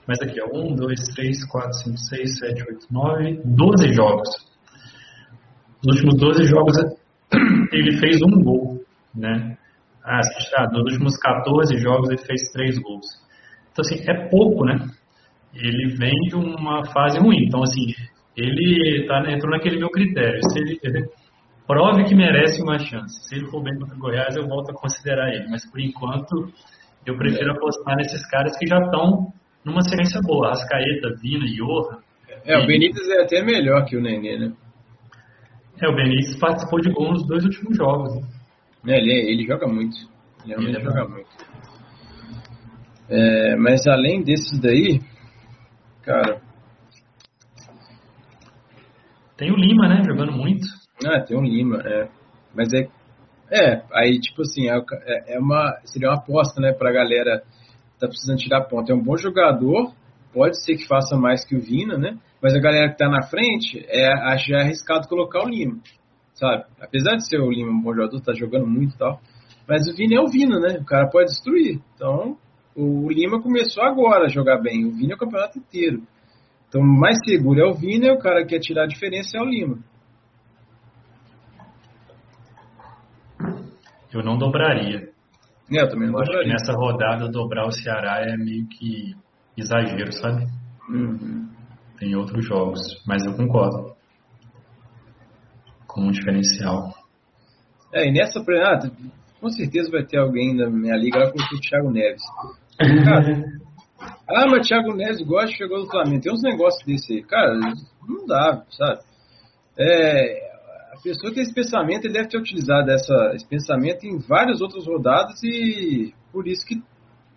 Mas 0.07 0.21
aqui, 0.21 0.39
ó, 0.41 0.57
1, 0.57 0.75
2, 0.75 0.99
3, 1.15 1.45
4, 1.45 1.73
5, 1.73 1.97
6, 1.97 2.39
7, 2.39 2.63
8, 2.69 2.87
9, 2.89 3.41
12 3.43 3.93
jogos. 3.93 4.29
Nos 5.85 5.95
últimos 5.97 6.17
12 6.17 6.43
jogos 6.45 6.75
ele 7.71 7.97
fez 7.99 8.17
um 8.21 8.43
gol, 8.43 8.83
né? 9.13 9.57
Ah, 10.03 10.21
ah, 10.57 10.67
nos 10.71 10.83
últimos 10.91 11.17
14 11.17 11.77
jogos 11.77 12.09
ele 12.09 12.21
fez 12.25 12.51
3 12.51 12.79
gols. 12.79 13.05
Então, 13.71 13.81
assim, 13.81 14.03
é 14.07 14.29
pouco, 14.29 14.65
né? 14.65 14.77
ele 15.55 15.95
vem 15.95 16.13
de 16.27 16.35
uma 16.35 16.83
fase 16.85 17.19
ruim. 17.19 17.45
Então, 17.45 17.61
assim, 17.61 17.93
ele 18.35 19.05
tá, 19.07 19.19
entrou 19.31 19.51
naquele 19.51 19.77
meu 19.77 19.89
critério. 19.89 20.39
Se 20.49 20.59
ele, 20.59 20.79
ele 20.83 21.05
prove 21.67 22.05
que 22.05 22.15
merece 22.15 22.61
uma 22.61 22.79
chance. 22.79 23.27
Se 23.27 23.35
ele 23.35 23.45
for 23.47 23.61
bem 23.61 23.77
contra 23.77 23.95
o 23.95 23.99
Goiás, 23.99 24.35
eu 24.35 24.47
volto 24.47 24.71
a 24.71 24.73
considerar 24.73 25.29
ele. 25.29 25.47
Mas, 25.49 25.69
por 25.69 25.79
enquanto, 25.79 26.51
eu 27.05 27.15
prefiro 27.17 27.51
apostar 27.51 27.95
nesses 27.95 28.27
caras 28.29 28.57
que 28.57 28.67
já 28.67 28.79
estão 28.79 29.31
numa 29.63 29.81
sequência 29.81 30.19
boa. 30.23 30.51
Ascaeta, 30.51 31.15
Vina, 31.21 31.45
Johan. 31.45 31.99
É, 32.45 32.57
o 32.57 32.65
Benítez 32.65 33.07
é 33.09 33.21
até 33.21 33.43
melhor 33.43 33.85
que 33.85 33.95
o 33.95 34.01
Nenê, 34.01 34.37
né? 34.37 34.51
É, 35.81 35.87
o 35.87 35.95
Benítez 35.95 36.37
participou 36.39 36.79
de 36.79 36.91
gol 36.91 37.11
nos 37.11 37.27
dois 37.27 37.43
últimos 37.43 37.75
jogos. 37.75 38.15
Né? 38.83 38.93
É, 38.93 38.97
ele, 38.97 39.31
ele 39.31 39.47
joga 39.47 39.67
muito. 39.67 39.95
Ele 40.43 40.49
realmente 40.49 40.75
ele 40.75 40.77
é 40.77 40.83
joga 40.83 41.07
muito. 41.07 41.53
É, 43.09 43.55
mas 43.57 43.85
além 43.87 44.23
desses 44.23 44.59
daí, 44.59 44.99
Cara. 46.03 46.41
Tem 49.37 49.51
o 49.51 49.55
Lima, 49.55 49.87
né? 49.87 50.03
Jogando 50.03 50.33
muito. 50.33 50.67
Ah, 51.05 51.21
tem 51.21 51.37
o 51.37 51.41
Lima, 51.41 51.81
é. 51.85 52.09
Mas 52.53 52.73
é. 52.73 52.89
É, 53.49 53.83
aí, 53.93 54.19
tipo 54.19 54.41
assim, 54.41 54.69
é, 54.69 54.77
é, 55.05 55.35
é 55.35 55.39
uma. 55.39 55.79
Seria 55.85 56.09
uma 56.09 56.17
aposta, 56.17 56.59
né, 56.59 56.73
pra 56.73 56.91
galera 56.91 57.39
que 57.39 57.99
tá 57.99 58.07
precisando 58.07 58.37
tirar 58.37 58.65
ponto. 58.65 58.91
É 58.91 58.95
um 58.95 59.01
bom 59.01 59.15
jogador, 59.15 59.93
pode 60.33 60.61
ser 60.63 60.75
que 60.75 60.87
faça 60.87 61.15
mais 61.15 61.45
que 61.45 61.55
o 61.55 61.61
Vina, 61.61 61.97
né? 61.97 62.17
Mas 62.41 62.53
a 62.55 62.59
galera 62.59 62.89
que 62.89 62.97
tá 62.97 63.07
na 63.07 63.21
frente, 63.23 63.85
é, 63.87 64.11
acho 64.33 64.49
já 64.49 64.57
é 64.57 64.61
arriscado 64.61 65.07
colocar 65.07 65.45
o 65.45 65.49
Lima, 65.49 65.79
sabe? 66.33 66.65
Apesar 66.81 67.15
de 67.15 67.27
ser 67.27 67.39
o 67.39 67.51
Lima 67.51 67.71
um 67.71 67.81
bom 67.81 67.93
jogador, 67.93 68.19
tá 68.21 68.33
jogando 68.33 68.67
muito 68.67 68.95
e 68.95 68.97
tal. 68.97 69.21
Mas 69.67 69.87
o 69.87 69.95
Vina 69.95 70.15
é 70.15 70.19
o 70.19 70.27
Vina, 70.27 70.59
né? 70.59 70.79
O 70.79 70.85
cara 70.85 71.07
pode 71.09 71.29
destruir. 71.29 71.79
Então, 71.95 72.37
o 72.75 73.09
Lima 73.09 73.41
começou 73.41 73.83
agora 73.83 74.25
a 74.25 74.29
jogar 74.29 74.59
bem, 74.59 74.85
o 74.85 74.91
Vini 74.91 75.13
é 75.13 75.15
o 75.15 75.19
campeonato 75.19 75.59
inteiro. 75.59 76.03
Então, 76.67 76.81
o 76.81 76.99
mais 76.99 77.17
seguro 77.23 77.61
é 77.61 77.65
o 77.65 77.73
Vini, 77.73 78.09
o 78.09 78.17
cara 78.17 78.41
que 78.41 78.49
quer 78.49 78.59
tirar 78.59 78.83
a 78.83 78.87
diferença 78.87 79.37
é 79.37 79.41
o 79.41 79.45
Lima. 79.45 79.77
Eu 84.11 84.23
não 84.23 84.37
dobraria. 84.37 85.09
É, 85.71 85.81
eu 85.81 85.89
também 85.89 86.07
não 86.07 86.15
Eu 86.15 86.21
acho 86.21 86.31
que 86.31 86.37
dobraria. 86.37 86.53
nessa 86.53 86.73
rodada 86.73 87.29
dobrar 87.29 87.65
o 87.65 87.71
Ceará 87.71 88.21
é 88.21 88.35
meio 88.37 88.67
que 88.67 89.15
exagero, 89.57 90.11
sabe? 90.13 90.45
Uhum. 90.89 91.49
Tem 91.97 92.15
outros 92.15 92.45
jogos, 92.45 92.79
mas 93.07 93.25
eu 93.25 93.35
concordo. 93.35 93.93
Como 95.87 96.07
um 96.07 96.11
diferencial. 96.11 96.93
É, 97.93 98.07
e 98.07 98.11
nessa, 98.11 98.39
ah, 98.39 98.91
com 99.39 99.49
certeza 99.49 99.91
vai 99.91 100.03
ter 100.03 100.17
alguém 100.17 100.55
da 100.55 100.69
minha 100.69 100.95
liga 100.95 101.19
lá 101.19 101.31
com 101.31 101.37
o 101.37 101.59
Thiago 101.59 101.91
Neves. 101.91 102.23
Cara, 102.77 103.43
ah, 104.27 104.47
mas 104.49 104.67
Thiago 104.67 104.95
Neves 104.95 105.21
gosta, 105.21 105.55
chegou 105.55 105.83
do 105.83 105.89
Flamengo. 105.89 106.21
Tem 106.21 106.33
uns 106.33 106.41
negócios 106.41 106.83
desse 106.85 107.13
aí. 107.13 107.23
Cara, 107.23 107.59
não 108.07 108.25
dá, 108.25 108.63
sabe? 108.71 109.01
É, 109.77 110.53
a 110.93 111.01
pessoa 111.03 111.33
tem 111.33 111.43
esse 111.43 111.53
pensamento, 111.53 112.05
ele 112.05 112.13
deve 112.13 112.29
ter 112.29 112.37
utilizado 112.37 112.89
essa, 112.91 113.31
esse 113.33 113.47
pensamento 113.47 114.05
em 114.05 114.19
várias 114.19 114.61
outras 114.61 114.85
rodadas 114.85 115.41
e 115.43 116.13
por 116.31 116.47
isso 116.47 116.65
que 116.65 116.81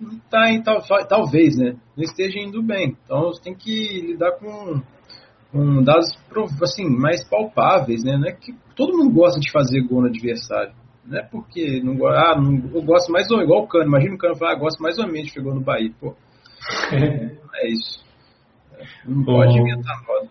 não 0.01 0.19
tá 0.31 0.51
em 0.51 0.63
tal, 0.63 0.81
talvez, 1.09 1.57
né? 1.57 1.77
Não 1.97 2.05
esteja 2.05 2.39
indo 2.39 2.63
bem. 2.63 2.97
Então 3.05 3.25
você 3.25 3.43
tem 3.43 3.55
que 3.55 4.01
lidar 4.01 4.33
com, 4.33 4.81
com 5.51 5.83
dados 5.83 6.07
assim, 6.63 6.89
mais 6.89 7.27
palpáveis, 7.29 8.05
né? 8.05 8.17
Não 8.17 8.27
é 8.27 8.33
que 8.33 8.55
todo 8.75 8.97
mundo 8.97 9.15
gosta 9.15 9.41
de 9.41 9.51
fazer 9.51 9.81
gol 9.83 10.03
no 10.03 10.09
adversário. 10.09 10.73
Não 11.05 11.19
é 11.19 11.23
porque 11.23 11.81
não, 11.83 12.07
ah, 12.07 12.37
não 12.37 12.71
eu 12.75 12.83
gosto 12.83 13.13
mais 13.13 13.31
ou 13.31 13.41
igual 13.41 13.63
o 13.63 13.69
Cano. 13.69 13.87
Imagina 13.87 14.15
o 14.15 14.19
Cano 14.19 14.37
falar, 14.37 14.53
ah, 14.53 14.59
gosto 14.59 14.83
mais 14.83 14.99
ou 14.99 15.07
menos 15.07 15.29
de 15.29 15.35
chegou 15.35 15.55
no 15.55 15.61
Bahia. 15.61 15.93
Pô, 16.01 16.15
é 16.93 17.69
isso. 17.69 18.05
Não 19.07 19.25
pode 19.25 19.59
inventar 19.59 20.03
moda. 20.07 20.29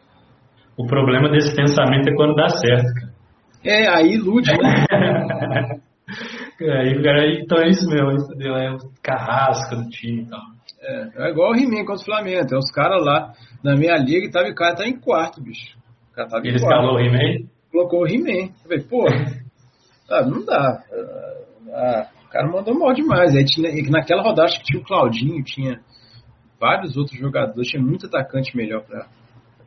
O 0.78 0.86
problema 0.86 1.30
desse 1.30 1.55
pensamento 1.55 2.09
é 2.09 2.16
quando 2.16 2.36
dá 2.36 2.49
certo, 2.49 2.93
cara. 2.93 3.16
É, 3.63 3.88
aí 3.88 4.13
ilude, 4.13 4.51
né? 4.51 5.80
aí, 6.61 7.03
cara, 7.03 7.27
então 7.27 7.57
é 7.59 7.69
isso 7.69 7.87
mesmo, 7.89 8.11
entendeu? 8.11 8.55
É 8.55 8.71
o 8.71 8.79
carrasco 9.01 9.75
do 9.75 9.89
time 9.89 10.23
e 10.23 10.29
tal. 10.29 10.41
É, 10.81 11.27
é 11.27 11.29
igual 11.31 11.51
o 11.51 11.55
He-Man 11.55 11.85
contra 11.85 12.01
o 12.01 12.05
Flamengo. 12.05 12.47
Tem 12.47 12.57
uns 12.57 12.71
caras 12.71 13.03
lá 13.03 13.33
na 13.63 13.75
minha 13.75 13.97
liga 13.97 14.25
e 14.25 14.31
tava, 14.31 14.47
o 14.47 14.55
cara 14.55 14.75
tá 14.75 14.87
em 14.87 14.99
quarto, 14.99 15.41
bicho. 15.41 15.77
O 16.11 16.15
cara 16.15 16.29
tava 16.29 16.47
Ele 16.47 16.55
escalou 16.55 16.95
o 16.95 16.99
He-Man? 16.99 17.47
Colocou 17.71 18.03
o 18.03 18.07
He-Man. 18.07 18.51
Eu 18.51 18.63
falei, 18.63 18.83
pô, 18.83 19.05
sabe, 20.07 20.31
não 20.31 20.45
dá. 20.45 20.83
Ah, 21.73 22.07
o 22.25 22.29
cara 22.29 22.47
mandou 22.47 22.77
mal 22.77 22.93
demais. 22.93 23.35
Aí 23.35 23.43
tinha, 23.43 23.69
naquela 23.89 24.23
rodada 24.23 24.45
acho 24.45 24.59
que 24.59 24.65
tinha 24.65 24.81
o 24.81 24.85
Claudinho, 24.85 25.43
tinha 25.43 25.81
vários 26.59 26.95
outros 26.95 27.19
jogadores, 27.19 27.67
tinha 27.67 27.83
muito 27.83 28.05
atacante 28.05 28.55
melhor 28.55 28.83
pra 28.83 29.07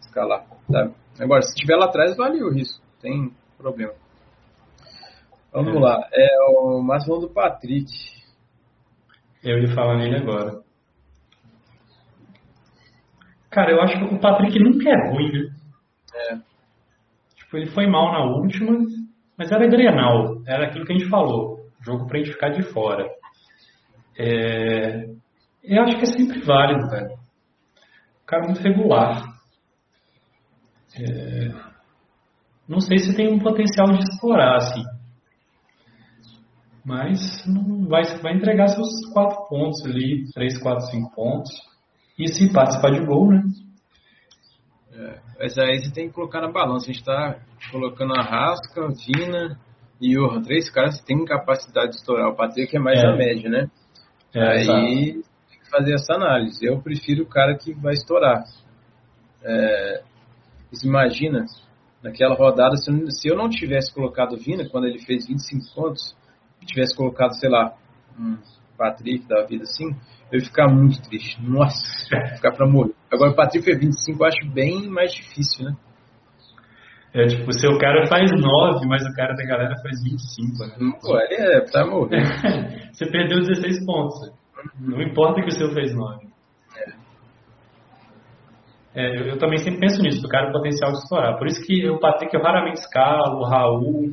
escalar. 0.00 0.46
Sabe? 0.70 0.94
Agora, 1.20 1.42
se 1.42 1.54
tiver 1.54 1.76
lá 1.76 1.86
atrás, 1.86 2.16
vale 2.16 2.42
o 2.42 2.50
risco. 2.50 2.82
Tem 3.02 3.30
problema. 3.58 3.92
Vamos 5.58 5.74
é. 5.74 5.78
lá. 5.80 6.08
É 6.12 6.26
o 6.50 6.80
Márcio 6.80 7.18
do 7.18 7.28
Patrick. 7.28 7.90
Eu 9.42 9.58
ia 9.58 9.74
falar 9.74 9.96
nele 9.98 10.16
agora. 10.16 10.60
Cara, 13.50 13.72
eu 13.72 13.80
acho 13.82 13.98
que 13.98 14.14
o 14.14 14.20
Patrick 14.20 14.56
nunca 14.58 14.88
é 14.88 15.10
ruim, 15.10 15.32
né? 15.32 15.50
É. 16.14 16.36
Tipo, 17.34 17.56
ele 17.56 17.70
foi 17.70 17.86
mal 17.88 18.12
na 18.12 18.24
última, 18.36 18.78
mas 19.36 19.50
era 19.50 19.66
Grenal. 19.66 20.42
Era 20.46 20.66
aquilo 20.66 20.84
que 20.84 20.92
a 20.92 20.98
gente 20.98 21.10
falou. 21.10 21.58
Jogo 21.82 22.06
pra 22.06 22.18
gente 22.18 22.32
ficar 22.32 22.50
de 22.50 22.62
fora. 22.62 23.08
É... 24.16 25.06
Eu 25.64 25.82
acho 25.82 25.96
que 25.96 26.02
é 26.02 26.06
sempre 26.06 26.40
válido, 26.40 26.88
velho. 26.88 27.14
O 28.22 28.26
cara 28.26 28.44
é 28.44 28.46
muito 28.46 28.62
regular. 28.62 29.24
É... 31.00 31.68
Não 32.68 32.80
sei 32.80 32.98
se 32.98 33.16
tem 33.16 33.32
um 33.32 33.38
potencial 33.38 33.86
de 33.88 34.04
explorar, 34.04 34.56
assim. 34.56 34.84
Mas 36.88 37.44
vai, 37.86 38.02
vai 38.22 38.34
entregar 38.34 38.68
seus 38.68 38.88
4 39.12 39.46
pontos 39.46 39.84
ali, 39.84 40.24
3, 40.32 40.58
4, 40.58 40.86
5 40.86 41.14
pontos. 41.14 41.50
E 42.18 42.26
se 42.28 42.50
participar 42.50 42.92
de 42.92 43.04
gol, 43.04 43.28
né? 43.28 43.42
É, 44.94 45.18
mas 45.38 45.58
aí 45.58 45.78
você 45.78 45.92
tem 45.92 46.08
que 46.08 46.14
colocar 46.14 46.40
na 46.40 46.50
balança. 46.50 46.86
A 46.86 46.92
gente 46.92 47.00
está 47.00 47.38
colocando 47.70 48.14
a 48.14 48.22
Rasca, 48.22 48.88
Vina 49.06 49.60
e 50.00 50.14
Johan. 50.14 50.40
Três 50.40 50.70
caras 50.70 50.98
que 50.98 51.06
têm 51.06 51.22
capacidade 51.26 51.90
de 51.90 51.96
estourar. 51.98 52.30
O 52.30 52.34
Patrick 52.34 52.74
é 52.74 52.80
mais 52.80 52.98
é. 52.98 53.06
a 53.06 53.14
média, 53.14 53.50
né? 53.50 53.70
É, 54.34 54.42
aí 54.42 54.60
exato. 54.62 54.80
tem 54.80 55.22
que 55.60 55.70
fazer 55.70 55.92
essa 55.92 56.14
análise. 56.14 56.64
Eu 56.64 56.80
prefiro 56.80 57.24
o 57.24 57.28
cara 57.28 57.54
que 57.54 57.74
vai 57.74 57.92
estourar. 57.92 58.44
É, 59.44 60.02
imagina, 60.82 61.44
naquela 62.02 62.34
rodada, 62.34 62.76
se 62.78 63.28
eu 63.28 63.36
não 63.36 63.50
tivesse 63.50 63.92
colocado 63.92 64.32
o 64.32 64.38
Vina, 64.38 64.66
quando 64.70 64.86
ele 64.86 65.00
fez 65.00 65.26
25 65.26 65.74
pontos, 65.74 66.16
tivesse 66.66 66.96
colocado, 66.96 67.32
sei 67.38 67.48
lá, 67.48 67.74
um 68.18 68.36
Patrick 68.76 69.26
da 69.26 69.44
vida 69.44 69.64
assim, 69.64 69.90
eu 70.30 70.38
ia 70.38 70.44
ficar 70.44 70.68
muito 70.68 71.00
triste. 71.02 71.42
Nossa, 71.42 71.80
ficar 72.36 72.52
pra 72.52 72.66
morrer. 72.66 72.94
Agora 73.12 73.32
o 73.32 73.36
Patrick 73.36 73.64
fez 73.64 73.78
25, 73.78 74.22
eu 74.22 74.26
acho 74.26 74.50
bem 74.52 74.88
mais 74.88 75.12
difícil, 75.12 75.64
né? 75.64 75.76
É, 77.14 77.26
tipo, 77.26 77.48
o 77.48 77.58
seu 77.58 77.78
cara 77.78 78.06
faz 78.06 78.30
9, 78.30 78.86
mas 78.86 79.02
o 79.02 79.14
cara 79.14 79.34
da 79.34 79.44
galera 79.44 79.74
faz 79.82 80.02
25, 80.04 80.66
né? 80.66 80.92
Pô, 81.00 81.18
ele 81.18 81.34
é 81.34 81.60
pra 81.70 81.86
morrer. 81.86 82.22
Você 82.92 83.06
perdeu 83.10 83.40
16 83.40 83.84
pontos. 83.86 84.30
Não 84.78 85.00
importa 85.00 85.40
que 85.40 85.48
o 85.48 85.52
seu 85.52 85.72
fez 85.72 85.94
9. 85.94 86.28
É, 88.94 89.16
eu, 89.16 89.26
eu, 89.26 89.38
também 89.38 89.58
sempre 89.58 89.80
penso 89.80 90.02
nisso, 90.02 90.20
do 90.20 90.28
cara 90.28 90.50
potencial 90.50 90.90
de 90.90 90.98
estourar. 90.98 91.38
Por 91.38 91.46
isso 91.46 91.64
que 91.64 91.88
o 91.88 92.00
Patrick 92.00 92.34
eu 92.34 92.42
raramente 92.42 92.80
escalo, 92.80 93.38
o 93.38 93.44
Raul, 93.44 94.12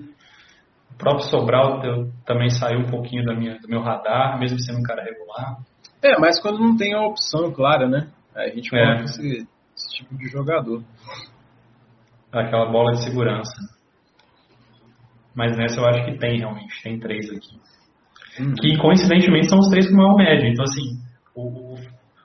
o 0.96 0.98
próprio 0.98 1.28
Sobral 1.28 1.84
eu, 1.84 2.10
também 2.26 2.50
saiu 2.50 2.80
um 2.80 2.90
pouquinho 2.90 3.26
da 3.26 3.36
minha, 3.36 3.60
do 3.60 3.68
meu 3.68 3.82
radar, 3.82 4.40
mesmo 4.40 4.60
sendo 4.60 4.80
um 4.80 4.84
cara 4.84 5.04
regular. 5.04 5.58
É, 6.02 6.18
mas 6.20 6.42
quando 6.42 6.60
não 6.60 6.78
tem 6.78 6.94
a 6.94 7.02
opção 7.02 7.52
clara, 7.52 7.88
né? 7.88 8.08
Aí 8.34 8.52
a 8.52 8.56
gente 8.56 8.70
coloca 8.70 9.02
é. 9.02 9.04
esse, 9.04 9.48
esse, 9.76 9.98
tipo 9.98 10.18
de 10.18 10.28
jogador. 10.28 10.82
Aquela 12.32 12.72
bola 12.72 12.94
de 12.94 13.04
segurança. 13.04 13.54
Mas 15.36 15.58
nessa 15.58 15.82
eu 15.82 15.86
acho 15.86 16.06
que 16.06 16.18
tem 16.18 16.40
realmente, 16.40 16.82
tem 16.82 17.00
três 17.00 17.30
aqui. 17.30 17.60
Hum. 18.40 18.54
Que 18.54 18.78
coincidentemente 18.78 19.50
são 19.50 19.60
os 19.60 19.70
três 19.70 19.90
com 19.90 19.98
maior 19.98 20.16
média. 20.16 20.48
Então 20.48 20.64
assim, 20.64 21.02
o, 21.36 21.76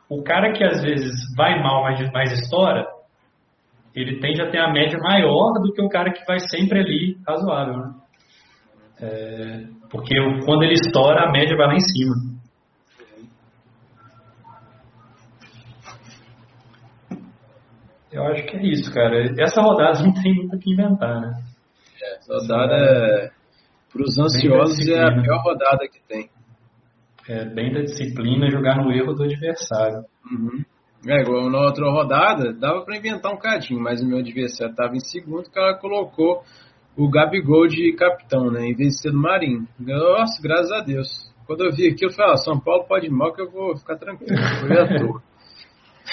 o 0.09 0.23
cara 0.23 0.53
que 0.53 0.63
às 0.63 0.81
vezes 0.81 1.13
vai 1.37 1.61
mal, 1.61 1.83
mas, 1.83 2.09
mas 2.13 2.33
estoura, 2.33 2.87
ele 3.95 4.21
tende 4.21 4.41
a 4.41 4.51
ter 4.51 4.59
a 4.59 4.73
média 4.73 4.99
maior 4.99 5.55
do 5.55 5.73
que 5.73 5.83
o 5.83 5.89
cara 5.89 6.13
que 6.13 6.25
vai 6.25 6.39
sempre 6.39 6.79
ali 6.79 7.19
razoável, 7.27 7.77
né? 7.77 8.00
É, 9.03 9.67
porque 9.91 10.15
quando 10.45 10.63
ele 10.63 10.75
estoura, 10.75 11.25
a 11.25 11.33
média 11.33 11.57
vai 11.57 11.69
lá 11.69 11.75
em 11.75 11.81
cima. 11.81 12.15
Eu 18.13 18.25
acho 18.25 18.45
que 18.45 18.57
é 18.57 18.67
isso, 18.67 18.93
cara. 18.93 19.33
Essa 19.39 19.63
rodada 19.63 20.03
não 20.03 20.13
tem 20.13 20.35
muito 20.35 20.57
o 20.57 20.59
que 20.59 20.73
inventar, 20.73 21.21
né? 21.21 21.43
É, 22.03 22.17
essa 22.17 22.35
rodada, 22.35 22.75
é, 22.75 23.31
para 23.93 24.03
os 24.03 24.19
ansiosos, 24.19 24.89
é 24.89 25.03
a 25.03 25.23
pior 25.23 25.43
rodada 25.43 25.89
que 25.89 26.01
tem. 26.09 26.29
É 27.29 27.45
bem 27.45 27.73
da 27.73 27.81
disciplina 27.83 28.51
jogar 28.51 28.77
no 28.77 28.91
erro 28.93 29.15
do 29.15 29.23
adversário. 29.23 30.05
Uhum. 30.31 30.65
É, 31.07 31.23
igual 31.23 31.49
na 31.49 31.61
outra 31.61 31.89
rodada, 31.91 32.53
dava 32.53 32.85
para 32.85 32.97
inventar 32.97 33.33
um 33.33 33.39
cadinho, 33.39 33.81
mas 33.81 34.03
o 34.03 34.07
meu 34.07 34.19
adversário 34.19 34.73
estava 34.73 34.95
em 34.95 35.01
segundo, 35.01 35.47
o 35.47 35.51
cara 35.51 35.79
colocou 35.79 36.43
o 36.97 37.09
Gabigol 37.09 37.67
de 37.67 37.93
capitão, 37.93 38.51
né? 38.51 38.67
Em 38.67 38.75
vez 38.75 38.95
de 38.95 39.03
ser 39.03 39.11
do 39.11 39.19
Marinho. 39.19 39.67
Nossa, 39.79 40.43
graças 40.43 40.73
a 40.73 40.81
Deus. 40.81 41.09
Quando 41.47 41.65
eu 41.65 41.73
vi 41.73 41.89
aquilo, 41.89 42.11
eu 42.11 42.15
falei, 42.15 42.33
ah, 42.33 42.37
São 42.37 42.61
Paulo 42.61 42.85
pode 42.85 43.07
ir 43.07 43.11
mal 43.11 43.33
que 43.33 43.43
eu 43.43 43.51
vou 43.51 43.77
ficar 43.77 43.97
tranquilo. 43.97 44.37
Foi 44.61 44.79
à 44.79 44.87
toa. 44.87 45.23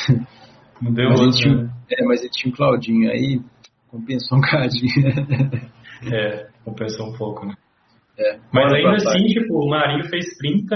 Não 0.81 0.93
deu 0.93 1.09
mas, 1.09 1.19
outro, 1.19 1.37
ele 1.37 1.41
tinha, 1.41 1.63
né? 1.63 1.73
é, 1.91 2.03
mas 2.05 2.21
ele 2.21 2.29
tinha 2.29 2.53
o 2.53 2.55
Claudinho, 2.55 3.09
aí 3.09 3.41
compensou 3.87 4.37
um 4.37 4.41
cadinho. 4.41 5.09
é, 6.13 6.47
compensou 6.63 7.07
um 7.07 7.17
pouco, 7.17 7.45
né? 7.45 7.55
É, 8.19 8.39
mas 8.51 8.73
ainda 8.73 8.95
assim, 8.95 9.25
tipo, 9.27 9.57
o 9.57 9.69
Marinho 9.69 10.07
fez 10.09 10.25
30, 10.37 10.75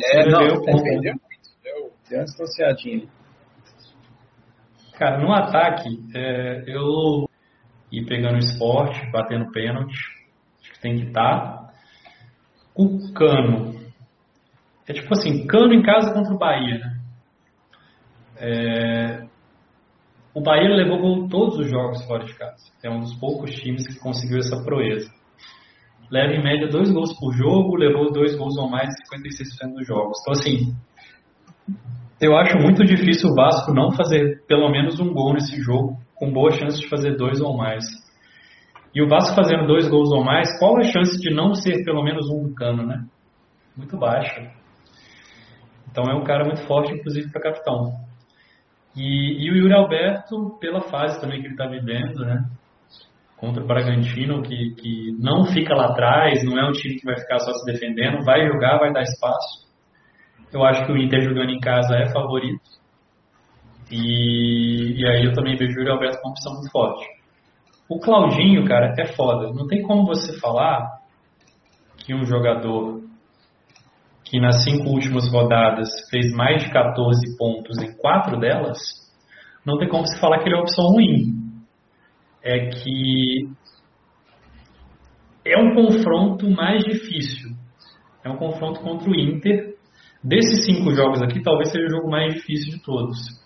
é, 0.00 0.30
não, 0.30 0.38
deu 0.40 0.62
ponto. 0.62 0.82
perdeu 0.82 1.12
muito. 1.12 1.22
Deu, 1.62 1.90
deu 2.08 2.18
uma 2.18 2.24
distanciadinha 2.24 2.96
ali. 2.96 3.08
Cara, 4.98 5.18
no 5.18 5.32
ataque, 5.32 5.88
é, 6.14 6.64
eu 6.66 7.28
ir 7.92 8.06
pegando 8.06 8.38
esporte, 8.38 8.98
batendo 9.12 9.52
pênalti, 9.52 9.94
acho 10.62 10.72
que 10.72 10.80
tem 10.80 10.96
que 10.96 11.06
estar. 11.08 11.72
O 12.74 13.12
Cano. 13.12 13.80
É 14.88 14.92
tipo 14.94 15.12
assim, 15.12 15.46
Cano 15.46 15.74
em 15.74 15.82
casa 15.82 16.12
contra 16.12 16.34
o 16.34 16.38
Bahia, 16.38 16.78
né? 16.78 16.98
É, 18.36 19.26
o 20.34 20.40
Bahia 20.40 20.74
levou 20.74 20.98
gol 20.98 21.28
todos 21.28 21.58
os 21.58 21.70
jogos 21.70 22.04
fora 22.06 22.24
de 22.24 22.34
casa. 22.34 22.64
É 22.82 22.90
um 22.90 23.00
dos 23.00 23.14
poucos 23.14 23.52
times 23.52 23.86
que 23.86 24.00
conseguiu 24.00 24.38
essa 24.38 24.64
proeza. 24.64 25.10
Leva 26.10 26.32
em 26.32 26.42
média 26.42 26.68
dois 26.68 26.90
gols 26.90 27.18
por 27.18 27.32
jogo, 27.34 27.76
levou 27.76 28.10
dois 28.10 28.34
gols 28.36 28.56
ou 28.56 28.68
mais 28.68 28.88
em 28.88 29.16
56% 29.16 29.74
dos 29.74 29.86
jogos. 29.86 30.18
Então, 30.20 30.32
assim, 30.32 30.74
eu 32.20 32.36
acho 32.36 32.56
muito 32.58 32.84
difícil 32.84 33.30
o 33.30 33.34
Vasco 33.34 33.74
não 33.74 33.92
fazer 33.92 34.42
pelo 34.46 34.70
menos 34.70 34.98
um 35.00 35.12
gol 35.12 35.34
nesse 35.34 35.60
jogo, 35.60 35.98
com 36.22 36.32
boa 36.32 36.52
chance 36.52 36.80
de 36.80 36.88
fazer 36.88 37.16
dois 37.16 37.40
ou 37.40 37.56
mais. 37.56 37.84
E 38.94 39.02
o 39.02 39.08
Vasco 39.08 39.34
fazendo 39.34 39.66
dois 39.66 39.88
gols 39.88 40.12
ou 40.12 40.22
mais, 40.22 40.56
qual 40.60 40.78
a 40.78 40.84
chance 40.84 41.20
de 41.20 41.34
não 41.34 41.52
ser 41.52 41.82
pelo 41.84 42.00
menos 42.04 42.30
um 42.30 42.44
do 42.44 42.54
Cano, 42.54 42.86
né? 42.86 43.04
Muito 43.76 43.98
baixa. 43.98 44.52
Então 45.90 46.04
é 46.04 46.14
um 46.14 46.22
cara 46.22 46.44
muito 46.44 46.64
forte, 46.64 46.92
inclusive 46.92 47.28
para 47.32 47.42
capitão. 47.42 47.94
E, 48.94 49.44
e, 49.44 49.50
o 49.50 49.56
Yuri 49.56 49.74
Alberto, 49.74 50.56
pela 50.60 50.82
fase 50.82 51.20
também 51.20 51.40
que 51.40 51.48
ele 51.48 51.54
está 51.54 51.66
vivendo, 51.66 52.20
né? 52.24 52.44
Contra 53.36 53.64
o 53.64 53.66
Bragantino, 53.66 54.42
que, 54.42 54.76
que 54.76 55.16
não 55.18 55.46
fica 55.46 55.74
lá 55.74 55.86
atrás, 55.86 56.44
não 56.44 56.56
é 56.56 56.68
um 56.68 56.72
time 56.72 57.00
que 57.00 57.04
vai 57.04 57.18
ficar 57.18 57.40
só 57.40 57.52
se 57.52 57.66
defendendo, 57.66 58.24
vai 58.24 58.46
jogar, 58.46 58.78
vai 58.78 58.92
dar 58.92 59.02
espaço. 59.02 59.66
Eu 60.52 60.62
acho 60.62 60.86
que 60.86 60.92
o 60.92 60.96
Inter 60.96 61.22
jogando 61.22 61.50
em 61.50 61.58
casa 61.58 61.96
é 61.96 62.12
favorito. 62.12 62.60
E, 63.92 65.02
e 65.02 65.06
aí 65.06 65.26
eu 65.26 65.34
também 65.34 65.54
vejo 65.54 65.76
o 65.76 65.80
Yuri 65.80 65.90
Alberto 65.90 66.18
como 66.22 66.32
opção 66.32 66.54
muito 66.54 66.70
forte. 66.70 67.06
O 67.90 68.00
Claudinho, 68.00 68.64
cara, 68.64 68.94
é 68.98 69.06
foda. 69.14 69.52
Não 69.52 69.66
tem 69.66 69.82
como 69.82 70.06
você 70.06 70.40
falar 70.40 70.98
que 71.98 72.14
um 72.14 72.24
jogador 72.24 73.02
que 74.24 74.40
nas 74.40 74.64
cinco 74.64 74.88
últimas 74.88 75.30
rodadas 75.30 75.90
fez 76.08 76.32
mais 76.32 76.64
de 76.64 76.70
14 76.70 77.36
pontos 77.36 77.76
em 77.82 77.94
quatro 77.98 78.40
delas, 78.40 78.78
não 79.64 79.78
tem 79.78 79.88
como 79.88 80.06
se 80.06 80.18
falar 80.18 80.38
que 80.38 80.48
ele 80.48 80.54
é 80.54 80.58
uma 80.58 80.62
opção 80.62 80.86
ruim. 80.86 81.42
É 82.42 82.70
que 82.70 83.46
é 85.44 85.58
um 85.58 85.74
confronto 85.74 86.48
mais 86.50 86.82
difícil. 86.82 87.50
É 88.24 88.30
um 88.30 88.36
confronto 88.36 88.80
contra 88.80 89.10
o 89.10 89.14
Inter. 89.14 89.76
Desses 90.24 90.64
cinco 90.64 90.94
jogos 90.94 91.20
aqui, 91.20 91.42
talvez 91.42 91.70
seja 91.70 91.84
o 91.86 91.90
jogo 91.90 92.10
mais 92.10 92.32
difícil 92.32 92.78
de 92.78 92.82
todos. 92.82 93.41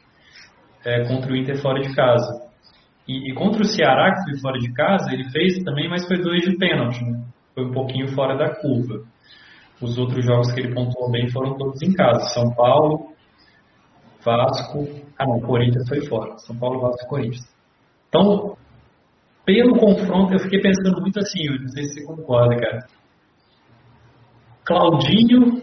É, 0.86 1.04
contra 1.08 1.32
o 1.32 1.36
Inter 1.36 1.60
fora 1.60 1.80
de 1.80 1.92
casa. 1.96 2.46
E, 3.08 3.30
e, 3.30 3.34
contra 3.34 3.60
o 3.60 3.64
Ceará, 3.64 4.14
que 4.14 4.30
foi 4.30 4.40
fora 4.40 4.58
de 4.58 4.72
casa, 4.72 5.12
ele 5.12 5.28
fez 5.30 5.58
também, 5.64 5.88
mas 5.88 6.06
foi 6.06 6.16
dois 6.18 6.42
de 6.42 6.56
pênalti. 6.56 7.04
Né? 7.04 7.24
Foi 7.54 7.64
um 7.64 7.72
pouquinho 7.72 8.08
fora 8.14 8.36
da 8.36 8.54
curva. 8.54 9.02
Os 9.82 9.98
outros 9.98 10.24
jogos 10.24 10.52
que 10.52 10.60
ele 10.60 10.72
pontuou 10.72 11.10
bem 11.10 11.28
foram 11.28 11.56
todos 11.56 11.82
em 11.82 11.92
casa. 11.92 12.20
São 12.28 12.54
Paulo, 12.54 13.12
Vasco. 14.24 14.86
Ah, 15.18 15.26
não, 15.26 15.40
Corinthians 15.40 15.88
foi 15.88 16.06
fora. 16.06 16.38
São 16.38 16.56
Paulo, 16.56 16.80
Vasco 16.80 17.04
e 17.04 17.08
Corinthians. 17.08 17.56
Então, 18.08 18.56
pelo 19.44 19.78
confronto, 19.78 20.34
eu 20.34 20.38
fiquei 20.38 20.60
pensando 20.60 21.00
muito 21.00 21.18
assim, 21.18 21.48
não 21.48 21.68
sei 21.68 21.84
se 21.84 21.94
você 21.94 22.06
concorda, 22.06 22.56
cara. 22.56 22.86
Claudinho 24.64 25.62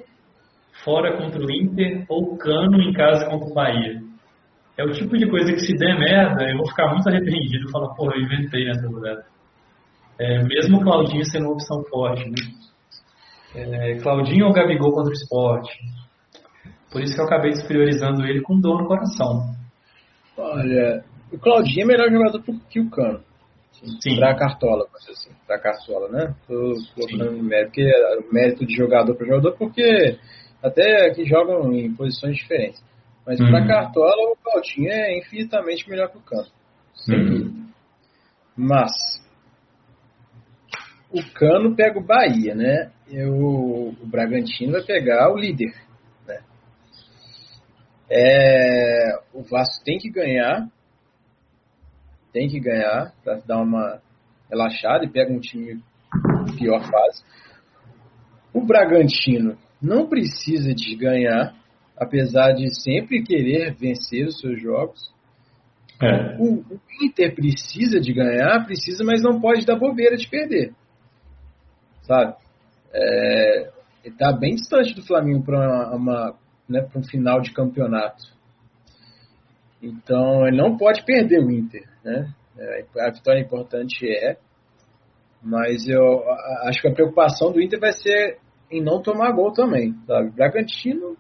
fora 0.84 1.18
contra 1.18 1.42
o 1.42 1.52
Inter 1.52 2.06
ou 2.10 2.38
Cano 2.38 2.82
em 2.82 2.94
casa 2.94 3.30
contra 3.30 3.50
o 3.50 3.54
Bahia. 3.54 4.03
É 4.78 4.84
o 4.84 4.92
tipo 4.92 5.16
de 5.18 5.30
coisa 5.30 5.54
que 5.54 5.60
se 5.60 5.74
der 5.76 5.98
merda, 5.98 6.50
eu 6.50 6.58
vou 6.58 6.68
ficar 6.68 6.92
muito 6.92 7.08
arrependido 7.08 7.68
e 7.68 7.72
falar, 7.72 7.94
porra, 7.94 8.16
eu 8.16 8.22
inventei 8.22 8.66
nessa 8.66 8.88
rodada. 8.88 9.26
É, 10.20 10.44
mesmo 10.44 10.78
o 10.78 10.82
Claudinho 10.82 11.26
sendo 11.26 11.46
uma 11.46 11.54
opção 11.54 11.84
forte, 11.84 12.28
né? 12.28 12.36
É, 13.56 13.96
Claudinho 14.00 14.48
ou 14.48 14.54
Gabigol 14.54 14.92
contra 14.92 15.12
o 15.12 15.14
esporte. 15.14 15.72
Por 16.92 17.02
isso 17.02 17.16
que 17.16 17.22
eu 17.22 17.26
acabei 17.26 17.52
despriorizando 17.52 18.26
ele 18.26 18.42
com 18.42 18.60
dor 18.60 18.82
no 18.82 18.88
coração. 18.88 19.54
Olha, 20.38 21.04
o 21.32 21.38
Claudinho 21.38 21.84
é 21.84 21.86
melhor 21.86 22.10
jogador 22.10 22.44
que 22.70 22.80
o 22.80 22.90
Cano. 22.90 23.22
Sim. 24.02 24.16
Pra 24.16 24.36
Cartola, 24.36 24.88
assim, 25.10 25.32
pra 25.46 25.60
Cartola, 25.60 26.08
né? 26.10 26.36
Tô 26.48 26.74
colocando 26.96 27.44
mérito, 27.44 27.72
porque 27.72 27.82
é 27.82 28.34
mérito 28.34 28.66
de 28.66 28.76
jogador 28.76 29.16
para 29.16 29.28
jogador, 29.28 29.52
porque 29.58 30.18
até 30.62 31.10
que 31.14 31.26
jogam 31.26 31.74
em 31.74 31.94
posições 31.94 32.38
diferentes. 32.38 32.82
Mas 33.26 33.40
uhum. 33.40 33.50
para 33.50 33.68
Cartola, 33.68 34.32
o 34.32 34.36
Claudinho 34.36 34.92
é 34.92 35.18
infinitamente 35.18 35.90
melhor 35.90 36.10
que 36.10 36.18
o 36.18 36.22
Cano. 36.22 36.50
Sem 36.94 37.18
uhum. 37.18 37.30
dúvida. 37.30 37.64
Mas, 38.56 38.92
o 41.14 41.24
Cano 41.34 41.76
pega 41.76 42.00
o 42.00 42.06
Bahia, 42.06 42.56
né? 42.56 42.92
E 43.08 43.24
o, 43.24 43.90
o 44.02 44.08
Bragantino 44.08 44.74
vai 44.74 44.84
pegar 44.84 45.32
o 45.32 45.38
líder. 45.38 45.74
Né? 46.28 46.42
É, 48.10 49.20
o 49.34 49.44
Vasco 49.44 49.84
tem 49.86 49.98
que 49.98 50.10
ganhar. 50.10 50.68
Tem 52.32 52.48
que 52.48 52.60
ganhar 52.60 53.14
para 53.24 53.40
dar 53.46 53.62
uma 53.62 54.02
relaxada 54.50 55.06
e 55.06 55.10
pega 55.10 55.32
um 55.32 55.40
time 55.40 55.84
pior 56.58 56.82
fase. 56.82 57.24
O 58.54 58.66
Bragantino 58.66 59.58
não 59.82 60.08
precisa 60.08 60.74
de 60.74 60.96
ganhar, 60.96 61.54
apesar 61.98 62.54
de 62.54 62.74
sempre 62.82 63.24
querer 63.24 63.74
vencer 63.76 64.28
os 64.28 64.40
seus 64.40 64.62
jogos. 64.62 65.14
É. 66.02 66.36
O, 66.38 66.60
o 66.60 66.80
Inter 67.02 67.34
precisa 67.34 68.00
de 68.00 68.14
ganhar, 68.14 68.66
precisa, 68.66 69.04
mas 69.04 69.22
não 69.22 69.40
pode 69.40 69.66
dar 69.66 69.78
bobeira 69.78 70.18
de 70.18 70.28
perder 70.28 70.74
sabe? 72.04 72.36
É, 72.94 73.72
ele 74.04 74.14
está 74.14 74.32
bem 74.32 74.56
distante 74.56 74.94
do 74.94 75.06
Flamengo 75.06 75.44
para 75.44 75.90
né, 76.70 76.88
um 76.96 77.04
final 77.04 77.42
de 77.42 77.52
campeonato. 77.52 78.24
Então 79.82 80.48
ele 80.48 80.58
não 80.58 80.78
pode 80.78 81.04
perder 81.04 81.40
o 81.40 81.52
Inter, 81.52 81.84
né? 82.04 82.34
É, 82.58 82.86
a 83.00 83.12
vitória 83.12 83.42
importante 83.42 84.08
é, 84.08 84.38
mas 85.42 85.88
eu 85.88 86.24
acho 86.68 86.82
que 86.82 86.88
a 86.88 86.94
preocupação 86.94 87.52
do 87.52 87.62
Inter 87.62 87.80
vai 87.80 87.92
ser 87.92 88.38
em 88.72 88.82
não 88.82 89.02
tomar 89.02 89.32
gol 89.32 89.52
também, 89.52 89.94
sabe? 90.06 90.30
Bragantino, 90.32 91.18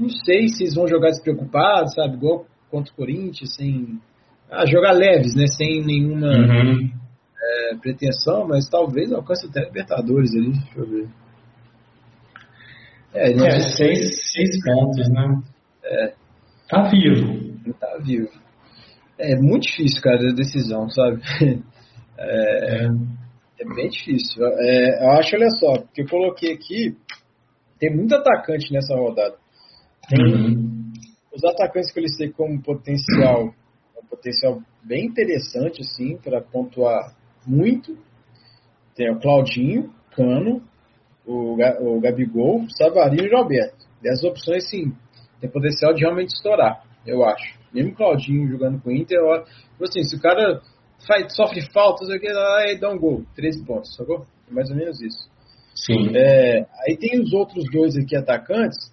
não 0.00 0.08
sei 0.08 0.48
se 0.48 0.64
eles 0.64 0.74
vão 0.74 0.88
jogar 0.88 1.10
despreocupados, 1.10 1.94
sabe? 1.94 2.16
Gol 2.16 2.46
contra 2.70 2.92
o 2.92 2.96
Corinthians, 2.96 3.54
sem 3.54 4.00
ah, 4.50 4.66
jogar 4.66 4.92
leves, 4.92 5.34
né? 5.34 5.46
Sem 5.46 5.84
nenhuma 5.84 6.28
uhum 6.28 7.00
é, 7.50 7.76
pretensão, 7.76 8.46
mas 8.46 8.68
talvez 8.68 9.12
alcance 9.12 9.46
até 9.46 9.64
Libertadores 9.64 10.34
ali, 10.34 10.52
deixa 10.52 10.78
eu 10.78 10.86
ver. 10.86 11.08
É, 13.14 13.30
ele 13.30 13.44
é 13.44 13.60
seis, 13.60 14.32
seis 14.32 14.64
pontos, 14.64 15.08
né? 15.08 15.42
É. 15.84 16.14
Tá 16.68 16.88
vivo. 16.88 17.50
Tá 17.80 17.98
vivo. 18.00 18.30
É 19.18 19.34
muito 19.36 19.64
difícil, 19.64 20.00
cara, 20.00 20.30
a 20.30 20.34
decisão, 20.34 20.88
sabe? 20.88 21.20
É, 22.22 22.84
é. 22.84 22.88
é 23.60 23.74
bem 23.74 23.88
difícil. 23.88 24.44
É, 24.44 25.02
eu 25.02 25.10
acho, 25.12 25.36
olha 25.36 25.48
só, 25.58 25.72
porque 25.80 26.02
eu 26.02 26.06
coloquei 26.06 26.52
aqui, 26.52 26.94
tem 27.78 27.96
muito 27.96 28.14
atacante 28.14 28.70
nessa 28.70 28.94
rodada. 28.94 29.36
Tem 30.10 30.24
uhum. 30.24 30.92
os 31.32 31.44
atacantes 31.44 31.92
que 31.92 32.00
eu 32.00 32.02
listei 32.02 32.30
como 32.30 32.60
potencial, 32.60 33.54
um 33.96 34.06
potencial 34.08 34.60
bem 34.82 35.06
interessante, 35.06 35.82
assim, 35.82 36.16
para 36.16 36.42
pontuar 36.42 37.14
muito. 37.46 37.96
Tem 38.96 39.08
o 39.08 39.20
Claudinho, 39.20 39.94
Cano, 40.10 40.62
o, 41.24 41.54
o 41.54 42.00
Gabigol, 42.00 42.66
Savarino 42.76 43.24
e 43.24 43.32
Roberto. 43.32 43.86
Dessas 44.02 44.24
opções, 44.24 44.68
sim, 44.68 44.92
tem 45.40 45.48
potencial 45.48 45.94
de 45.94 46.00
realmente 46.00 46.34
estourar, 46.34 46.82
eu 47.06 47.24
acho. 47.24 47.56
Mesmo 47.72 47.92
o 47.92 47.94
Claudinho 47.94 48.48
jogando 48.48 48.82
com 48.82 48.90
o 48.90 48.92
Inter, 48.92 49.16
eu, 49.16 49.44
tipo 49.44 49.84
assim, 49.84 50.02
se 50.02 50.16
o 50.16 50.20
cara 50.20 50.60
faz, 51.06 51.36
sofre 51.36 51.60
faltas, 51.72 52.08
aí 52.10 52.76
dá 52.80 52.90
um 52.90 52.98
gol, 52.98 53.24
13 53.36 53.64
pontos, 53.64 53.94
sacou? 53.94 54.26
É 54.50 54.52
mais 54.52 54.68
ou 54.70 54.76
menos 54.76 55.00
isso. 55.00 55.30
Sim. 55.72 56.10
É, 56.16 56.66
aí 56.84 56.96
tem 56.96 57.20
os 57.20 57.32
outros 57.32 57.64
dois 57.70 57.96
aqui 57.96 58.16
atacantes 58.16 58.90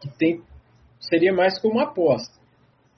que 0.00 0.08
tem, 0.18 0.42
seria 1.00 1.32
mais 1.32 1.58
como 1.60 1.80
aposta, 1.80 2.38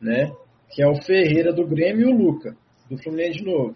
né? 0.00 0.32
Que 0.70 0.82
é 0.82 0.88
o 0.88 1.02
Ferreira 1.02 1.52
do 1.52 1.66
Grêmio 1.66 2.08
e 2.08 2.12
o 2.12 2.16
Luca, 2.16 2.56
do 2.90 2.98
Fluminense 3.02 3.38
de 3.38 3.44
novo. 3.44 3.74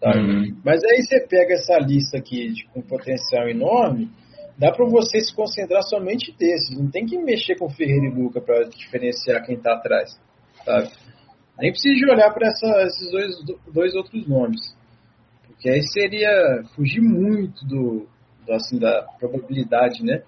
Tá? 0.00 0.16
Uhum. 0.16 0.56
Mas 0.64 0.82
aí 0.84 1.02
você 1.02 1.20
pega 1.26 1.54
essa 1.54 1.78
lista 1.78 2.18
aqui 2.18 2.52
de, 2.52 2.66
com 2.68 2.80
potencial 2.80 3.48
enorme, 3.48 4.10
dá 4.56 4.72
para 4.72 4.86
você 4.86 5.20
se 5.20 5.34
concentrar 5.34 5.82
somente 5.82 6.34
desses. 6.38 6.76
Não 6.76 6.90
tem 6.90 7.04
que 7.04 7.18
mexer 7.18 7.56
com 7.56 7.68
Ferreira 7.68 8.06
e 8.06 8.10
Luca 8.10 8.40
para 8.40 8.64
diferenciar 8.64 9.44
quem 9.44 9.56
está 9.56 9.74
atrás. 9.74 10.18
Sabe? 10.64 10.90
Nem 11.58 11.70
precisa 11.70 11.94
de 11.94 12.10
olhar 12.10 12.32
para 12.32 12.48
esses 12.48 13.10
dois, 13.10 13.60
dois 13.72 13.94
outros 13.94 14.26
nomes. 14.26 14.74
Porque 15.46 15.68
aí 15.68 15.82
seria 15.82 16.62
fugir 16.74 17.02
muito 17.02 17.66
do, 17.66 18.08
do 18.46 18.52
assim, 18.52 18.78
da 18.78 19.02
probabilidade, 19.18 20.02
né? 20.02 20.22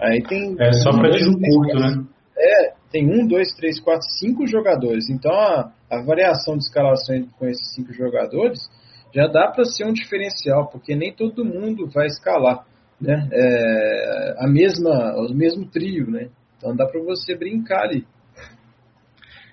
Aí 0.00 0.22
tem. 0.22 0.56
É 0.58 0.72
só 0.72 0.90
para 0.90 1.10
tiro 1.10 1.38
curto, 1.38 1.78
né? 1.78 2.04
É, 2.36 2.72
tem 2.90 3.06
um, 3.08 3.26
dois, 3.26 3.54
três, 3.54 3.78
quatro, 3.80 4.06
cinco 4.18 4.46
jogadores. 4.46 5.08
Então 5.10 5.32
a, 5.32 5.70
a 5.90 6.02
variação 6.02 6.56
de 6.56 6.64
escalação 6.64 7.26
com 7.38 7.46
esses 7.46 7.74
cinco 7.74 7.92
jogadores 7.92 8.58
já 9.14 9.26
dá 9.26 9.48
para 9.48 9.64
ser 9.64 9.84
um 9.84 9.92
diferencial, 9.92 10.68
porque 10.68 10.94
nem 10.94 11.12
todo 11.12 11.44
mundo 11.44 11.88
vai 11.88 12.06
escalar 12.06 12.64
né? 13.00 13.28
É, 13.32 14.34
a 14.38 14.46
mesma, 14.46 15.14
o 15.16 15.32
mesmo 15.32 15.66
trio, 15.66 16.10
né? 16.10 16.28
Então 16.58 16.76
dá 16.76 16.86
para 16.86 17.00
você 17.02 17.34
brincar 17.34 17.84
ali. 17.84 18.06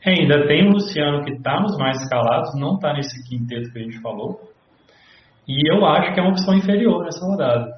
É, 0.05 0.11
ainda 0.11 0.45
tem 0.47 0.67
o 0.67 0.73
Luciano 0.73 1.23
que 1.23 1.31
está 1.31 1.59
nos 1.61 1.77
mais 1.77 2.01
escalados, 2.01 2.59
não 2.59 2.75
está 2.75 2.93
nesse 2.93 3.23
quinteto 3.27 3.71
que 3.71 3.79
a 3.79 3.83
gente 3.83 4.01
falou. 4.01 4.51
E 5.47 5.71
eu 5.71 5.85
acho 5.85 6.13
que 6.13 6.19
é 6.19 6.23
uma 6.23 6.31
opção 6.31 6.55
inferior 6.55 7.05
nessa 7.05 7.25
rodada. 7.25 7.77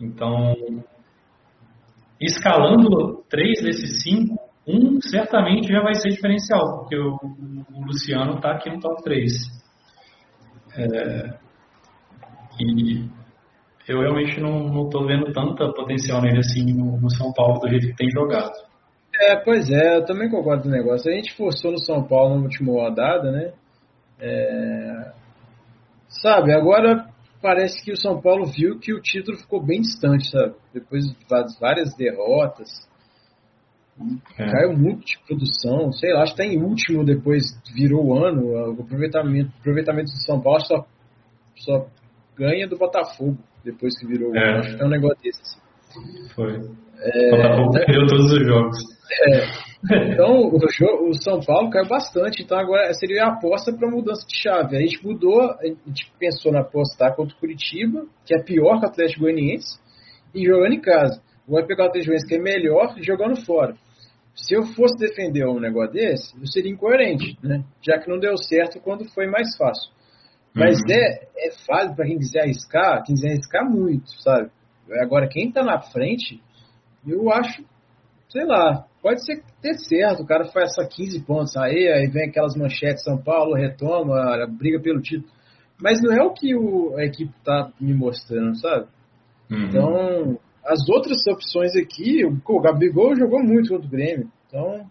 Então, 0.00 0.54
escalando 2.20 3.24
três 3.28 3.62
desses 3.62 4.02
cinco, 4.02 4.36
um 4.66 5.00
certamente 5.00 5.72
já 5.72 5.80
vai 5.80 5.94
ser 5.94 6.10
diferencial, 6.10 6.80
porque 6.80 6.96
o, 6.96 7.14
o 7.14 7.86
Luciano 7.86 8.36
está 8.36 8.52
aqui 8.52 8.68
no 8.70 8.80
top 8.80 9.02
3. 9.02 9.32
É, 10.76 11.38
e 12.60 13.08
eu 13.88 14.00
realmente 14.00 14.38
não 14.40 14.84
estou 14.84 15.06
vendo 15.06 15.32
tanta 15.32 15.72
potencial 15.72 16.20
nele 16.20 16.40
assim 16.40 16.64
no, 16.74 17.00
no, 17.00 17.10
São 17.10 17.32
Paulo 17.32 17.58
do 17.60 17.68
jeito 17.68 17.88
que 17.88 17.96
tem 17.96 18.10
jogado. 18.10 18.52
É, 19.20 19.36
pois 19.36 19.70
é, 19.70 19.96
eu 19.96 20.04
também 20.04 20.30
concordo 20.30 20.64
com 20.64 20.68
o 20.68 20.72
negócio. 20.72 21.10
A 21.10 21.14
gente 21.14 21.34
forçou 21.34 21.72
no 21.72 21.78
São 21.78 22.06
Paulo 22.06 22.36
na 22.36 22.42
última 22.42 22.72
rodada, 22.72 23.32
né? 23.32 23.52
É, 24.20 25.12
sabe, 26.08 26.52
agora 26.52 27.07
parece 27.40 27.82
que 27.84 27.92
o 27.92 27.96
São 27.96 28.20
Paulo 28.20 28.46
viu 28.46 28.78
que 28.78 28.92
o 28.92 29.00
título 29.00 29.38
ficou 29.38 29.64
bem 29.64 29.80
distante, 29.80 30.30
sabe? 30.30 30.54
Depois 30.72 31.04
de 31.04 31.16
várias 31.60 31.94
derrotas, 31.96 32.68
é. 34.38 34.50
caiu 34.50 34.76
muito 34.76 35.04
de 35.04 35.18
produção, 35.26 35.92
sei 35.92 36.12
lá, 36.12 36.22
acho 36.22 36.34
que 36.34 36.42
está 36.42 36.52
em 36.52 36.62
último 36.62 37.04
depois 37.04 37.44
virou 37.74 38.06
o 38.06 38.24
ano, 38.24 38.52
o 38.52 38.82
aproveitamento, 38.82 39.52
aproveitamento 39.58 40.12
do 40.12 40.22
São 40.24 40.40
Paulo 40.40 40.60
só, 40.60 40.86
só 41.56 41.86
ganha 42.36 42.68
do 42.68 42.78
Botafogo 42.78 43.38
depois 43.64 43.98
que 43.98 44.06
virou 44.06 44.34
é. 44.34 44.38
o 44.38 44.42
ano, 44.42 44.58
acho 44.58 44.76
que 44.76 44.82
é 44.82 44.86
um 44.86 44.90
negócio 44.90 45.18
desse. 45.22 45.58
Foi. 46.34 46.52
É, 47.00 47.28
o 47.28 47.36
Botafogo 47.36 47.72
perdeu 47.72 48.06
todos 48.06 48.32
os 48.32 48.46
jogos. 48.46 48.78
É. 49.28 49.67
Então, 49.84 50.40
o, 50.40 51.08
o, 51.08 51.14
São 51.14 51.40
Paulo 51.40 51.70
caiu 51.70 51.88
bastante. 51.88 52.42
Então, 52.42 52.58
agora 52.58 52.92
seria 52.94 53.24
a 53.24 53.34
aposta 53.34 53.72
para 53.72 53.90
mudança 53.90 54.26
de 54.26 54.36
chave. 54.36 54.76
A 54.76 54.80
gente 54.80 55.04
mudou, 55.04 55.40
a 55.40 55.64
gente 55.64 56.12
pensou 56.18 56.52
na 56.52 56.60
apostar 56.60 57.14
contra 57.14 57.34
o 57.34 57.38
Curitiba, 57.38 58.04
que 58.24 58.34
é 58.34 58.42
pior 58.42 58.80
que 58.80 58.86
o 58.86 58.88
Atlético 58.88 59.20
Goianiense, 59.20 59.78
e 60.34 60.44
jogando 60.44 60.72
em 60.72 60.80
casa. 60.80 61.22
Vai 61.46 61.64
pegar 61.64 61.84
o 61.84 61.86
Atlético 61.88 62.10
Goianiense, 62.10 62.28
que 62.28 62.34
é 62.34 62.42
melhor, 62.42 62.94
jogando 63.00 63.36
fora. 63.44 63.76
Se 64.34 64.54
eu 64.54 64.62
fosse 64.62 64.96
defender 64.98 65.46
um 65.46 65.58
negócio 65.58 65.92
desse, 65.92 66.36
eu 66.38 66.46
seria 66.46 66.70
incoerente, 66.70 67.36
né? 67.42 67.64
já 67.82 67.98
que 67.98 68.08
não 68.08 68.18
deu 68.18 68.36
certo 68.36 68.80
quando 68.80 69.04
foi 69.12 69.26
mais 69.26 69.56
fácil. 69.56 69.92
Mas 70.54 70.78
uhum. 70.78 70.90
é, 70.90 71.28
é 71.36 71.50
válido 71.68 71.96
para 71.96 72.06
quem 72.06 72.18
quiser 72.18 72.42
arriscar, 72.42 73.04
quem 73.04 73.14
quiser 73.14 73.30
arriscar 73.30 73.68
muito, 73.68 74.10
sabe? 74.22 74.50
Agora, 75.00 75.28
quem 75.28 75.48
está 75.48 75.62
na 75.62 75.80
frente, 75.80 76.40
eu 77.06 77.30
acho, 77.30 77.62
sei 78.28 78.44
lá, 78.44 78.84
pode 79.02 79.24
ser 79.24 79.36
que 79.36 79.44
dê 79.62 79.74
certo, 79.74 80.22
o 80.22 80.26
cara 80.26 80.44
faz 80.46 80.74
só 80.74 80.86
15 80.86 81.24
pontos 81.24 81.56
aí, 81.56 81.88
aí 81.88 82.06
vem 82.08 82.28
aquelas 82.28 82.54
manchetes 82.56 83.04
São 83.04 83.16
Paulo, 83.18 83.54
retoma, 83.54 84.46
briga 84.58 84.80
pelo 84.80 85.00
título. 85.00 85.32
Mas 85.80 86.00
não 86.02 86.12
é 86.12 86.22
o 86.22 86.32
que 86.32 86.54
o, 86.56 86.96
a 86.96 87.04
equipe 87.04 87.32
tá 87.44 87.70
me 87.80 87.94
mostrando, 87.94 88.58
sabe? 88.60 88.86
Uhum. 89.50 89.64
Então, 89.64 90.38
as 90.64 90.88
outras 90.88 91.18
opções 91.26 91.74
aqui, 91.76 92.24
o 92.24 92.60
Gabigol 92.60 93.16
jogou 93.16 93.42
muito 93.42 93.70
contra 93.70 93.86
o 93.86 93.90
Grêmio. 93.90 94.28
Então, 94.46 94.90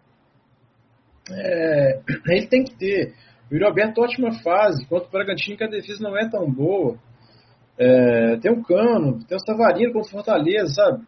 é, 1.29 1.99
ele 2.27 2.47
tem 2.47 2.63
que 2.63 2.75
ter. 2.75 3.13
O 3.51 3.53
Yuri 3.53 3.65
Alberto, 3.65 4.01
ótima 4.01 4.31
fase. 4.41 4.87
Contra 4.87 5.07
o 5.07 5.11
Bragantino, 5.11 5.57
que 5.57 5.63
a 5.63 5.69
defesa 5.69 6.01
não 6.01 6.17
é 6.17 6.29
tão 6.29 6.49
boa. 6.49 6.97
É, 7.77 8.37
tem 8.37 8.51
o 8.51 8.63
Cano, 8.63 9.19
tem 9.25 9.37
o 9.37 9.45
Savarino 9.45 9.93
contra 9.93 10.07
o 10.07 10.11
Fortaleza, 10.11 10.73
sabe? 10.73 11.05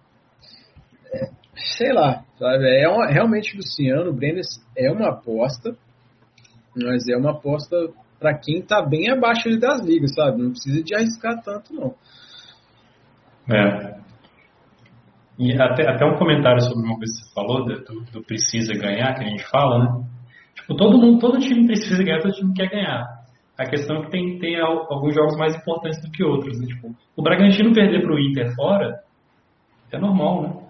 É, 1.11 1.38
sei 1.77 1.93
lá, 1.93 2.23
sabe? 2.37 2.65
É 2.81 2.87
uma, 2.87 3.07
realmente, 3.07 3.55
Luciano, 3.55 4.09
o 4.09 4.13
Brenner 4.13 4.43
é 4.77 4.91
uma 4.91 5.09
aposta, 5.09 5.75
mas 6.75 7.07
é 7.07 7.17
uma 7.17 7.31
aposta 7.31 7.75
para 8.19 8.37
quem 8.37 8.61
tá 8.61 8.81
bem 8.81 9.09
abaixo 9.09 9.49
das 9.59 9.81
ligas, 9.81 10.13
sabe? 10.13 10.41
Não 10.41 10.51
precisa 10.51 10.83
de 10.83 10.95
arriscar 10.95 11.41
tanto, 11.41 11.73
não. 11.73 11.95
É. 13.49 13.99
E 15.39 15.53
até, 15.53 15.89
até 15.89 16.05
um 16.05 16.17
comentário 16.17 16.61
sobre 16.61 16.85
uma 16.85 16.97
coisa 16.97 17.13
que 17.13 17.23
você 17.23 17.33
falou, 17.33 17.65
do, 17.65 18.11
do, 18.11 18.23
precisa 18.23 18.73
ganhar, 18.73 19.15
que 19.15 19.23
a 19.23 19.29
gente 19.29 19.49
fala, 19.49 19.79
né? 19.79 20.05
Tipo, 20.53 20.75
todo 20.75 20.97
mundo, 20.97 21.19
todo 21.19 21.39
time 21.39 21.65
precisa 21.65 22.03
ganhar, 22.03 22.21
todo 22.21 22.33
time 22.33 22.53
quer 22.53 22.69
ganhar. 22.69 23.05
A 23.57 23.65
questão 23.65 23.97
é 23.97 24.01
que 24.03 24.11
tem, 24.11 24.37
tem 24.39 24.59
alguns 24.59 25.15
jogos 25.15 25.37
mais 25.37 25.55
importantes 25.55 26.01
do 26.01 26.11
que 26.11 26.23
outros, 26.23 26.59
né? 26.59 26.67
Tipo, 26.67 26.93
o 27.15 27.23
Bragantino 27.23 27.73
perder 27.73 28.01
pro 28.01 28.19
Inter 28.19 28.53
fora 28.53 28.99
é 29.91 29.97
normal, 29.97 30.41
né? 30.43 30.68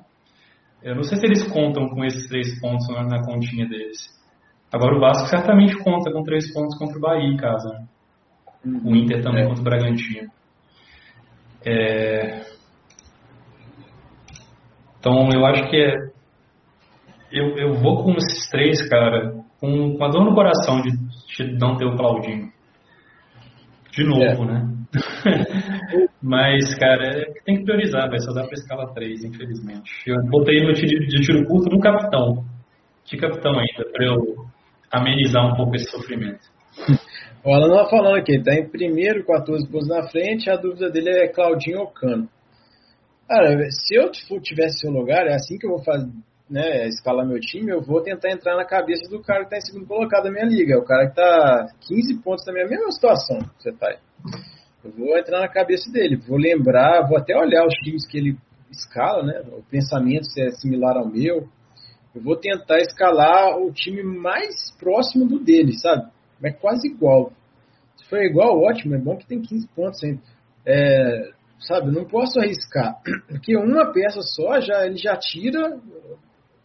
Eu 0.81 0.95
não 0.95 1.03
sei 1.03 1.17
se 1.17 1.25
eles 1.25 1.43
contam 1.51 1.89
com 1.89 2.05
esses 2.05 2.27
três 2.27 2.59
pontos 2.59 2.87
na, 2.89 3.03
na 3.03 3.25
continha 3.25 3.67
deles. 3.67 3.97
Agora 4.71 4.95
o 4.95 4.99
Vasco 4.99 5.27
certamente 5.27 5.77
conta 5.83 6.11
com 6.11 6.23
três 6.23 6.53
pontos 6.53 6.77
contra 6.77 6.97
o 6.97 7.01
Bahia 7.01 7.27
em 7.27 7.37
casa. 7.37 7.69
Né? 8.63 8.81
O 8.83 8.95
Inter 8.95 9.21
também 9.21 9.43
é. 9.43 9.47
contra 9.47 9.61
o 9.61 9.63
Bragantino. 9.63 10.31
É... 11.65 12.45
Então 14.99 15.29
eu 15.33 15.45
acho 15.45 15.69
que 15.69 15.77
é. 15.77 16.09
Eu, 17.31 17.57
eu 17.57 17.73
vou 17.75 18.03
com 18.03 18.13
esses 18.13 18.49
três, 18.49 18.87
cara, 18.89 19.35
com, 19.59 19.97
com 19.97 20.03
a 20.03 20.09
dor 20.09 20.25
no 20.25 20.33
coração 20.33 20.81
de, 20.81 20.91
de 20.91 21.57
não 21.59 21.75
ter 21.75 21.85
o 21.85 21.95
Claudinho. 21.95 22.51
De 23.91 24.03
novo, 24.03 24.43
é. 24.43 24.45
né? 24.45 24.67
Mas, 26.21 26.75
cara, 26.77 27.05
é 27.07 27.25
tem 27.45 27.57
que 27.57 27.63
priorizar, 27.63 28.09
vai 28.09 28.19
só 28.19 28.33
dá 28.33 28.43
pra 28.43 28.53
escala 28.53 28.93
3, 28.93 29.23
infelizmente. 29.23 29.91
Eu 30.05 30.21
botei 30.29 30.61
no 30.61 30.73
tiro, 30.73 31.07
de 31.07 31.21
tiro 31.21 31.45
curto 31.45 31.69
no 31.69 31.79
capitão. 31.79 32.43
De 33.05 33.17
capitão 33.17 33.53
ainda, 33.53 33.89
pra 33.91 34.05
eu 34.05 34.45
amenizar 34.91 35.45
um 35.45 35.55
pouco 35.55 35.75
esse 35.75 35.89
sofrimento. 35.89 36.41
O 37.41 37.53
Alan 37.53 37.69
não 37.69 37.89
falando 37.89 38.17
aqui, 38.17 38.37
tá 38.43 38.53
em 38.53 38.67
primeiro, 38.67 39.25
14 39.25 39.65
pontos 39.71 39.87
na 39.87 40.09
frente, 40.09 40.49
a 40.49 40.57
dúvida 40.57 40.89
dele 40.89 41.09
é 41.09 41.27
Claudinho 41.29 41.79
ou 41.79 41.87
Cano. 41.87 42.27
Cara, 43.29 43.65
se 43.71 43.95
eu 43.95 44.11
tivesse 44.41 44.79
seu 44.79 44.91
lugar, 44.91 45.25
é 45.25 45.35
assim 45.35 45.57
que 45.57 45.65
eu 45.65 45.71
vou 45.71 45.83
fazer, 45.83 46.11
né, 46.49 46.85
escalar 46.87 47.25
meu 47.25 47.39
time, 47.39 47.71
eu 47.71 47.81
vou 47.81 48.01
tentar 48.01 48.31
entrar 48.31 48.57
na 48.57 48.65
cabeça 48.65 49.09
do 49.09 49.21
cara 49.21 49.45
que 49.45 49.51
tá 49.51 49.57
em 49.57 49.61
segundo 49.61 49.87
colocado 49.87 50.23
da 50.23 50.31
minha 50.31 50.43
liga. 50.43 50.77
O 50.77 50.83
cara 50.83 51.07
que 51.07 51.15
tá 51.15 51.67
15 51.87 52.21
pontos 52.21 52.45
na 52.45 52.51
minha 52.51 52.67
mesma 52.67 52.91
situação 52.91 53.37
que 53.37 53.63
você 53.63 53.71
tá 53.71 53.87
aí. 53.87 53.97
Eu 54.83 54.91
vou 54.91 55.17
entrar 55.17 55.41
na 55.41 55.47
cabeça 55.47 55.91
dele, 55.91 56.15
vou 56.15 56.37
lembrar, 56.37 57.07
vou 57.07 57.17
até 57.17 57.35
olhar 57.35 57.65
os 57.65 57.73
times 57.75 58.07
que 58.07 58.17
ele 58.17 58.37
escala, 58.71 59.23
né? 59.23 59.41
O 59.51 59.63
pensamento 59.63 60.25
se 60.31 60.41
é 60.41 60.51
similar 60.51 60.95
ao 60.97 61.09
meu. 61.09 61.47
Eu 62.15 62.21
vou 62.21 62.35
tentar 62.35 62.79
escalar 62.79 63.57
o 63.57 63.71
time 63.71 64.03
mais 64.03 64.71
próximo 64.79 65.27
do 65.27 65.39
dele, 65.39 65.73
sabe? 65.77 66.09
É 66.43 66.51
quase 66.51 66.87
igual. 66.87 67.31
Se 67.97 68.05
for 68.05 68.19
igual, 68.19 68.61
ótimo, 68.61 68.95
é 68.95 68.97
bom 68.97 69.17
que 69.17 69.27
tem 69.27 69.41
15 69.41 69.67
pontos 69.75 70.03
ainda. 70.03 70.21
É, 70.65 71.31
sabe, 71.59 71.91
não 71.91 72.05
posso 72.05 72.39
arriscar, 72.39 72.99
porque 73.27 73.55
uma 73.57 73.91
peça 73.91 74.21
só 74.21 74.59
já 74.61 74.85
ele 74.85 74.97
já 74.97 75.17
tira 75.17 75.77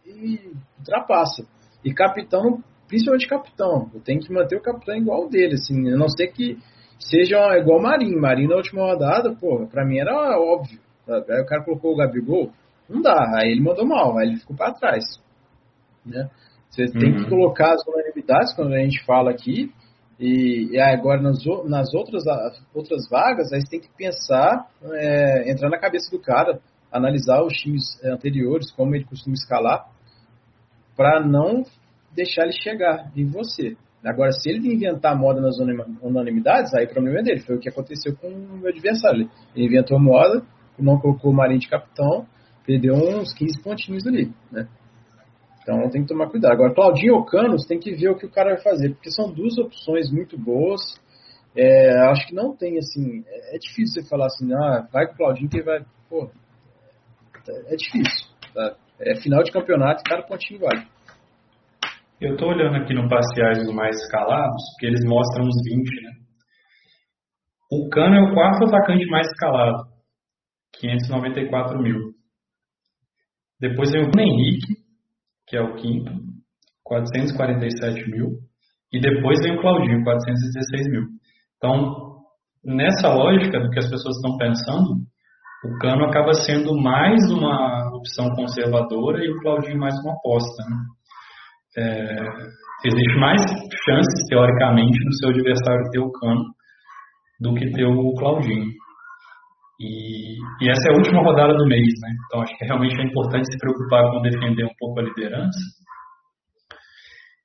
e 0.05 0.51
ultrapassa. 0.79 1.45
E 1.83 1.93
capitão, 1.93 2.63
principalmente 2.87 3.27
capitão, 3.27 3.89
eu 3.93 3.99
tenho 3.99 4.19
que 4.19 4.33
manter 4.33 4.55
o 4.55 4.61
capitão 4.61 4.95
igual 4.95 5.29
dele, 5.29 5.55
assim, 5.55 5.91
a 5.91 5.97
não 5.97 6.07
ser 6.07 6.27
que 6.27 6.57
seja 6.99 7.57
igual 7.57 7.81
Marinho. 7.81 8.19
Marinho 8.19 8.49
na 8.49 8.55
última 8.57 8.85
rodada, 8.85 9.35
pô, 9.35 9.67
pra 9.67 9.85
mim 9.85 9.97
era 9.97 10.39
óbvio. 10.39 10.79
Aí 11.07 11.41
o 11.41 11.45
cara 11.45 11.63
colocou 11.63 11.93
o 11.93 11.97
Gabigol, 11.97 12.51
não 12.89 13.01
dá. 13.01 13.31
Aí 13.35 13.51
ele 13.51 13.61
mandou 13.61 13.85
mal, 13.85 14.17
aí 14.17 14.27
ele 14.27 14.37
ficou 14.37 14.55
para 14.55 14.73
trás. 14.73 15.03
Né? 16.05 16.29
Você 16.69 16.83
uhum. 16.83 16.99
tem 16.99 17.15
que 17.15 17.23
uhum. 17.23 17.29
colocar 17.29 17.73
as 17.73 17.87
unanimidades 17.87 18.53
quando 18.53 18.73
a 18.73 18.79
gente 18.79 19.03
fala 19.05 19.31
aqui. 19.31 19.71
E, 20.19 20.69
e 20.71 20.79
agora 20.79 21.21
nas, 21.21 21.43
nas 21.65 21.93
outras, 21.93 22.23
outras 22.73 23.09
vagas, 23.09 23.51
aí 23.51 23.61
você 23.61 23.69
tem 23.69 23.79
que 23.81 23.89
pensar, 23.97 24.65
é, 24.93 25.51
entrar 25.51 25.69
na 25.69 25.77
cabeça 25.77 26.09
do 26.09 26.21
cara, 26.21 26.59
analisar 26.89 27.43
os 27.43 27.53
times 27.53 27.83
anteriores, 28.03 28.71
como 28.71 28.95
ele 28.95 29.03
costuma 29.03 29.33
escalar, 29.33 29.85
para 30.95 31.19
não 31.19 31.63
deixar 32.13 32.43
ele 32.43 32.53
chegar 32.53 33.11
em 33.13 33.25
você. 33.25 33.75
Agora, 34.05 34.31
se 34.31 34.49
ele 34.49 34.71
inventar 34.71 35.17
moda 35.17 35.41
nas 35.41 35.57
unanimidades, 36.01 36.73
aí 36.75 36.85
o 36.85 36.89
problema 36.89 37.19
é 37.19 37.23
dele. 37.23 37.39
Foi 37.41 37.55
o 37.55 37.59
que 37.59 37.69
aconteceu 37.69 38.15
com 38.15 38.27
o 38.27 38.57
meu 38.57 38.69
adversário. 38.69 39.29
Ele 39.55 39.65
inventou 39.65 39.99
moda, 39.99 40.43
não 40.77 40.99
colocou 40.99 41.31
o 41.31 41.33
Marinho 41.33 41.59
de 41.59 41.67
capitão, 41.67 42.27
perdeu 42.65 42.93
uns 42.93 43.33
15 43.33 43.61
pontinhos 43.63 44.05
ali, 44.05 44.31
né? 44.51 44.67
Então 45.61 45.89
tem 45.89 46.03
que 46.03 46.07
tomar 46.07 46.29
cuidado. 46.29 46.53
Agora, 46.53 46.75
Claudinho 46.75 47.15
ou 47.15 47.25
Cano, 47.25 47.57
você 47.57 47.67
tem 47.67 47.79
que 47.79 47.95
ver 47.95 48.09
o 48.09 48.15
que 48.15 48.27
o 48.27 48.29
cara 48.29 48.53
vai 48.53 48.61
fazer, 48.61 48.93
porque 48.93 49.09
são 49.09 49.31
duas 49.31 49.57
opções 49.57 50.11
muito 50.11 50.37
boas. 50.37 50.81
É, 51.57 51.97
acho 52.09 52.27
que 52.27 52.35
não 52.35 52.55
tem 52.55 52.77
assim. 52.77 53.23
É, 53.27 53.55
é, 53.55 53.57
difícil 53.57 54.03
você 54.03 54.07
falar 54.07 54.27
assim, 54.27 54.53
ah, 54.53 54.87
vai 54.93 55.07
com 55.07 55.13
o 55.13 55.17
Claudinho 55.17 55.49
que 55.49 55.63
vai. 55.63 55.83
Pô, 56.07 56.29
é, 57.49 57.73
é 57.73 57.75
difícil. 57.75 58.29
Tá? 58.53 58.75
É 58.99 59.15
final 59.15 59.41
de 59.41 59.51
campeonato 59.51 60.03
cada 60.03 60.21
pontinho 60.21 60.59
vale. 60.59 60.85
Eu 62.21 62.33
estou 62.33 62.49
olhando 62.49 62.77
aqui 62.77 62.93
no 62.93 63.09
parciais 63.09 63.57
dos 63.57 63.75
mais 63.75 63.93
escalados, 63.97 64.63
porque 64.71 64.85
eles 64.85 65.03
mostram 65.03 65.45
os 65.45 65.55
20, 65.65 66.01
né? 66.01 66.11
O 67.69 67.89
Cano 67.89 68.15
é 68.15 68.21
o 68.21 68.33
quarto 68.33 68.65
atacante 68.65 69.05
mais 69.07 69.27
escalado, 69.27 69.83
594 70.79 71.77
mil. 71.81 72.13
Depois 73.59 73.91
vem 73.91 74.03
o 74.03 74.11
Bruno 74.11 74.29
Henrique, 74.29 74.75
que 75.45 75.57
é 75.57 75.61
o 75.61 75.75
quinto, 75.75 76.11
447 76.83 78.09
mil. 78.09 78.39
E 78.93 78.99
depois 79.01 79.41
vem 79.41 79.57
o 79.57 79.61
Claudinho, 79.61 80.03
416 80.05 80.89
mil. 80.89 81.03
Então, 81.57 82.21
nessa 82.63 83.13
lógica 83.13 83.59
do 83.59 83.69
que 83.71 83.79
as 83.79 83.89
pessoas 83.89 84.15
estão 84.15 84.37
pensando, 84.37 85.01
o 85.65 85.77
Cano 85.79 86.05
acaba 86.05 86.33
sendo 86.33 86.79
mais 86.79 87.29
uma 87.29 87.93
opção 87.93 88.29
conservadora 88.35 89.21
e 89.25 89.29
o 89.29 89.39
Claudinho 89.41 89.79
mais 89.79 89.95
uma 89.99 90.13
aposta. 90.13 90.63
Né? 90.63 90.77
É, 91.77 92.15
existe 92.85 93.19
mais 93.19 93.41
chances, 93.85 94.27
teoricamente, 94.29 95.03
do 95.03 95.13
seu 95.15 95.29
adversário 95.29 95.89
ter 95.91 95.99
o 95.99 96.11
cano 96.11 96.43
do 97.39 97.53
que 97.53 97.69
ter 97.71 97.85
o 97.85 98.13
Claudinho. 98.15 98.71
E, 99.79 100.37
e, 100.61 100.69
essa 100.69 100.87
é 100.87 100.93
a 100.93 100.97
última 100.97 101.21
rodada 101.21 101.53
do 101.53 101.67
mês, 101.67 101.93
né? 102.01 102.15
Então 102.25 102.41
acho 102.41 102.57
que 102.57 102.65
realmente 102.65 102.99
é 102.99 103.03
importante 103.03 103.51
se 103.51 103.57
preocupar 103.57 104.09
com 104.09 104.21
defender 104.21 104.63
um 104.63 104.75
pouco 104.79 104.99
a 104.99 105.03
liderança. 105.03 105.59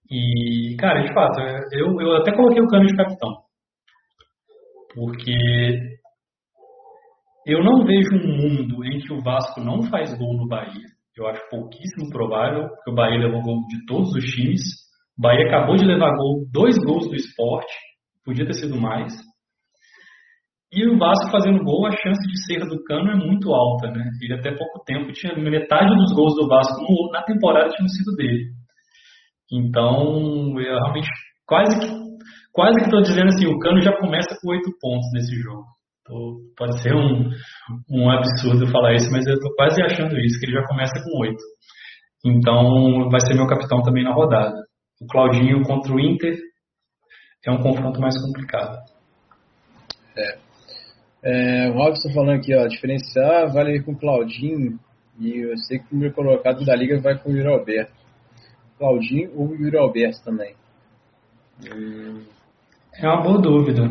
E, 0.09 0.76
cara, 0.78 1.03
de 1.03 1.12
fato, 1.12 1.41
eu, 1.72 2.01
eu 2.01 2.16
até 2.16 2.33
coloquei 2.35 2.62
o 2.62 2.68
cano 2.68 2.87
de 2.87 2.97
capitão. 2.97 3.31
Porque 4.95 5.37
eu 7.47 7.64
não 7.64 7.85
vejo 7.85 8.14
um 8.14 8.37
mundo 8.37 8.85
em 8.85 8.99
que 9.01 9.12
o 9.12 9.22
Vasco 9.22 9.61
não 9.61 9.83
faz 9.85 10.16
gol 10.16 10.37
no 10.37 10.49
Bahia. 10.49 10.87
Eu 11.21 11.29
acho 11.29 11.51
pouquíssimo 11.51 12.09
provável, 12.09 12.66
porque 12.66 12.91
o 12.91 12.95
Bahia 12.95 13.18
levou 13.18 13.43
gol 13.43 13.61
de 13.68 13.85
todos 13.85 14.11
os 14.14 14.25
times. 14.25 14.62
O 15.18 15.21
Bahia 15.21 15.47
acabou 15.47 15.77
de 15.77 15.85
levar 15.85 16.16
gol, 16.16 16.47
dois 16.51 16.79
gols 16.79 17.09
do 17.09 17.14
esporte, 17.14 17.75
podia 18.25 18.47
ter 18.47 18.55
sido 18.55 18.81
mais. 18.81 19.12
E 20.73 20.87
o 20.89 20.97
Vasco 20.97 21.31
fazendo 21.31 21.62
gol, 21.62 21.87
a 21.87 21.91
chance 21.91 22.27
de 22.27 22.47
ser 22.47 22.61
do 22.66 22.83
Cano 22.85 23.11
é 23.11 23.16
muito 23.16 23.53
alta, 23.53 23.91
né? 23.91 24.09
Ele 24.23 24.33
até 24.33 24.51
pouco 24.57 24.83
tempo 24.87 25.12
tinha 25.12 25.37
metade 25.37 25.95
dos 25.95 26.14
gols 26.14 26.35
do 26.37 26.49
Vasco 26.49 26.81
na 27.12 27.23
temporada 27.23 27.68
tinham 27.68 27.89
sido 27.89 28.16
dele. 28.16 28.53
Então, 29.53 30.59
eu 30.59 30.79
realmente 30.79 31.09
quase 31.45 31.79
que 31.81 32.01
quase 32.51 32.79
que 32.79 32.85
estou 32.85 33.03
dizendo 33.03 33.29
assim, 33.29 33.47
o 33.47 33.59
Cano 33.59 33.83
já 33.83 33.93
começa 33.99 34.39
com 34.41 34.53
oito 34.53 34.71
pontos 34.81 35.07
nesse 35.12 35.35
jogo. 35.43 35.66
Pode 36.56 36.82
ser 36.82 36.94
um, 36.94 37.30
um 37.90 38.11
absurdo 38.11 38.70
falar 38.70 38.94
isso, 38.94 39.11
mas 39.11 39.26
eu 39.26 39.34
estou 39.34 39.54
quase 39.54 39.82
achando 39.82 40.18
isso, 40.18 40.38
que 40.38 40.46
ele 40.46 40.61
já 40.61 40.66
começa 40.66 40.94
com 41.02 41.20
oito. 41.22 41.42
Então, 42.24 43.08
vai 43.11 43.20
ser 43.20 43.34
meu 43.34 43.46
capitão 43.46 43.82
também 43.82 44.04
na 44.04 44.12
rodada. 44.12 44.56
O 45.00 45.06
Claudinho 45.06 45.62
contra 45.62 45.92
o 45.92 46.00
Inter 46.00 46.36
é 47.46 47.50
um 47.50 47.62
confronto 47.62 48.00
mais 48.00 48.20
complicado. 48.20 48.76
É. 50.16 50.38
É, 51.22 51.70
o 51.70 51.74
Robson 51.74 52.12
falando 52.12 52.38
aqui, 52.38 52.54
ó, 52.54 52.66
diferenciar 52.66 53.52
vale 53.52 53.82
com 53.82 53.92
o 53.92 53.98
Claudinho 53.98 54.78
e 55.18 55.38
eu 55.38 55.56
sei 55.58 55.78
que 55.78 55.84
o 55.84 55.88
primeiro 55.88 56.14
colocado 56.14 56.64
da 56.64 56.74
liga 56.74 56.98
vai 57.00 57.18
com 57.18 57.30
o 57.30 57.36
Yuri 57.36 57.48
Alberto. 57.48 57.92
Claudinho 58.78 59.30
ou 59.34 59.54
Yuri 59.54 59.76
Alberto 59.76 60.24
também? 60.24 60.54
É 62.94 63.06
uma 63.06 63.22
boa 63.22 63.40
dúvida. 63.40 63.90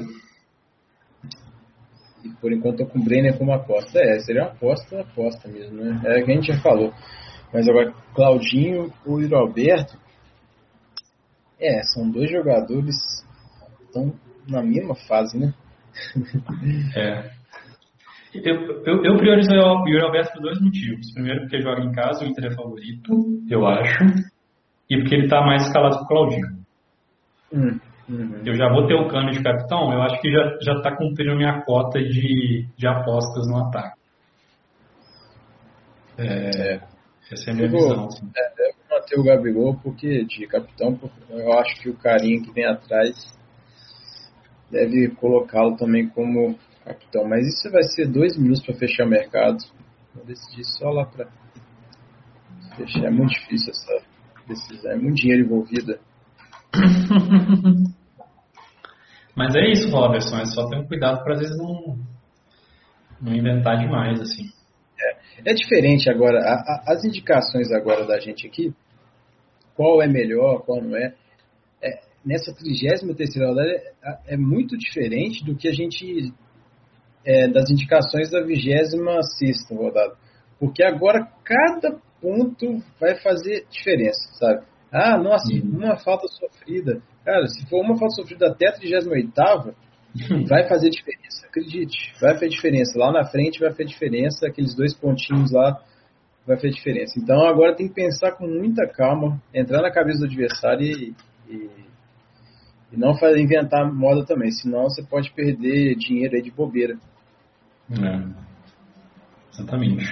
E 2.23 2.29
por 2.41 2.51
enquanto 2.51 2.81
eu 2.81 2.87
com 2.87 2.99
o 2.99 3.03
Brenner 3.03 3.37
como 3.37 3.53
aposta. 3.53 3.99
É, 3.99 4.19
seria 4.19 4.43
uma 4.43 4.51
aposta, 4.51 5.01
aposta 5.01 5.47
mesmo, 5.47 5.77
né? 5.77 6.01
É 6.05 6.21
o 6.21 6.25
que 6.25 6.31
a 6.31 6.35
gente 6.35 6.51
já 6.51 6.61
falou. 6.61 6.93
Mas 7.53 7.67
agora, 7.67 7.93
Claudinho 8.13 8.91
ou 9.05 9.21
Yuri 9.21 9.33
Alberto? 9.33 9.97
É, 11.59 11.81
são 11.83 12.09
dois 12.09 12.29
jogadores 12.31 12.95
estão 13.89 14.13
na 14.47 14.61
mesma 14.61 14.95
fase, 15.07 15.37
né? 15.37 15.53
É. 16.95 17.31
Eu, 18.33 18.83
eu, 18.85 19.03
eu 19.03 19.17
priorizo 19.17 19.51
o 19.51 19.87
Yuri 19.87 20.03
Alberto 20.03 20.33
por 20.33 20.41
dois 20.41 20.61
motivos. 20.61 21.11
Primeiro, 21.13 21.41
porque 21.41 21.61
joga 21.61 21.81
em 21.81 21.91
casa, 21.91 22.23
o 22.23 22.27
Inter 22.27 22.45
é 22.45 22.55
favorito, 22.55 23.11
eu 23.49 23.67
acho. 23.67 24.03
E 24.89 24.97
porque 24.97 25.15
ele 25.15 25.25
está 25.25 25.41
mais 25.41 25.65
escalado 25.65 25.97
que 25.97 26.03
o 26.03 26.07
Claudinho. 26.07 26.47
Hum, 27.51 27.79
uhum. 28.09 28.41
Eu 28.45 28.55
já 28.55 28.69
vou 28.69 28.87
ter 28.87 28.95
o 28.95 29.07
cano 29.07 29.31
de 29.31 29.41
capitão, 29.41 29.93
eu 29.93 30.01
acho 30.01 30.19
que 30.21 30.31
já, 30.31 30.57
já 30.61 30.81
tá 30.81 30.95
cumprindo 30.95 31.35
minha 31.35 31.61
cota 31.61 31.99
de, 31.99 32.67
de 32.75 32.87
apostas 32.87 33.47
no 33.47 33.57
ataque. 33.67 33.99
É, 36.17 36.73
é. 36.73 36.81
Essa 37.31 37.51
é 37.51 37.53
a 37.53 37.55
minha 37.55 37.67
eu 37.67 37.71
visão. 37.71 38.05
Assim. 38.07 38.29
é, 38.35 38.71
manter 38.89 39.19
o 39.19 39.23
Gabigol 39.23 39.75
porque 39.81 40.25
de 40.25 40.47
capitão, 40.47 40.99
eu 41.29 41.53
acho 41.53 41.79
que 41.81 41.89
o 41.89 41.95
carinha 41.95 42.41
que 42.41 42.51
vem 42.51 42.65
atrás 42.65 43.15
deve 44.71 45.09
colocá-lo 45.15 45.77
também 45.77 46.07
como 46.09 46.57
capitão. 46.83 47.27
Mas 47.27 47.47
isso 47.47 47.71
vai 47.71 47.83
ser 47.83 48.07
dois 48.07 48.37
minutos 48.37 48.65
para 48.65 48.75
fechar 48.75 49.05
o 49.05 49.09
mercado. 49.09 49.57
Vou 50.13 50.25
decidir 50.25 50.65
só 50.65 50.89
lá 50.89 51.05
para 51.05 51.27
fechar. 52.75 53.05
É 53.05 53.11
muito 53.11 53.29
difícil 53.29 53.71
essa 53.71 54.03
decisão. 54.47 54.91
É 54.91 54.95
muito 54.95 55.15
dinheiro 55.15 55.45
envolvido. 55.45 55.99
Mas 59.35 59.55
é 59.55 59.71
isso, 59.71 59.89
Robertson. 59.89 60.37
É 60.37 60.45
só 60.45 60.67
ter 60.67 60.77
um 60.77 60.85
cuidado 60.85 61.23
para 61.23 61.33
às 61.33 61.39
vezes 61.39 61.57
não, 61.57 61.97
não 63.21 63.33
inventar 63.33 63.77
demais, 63.77 64.19
assim. 64.19 64.43
É, 64.99 65.51
é 65.51 65.53
diferente 65.53 66.09
agora. 66.09 66.39
A, 66.39 66.53
a, 66.53 66.93
as 66.93 67.03
indicações 67.03 67.71
agora 67.71 68.05
da 68.05 68.19
gente 68.19 68.45
aqui, 68.47 68.73
qual 69.75 70.01
é 70.01 70.07
melhor, 70.07 70.61
qual 70.63 70.81
não 70.81 70.95
é, 70.95 71.13
é 71.81 72.01
nessa 72.25 72.53
33 72.53 73.37
rodada 73.37 73.69
é, 73.69 74.33
é, 74.33 74.37
muito 74.37 74.77
diferente 74.77 75.43
do 75.45 75.55
que 75.55 75.67
a 75.67 75.73
gente. 75.73 76.33
É, 77.25 77.47
das 77.49 77.69
indicações 77.69 78.31
da 78.31 78.41
26 78.41 79.69
rodada. 79.71 80.15
Porque 80.57 80.81
agora 80.83 81.27
cada 81.43 81.99
ponto 82.21 82.81
vai 82.99 83.15
fazer 83.21 83.65
diferença, 83.69 84.19
sabe? 84.33 84.65
Ah, 84.91 85.17
nossa, 85.17 85.53
uhum. 85.53 85.77
uma 85.77 85.97
falta 85.97 86.27
sofrida. 86.27 87.01
Cara, 87.29 87.45
se 87.45 87.63
for 87.69 87.81
uma 87.85 87.95
falta 87.95 88.15
sofrida 88.15 88.47
até 88.47 88.69
a 88.69 88.71
38 88.71 89.75
vai 90.49 90.67
fazer 90.67 90.89
diferença, 90.89 91.45
acredite. 91.47 92.11
Vai 92.19 92.33
fazer 92.33 92.49
diferença. 92.49 92.97
Lá 92.97 93.11
na 93.11 93.23
frente 93.23 93.59
vai 93.59 93.69
fazer 93.69 93.85
diferença, 93.85 94.47
aqueles 94.47 94.73
dois 94.75 94.95
pontinhos 94.95 95.51
lá 95.51 95.79
vai 96.47 96.55
fazer 96.55 96.71
diferença. 96.71 97.19
Então 97.19 97.45
agora 97.45 97.75
tem 97.75 97.87
que 97.87 97.93
pensar 97.93 98.31
com 98.31 98.47
muita 98.47 98.87
calma, 98.87 99.39
entrar 99.53 99.83
na 99.83 99.91
cabeça 99.91 100.21
do 100.21 100.25
adversário 100.25 100.81
e, 100.81 101.13
e 101.47 101.69
e 102.91 102.97
não 102.97 103.13
fazer, 103.13 103.39
inventar 103.39 103.93
moda 103.93 104.25
também, 104.25 104.49
senão 104.49 104.85
você 104.85 105.03
pode 105.03 105.31
perder 105.31 105.93
dinheiro 105.93 106.35
aí 106.35 106.41
de 106.41 106.49
bobeira. 106.49 106.97
É. 107.91 108.27
Exatamente. 109.53 110.11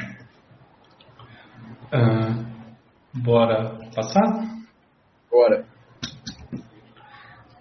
Uh, 1.92 3.20
bora 3.20 3.80
passar? 3.96 4.46
Bora. 5.32 5.66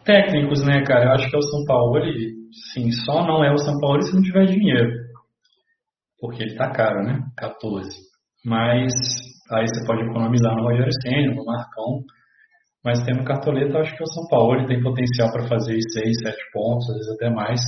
Técnicos, 0.07 0.65
né, 0.65 0.85
cara? 0.85 1.07
Eu 1.07 1.13
acho 1.13 1.29
que 1.29 1.35
é 1.35 1.39
o 1.39 1.43
São 1.43 1.65
Paulo, 1.67 1.99
ele, 1.99 2.35
sim, 2.73 2.91
só 2.93 3.27
não 3.27 3.45
é 3.45 3.53
o 3.53 3.59
São 3.59 3.79
Paulo 3.81 4.01
se 4.03 4.15
não 4.15 4.23
tiver 4.23 4.47
dinheiro. 4.47 4.89
Porque 6.21 6.45
ele 6.45 6.55
tá 6.55 6.71
caro, 6.71 7.03
né? 7.03 7.21
14. 7.37 7.89
Mas 8.45 8.93
aí 9.51 9.67
você 9.67 9.85
pode 9.85 10.03
economizar 10.03 10.55
no 10.55 10.63
Rogério 10.63 10.93
Senna, 11.03 11.35
no 11.35 11.45
Marcão. 11.45 12.03
Mas 12.85 13.03
tendo 13.03 13.25
cartoleta, 13.25 13.79
acho 13.79 13.97
que 13.97 14.03
o 14.03 14.07
São 14.07 14.29
Paulo 14.29 14.55
ele 14.55 14.69
tem 14.69 14.81
potencial 14.81 15.33
para 15.33 15.49
fazer 15.49 15.77
6, 15.77 16.21
7 16.23 16.37
pontos, 16.53 16.89
às 16.89 16.97
vezes 16.97 17.15
até 17.17 17.31
mais, 17.31 17.61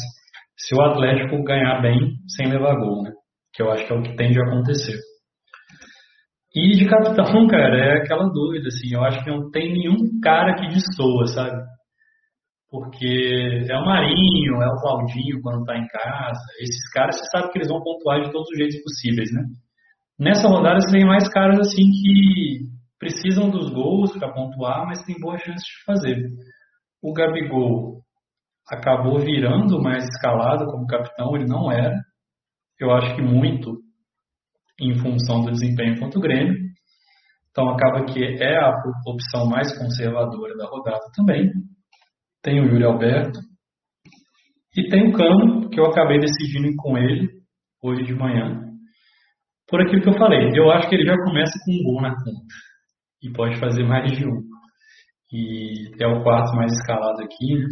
se 0.57 0.77
o 0.77 0.81
Atlético 0.81 1.43
ganhar 1.43 1.83
bem 1.83 1.99
sem 2.37 2.49
levar 2.49 2.77
gol, 2.77 3.03
né? 3.03 3.11
Que 3.53 3.63
eu 3.63 3.73
acho 3.73 3.85
que 3.85 3.93
é 3.93 3.97
o 3.97 4.03
que 4.03 4.17
tende 4.17 4.39
a 4.41 4.45
acontecer. 4.45 4.97
E 6.55 6.77
de 6.77 6.89
capitão, 6.89 7.47
cara, 7.51 7.77
é 7.77 7.99
aquela 7.99 8.29
dúvida, 8.31 8.69
assim, 8.69 8.95
eu 8.95 9.03
acho 9.03 9.23
que 9.25 9.31
não 9.31 9.51
tem 9.51 9.73
nenhum 9.73 9.97
cara 10.23 10.55
que 10.55 10.69
destoa, 10.69 11.27
sabe? 11.27 11.61
Porque 12.71 13.67
é 13.69 13.77
o 13.79 13.85
Marinho, 13.85 14.63
é 14.63 14.69
o 14.69 14.81
Claudinho 14.81 15.41
quando 15.43 15.65
tá 15.65 15.77
em 15.77 15.87
casa, 15.87 16.41
esses 16.61 16.91
caras 16.93 17.17
você 17.17 17.25
sabe 17.31 17.51
que 17.51 17.59
eles 17.59 17.69
vão 17.69 17.83
pontuar 17.83 18.21
de 18.21 18.31
todos 18.31 18.49
os 18.51 18.59
jeitos 18.59 18.83
possíveis, 18.83 19.31
né? 19.33 19.43
Nessa 20.19 20.49
rodada 20.49 20.81
você 20.81 20.99
tem 20.99 21.07
mais 21.07 21.29
caras 21.29 21.59
assim 21.61 21.91
que 21.91 22.67
precisam 22.99 23.49
dos 23.49 23.71
gols 23.73 24.13
para 24.19 24.33
pontuar, 24.33 24.85
mas 24.87 25.03
tem 25.05 25.17
boa 25.19 25.39
chance 25.39 25.65
de 25.65 25.85
fazer. 25.87 26.29
O 27.03 27.13
Gabigol 27.13 28.03
acabou 28.69 29.19
virando 29.21 29.81
mais 29.81 30.05
escalado 30.05 30.67
como 30.67 30.87
capitão, 30.87 31.35
ele 31.37 31.47
não 31.47 31.73
era. 31.73 31.97
Eu 32.79 32.91
acho 32.91 33.15
que 33.17 33.23
muito 33.23 33.79
em 34.81 34.95
função 34.99 35.43
do 35.43 35.53
desempenho 35.53 35.99
contra 35.99 36.19
o 36.19 36.23
Grêmio. 36.23 36.55
Então 37.51 37.71
acaba 37.71 38.05
que 38.05 38.23
é 38.23 38.57
a 38.57 38.73
opção 39.07 39.47
mais 39.47 39.77
conservadora 39.79 40.57
da 40.57 40.67
rodada 40.67 41.05
também. 41.15 41.51
Tem 42.43 42.61
o 42.61 42.67
Yuri 42.67 42.85
Alberto. 42.85 43.41
E 44.77 44.89
tem 44.89 45.09
o 45.09 45.13
Cano, 45.13 45.69
que 45.71 45.81
eu 45.81 45.87
acabei 45.87 46.19
decidindo 46.19 46.75
com 46.77 46.97
ele 46.97 47.29
hoje 47.83 48.05
de 48.05 48.15
manhã. 48.15 48.63
Por 49.69 49.83
aquilo 49.83 50.03
que 50.03 50.09
eu 50.09 50.19
falei, 50.19 50.51
eu 50.55 50.71
acho 50.71 50.89
que 50.89 50.95
ele 50.95 51.05
já 51.05 51.17
começa 51.17 51.53
com 51.65 51.73
um 51.73 51.85
gol 51.85 52.03
na 52.03 52.15
conta 52.15 52.55
e 53.23 53.31
pode 53.31 53.59
fazer 53.59 53.85
mais 53.85 54.13
de 54.13 54.27
um. 54.27 54.43
E 55.31 55.91
é 56.01 56.07
o 56.07 56.23
quarto 56.23 56.57
mais 56.57 56.73
escalado 56.73 57.23
aqui, 57.23 57.55
né? 57.55 57.67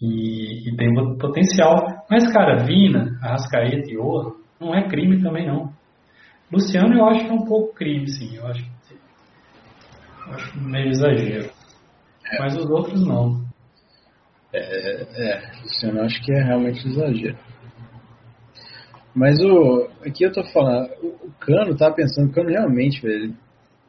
E, 0.00 0.70
e, 0.70 0.76
tem 0.76 0.94
potencial. 1.18 1.84
Mas, 2.10 2.32
cara, 2.32 2.64
Vina, 2.64 3.18
Arrascaeta 3.22 3.90
e 3.90 3.98
Ouro 3.98 4.42
não 4.58 4.74
é 4.74 4.88
crime 4.88 5.22
também, 5.22 5.46
não. 5.46 5.70
Luciano 6.50 6.94
eu 6.94 7.06
acho 7.06 7.26
que 7.26 7.30
é 7.30 7.34
um 7.34 7.44
pouco 7.44 7.74
crime, 7.74 8.08
sim. 8.08 8.36
Eu 8.36 8.46
acho, 8.46 8.64
eu 10.26 10.34
acho 10.34 10.58
meio 10.58 10.88
exagero. 10.88 11.50
É. 12.32 12.38
Mas 12.38 12.56
os 12.56 12.70
outros 12.70 13.06
não. 13.06 13.39
É, 14.52 15.02
é, 15.02 15.62
Luciano 15.62 15.98
eu 15.98 16.04
acho 16.04 16.22
que 16.24 16.32
é 16.32 16.42
realmente 16.42 16.86
exagero. 16.86 17.38
Mas 19.14 19.38
o. 19.40 19.88
Aqui 20.04 20.24
eu 20.24 20.32
tô 20.32 20.44
falando, 20.44 20.90
o, 21.02 21.26
o 21.26 21.32
Cano 21.38 21.76
tá 21.76 21.90
pensando, 21.90 22.30
o 22.30 22.32
Cano 22.32 22.50
realmente, 22.50 23.00
velho, 23.02 23.34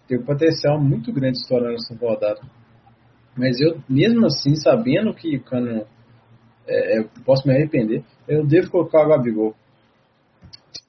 tem 0.08 0.20
um 0.20 0.24
potencial 0.24 0.80
muito 0.80 1.12
grande 1.12 1.38
de 1.38 1.44
estourar 1.44 1.72
nessa 1.72 1.96
rodada. 1.96 2.42
Mas 3.38 3.60
eu, 3.62 3.80
mesmo 3.90 4.26
assim, 4.26 4.56
sabendo 4.56 5.14
que 5.14 5.38
o 5.38 5.44
Cano 5.44 5.86
é, 6.68 7.00
eu 7.00 7.10
posso 7.26 7.48
me 7.48 7.54
arrepender, 7.54 8.04
eu 8.28 8.46
devo 8.46 8.70
colocar 8.70 9.06
o 9.06 9.10
Gabigol. 9.10 9.56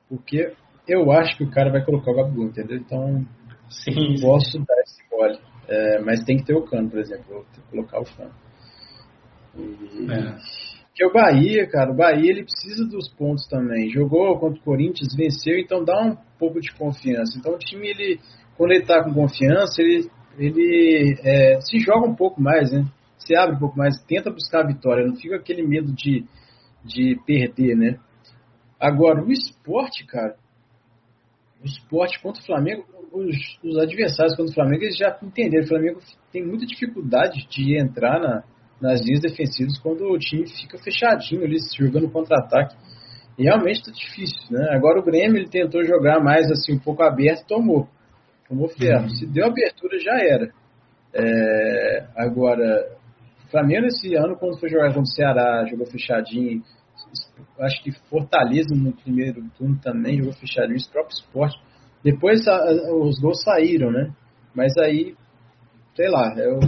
Porque 0.09 0.53
eu 0.87 1.11
acho 1.13 1.37
que 1.37 1.45
o 1.45 1.51
cara 1.51 1.71
vai 1.71 1.85
colocar 1.85 2.11
o 2.11 2.17
Gabigol, 2.17 2.47
entendeu? 2.47 2.77
Então, 2.77 3.25
sim, 3.71 4.21
posso 4.21 4.53
sim. 4.53 4.65
dar 4.67 4.81
esse 4.83 5.03
gole. 5.11 5.39
É, 5.69 6.01
mas 6.01 6.25
tem 6.25 6.37
que 6.37 6.45
ter 6.45 6.55
o 6.55 6.65
cano, 6.65 6.91
por 6.91 6.99
exemplo. 6.99 7.25
Vou 7.29 7.45
colocar 7.71 8.01
o 8.01 8.17
cano. 8.17 8.33
É. 9.55 10.73
Porque 10.89 11.07
o 11.07 11.13
Bahia, 11.13 11.67
cara, 11.67 11.91
o 11.91 11.97
Bahia 11.97 12.31
ele 12.31 12.45
precisa 12.45 12.85
dos 12.85 13.09
pontos 13.15 13.47
também. 13.49 13.91
Jogou 13.91 14.39
contra 14.39 14.61
o 14.61 14.63
Corinthians, 14.63 15.15
venceu, 15.17 15.59
então 15.59 15.83
dá 15.83 15.99
um 16.03 16.17
pouco 16.39 16.61
de 16.61 16.71
confiança. 16.75 17.39
Então 17.39 17.55
o 17.55 17.59
time, 17.59 17.89
ele, 17.89 18.21
quando 18.57 18.73
ele 18.73 18.85
tá 18.85 19.03
com 19.03 19.13
confiança, 19.13 19.81
ele, 19.81 20.11
ele 20.39 21.17
é, 21.25 21.61
se 21.63 21.79
joga 21.79 22.07
um 22.07 22.15
pouco 22.15 22.43
mais, 22.43 22.71
né? 22.73 22.85
Se 23.19 23.35
abre 23.35 23.57
um 23.57 23.59
pouco 23.59 23.79
mais, 23.79 24.03
tenta 24.03 24.31
buscar 24.31 24.61
a 24.61 24.67
vitória, 24.67 25.07
não 25.07 25.17
fica 25.17 25.37
aquele 25.37 25.63
medo 25.63 25.93
de, 25.93 26.27
de 26.85 27.19
perder, 27.25 27.75
né? 27.75 27.99
Agora, 28.79 29.25
o 29.25 29.33
esporte, 29.33 30.05
cara, 30.05 30.37
o 31.63 31.65
esporte 31.65 32.21
contra 32.21 32.43
o 32.43 32.47
Flamengo, 32.47 32.85
os, 33.13 33.37
os 33.65 33.79
adversários 33.79 34.37
contra 34.37 34.51
o 34.51 34.55
Flamengo, 34.55 34.83
eles 34.83 34.99
já 34.99 35.17
entenderam. 35.23 35.65
O 35.65 35.69
Flamengo 35.69 36.01
tem 36.31 36.45
muita 36.45 36.67
dificuldade 36.67 37.47
de 37.49 37.81
entrar 37.81 38.21
na, 38.21 38.43
nas 38.83 39.01
linhas 39.01 39.21
defensivas 39.21 39.79
quando 39.79 40.03
o 40.03 40.19
time 40.19 40.45
fica 40.49 40.77
fechadinho 40.77 41.45
ali, 41.45 41.57
jogando 41.79 42.11
contra-ataque. 42.11 42.75
E 43.39 43.45
realmente 43.45 43.77
está 43.77 43.93
difícil, 43.93 44.51
né? 44.51 44.69
Agora 44.73 45.01
o 45.01 45.05
Grêmio 45.05 45.39
ele 45.39 45.49
tentou 45.49 45.83
jogar 45.85 46.21
mais 46.21 46.51
assim, 46.51 46.75
um 46.75 46.79
pouco 46.79 47.03
aberto 47.03 47.47
tomou. 47.47 47.89
Tomou 48.49 48.69
ferro. 48.69 49.05
Uhum. 49.05 49.09
Se 49.09 49.27
deu 49.27 49.47
abertura, 49.47 49.99
já 49.99 50.19
era. 50.19 50.51
É, 51.15 52.07
agora, 52.17 52.89
o 53.47 53.51
Flamengo 53.51 53.87
esse 53.87 54.15
ano, 54.17 54.37
quando 54.37 54.59
foi 54.59 54.69
jogar 54.69 54.89
contra 54.89 55.03
o 55.03 55.07
Ceará, 55.07 55.65
jogou 55.71 55.87
fechadinho. 55.87 56.63
Acho 57.61 57.83
que 57.83 57.93
Fortaleza 58.11 58.75
no 58.75 58.93
primeiro 58.93 59.43
turno 59.57 59.79
também 59.81 60.19
jogou 60.19 60.35
fechadinho, 60.35 60.77
esse 60.77 60.91
próprio 60.91 61.15
esporte. 61.15 61.59
Depois 62.05 62.47
a, 62.47 62.57
a, 62.57 62.95
os 62.95 63.19
gols 63.21 63.43
saíram, 63.43 63.91
né? 63.91 64.13
Mas 64.55 64.77
aí, 64.77 65.15
sei 65.95 66.11
lá, 66.11 66.35
eu, 66.37 66.61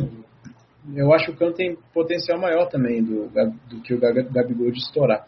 eu 0.95 1.13
acho 1.15 1.27
que 1.27 1.33
o 1.33 1.37
Cano 1.37 1.55
tem 1.55 1.77
potencial 1.93 2.39
maior 2.39 2.67
também 2.69 3.03
do, 3.03 3.31
do 3.69 3.81
que 3.81 3.95
o 3.95 4.01
Gabigol 4.01 4.71
de 4.71 4.79
estourar. 4.79 5.27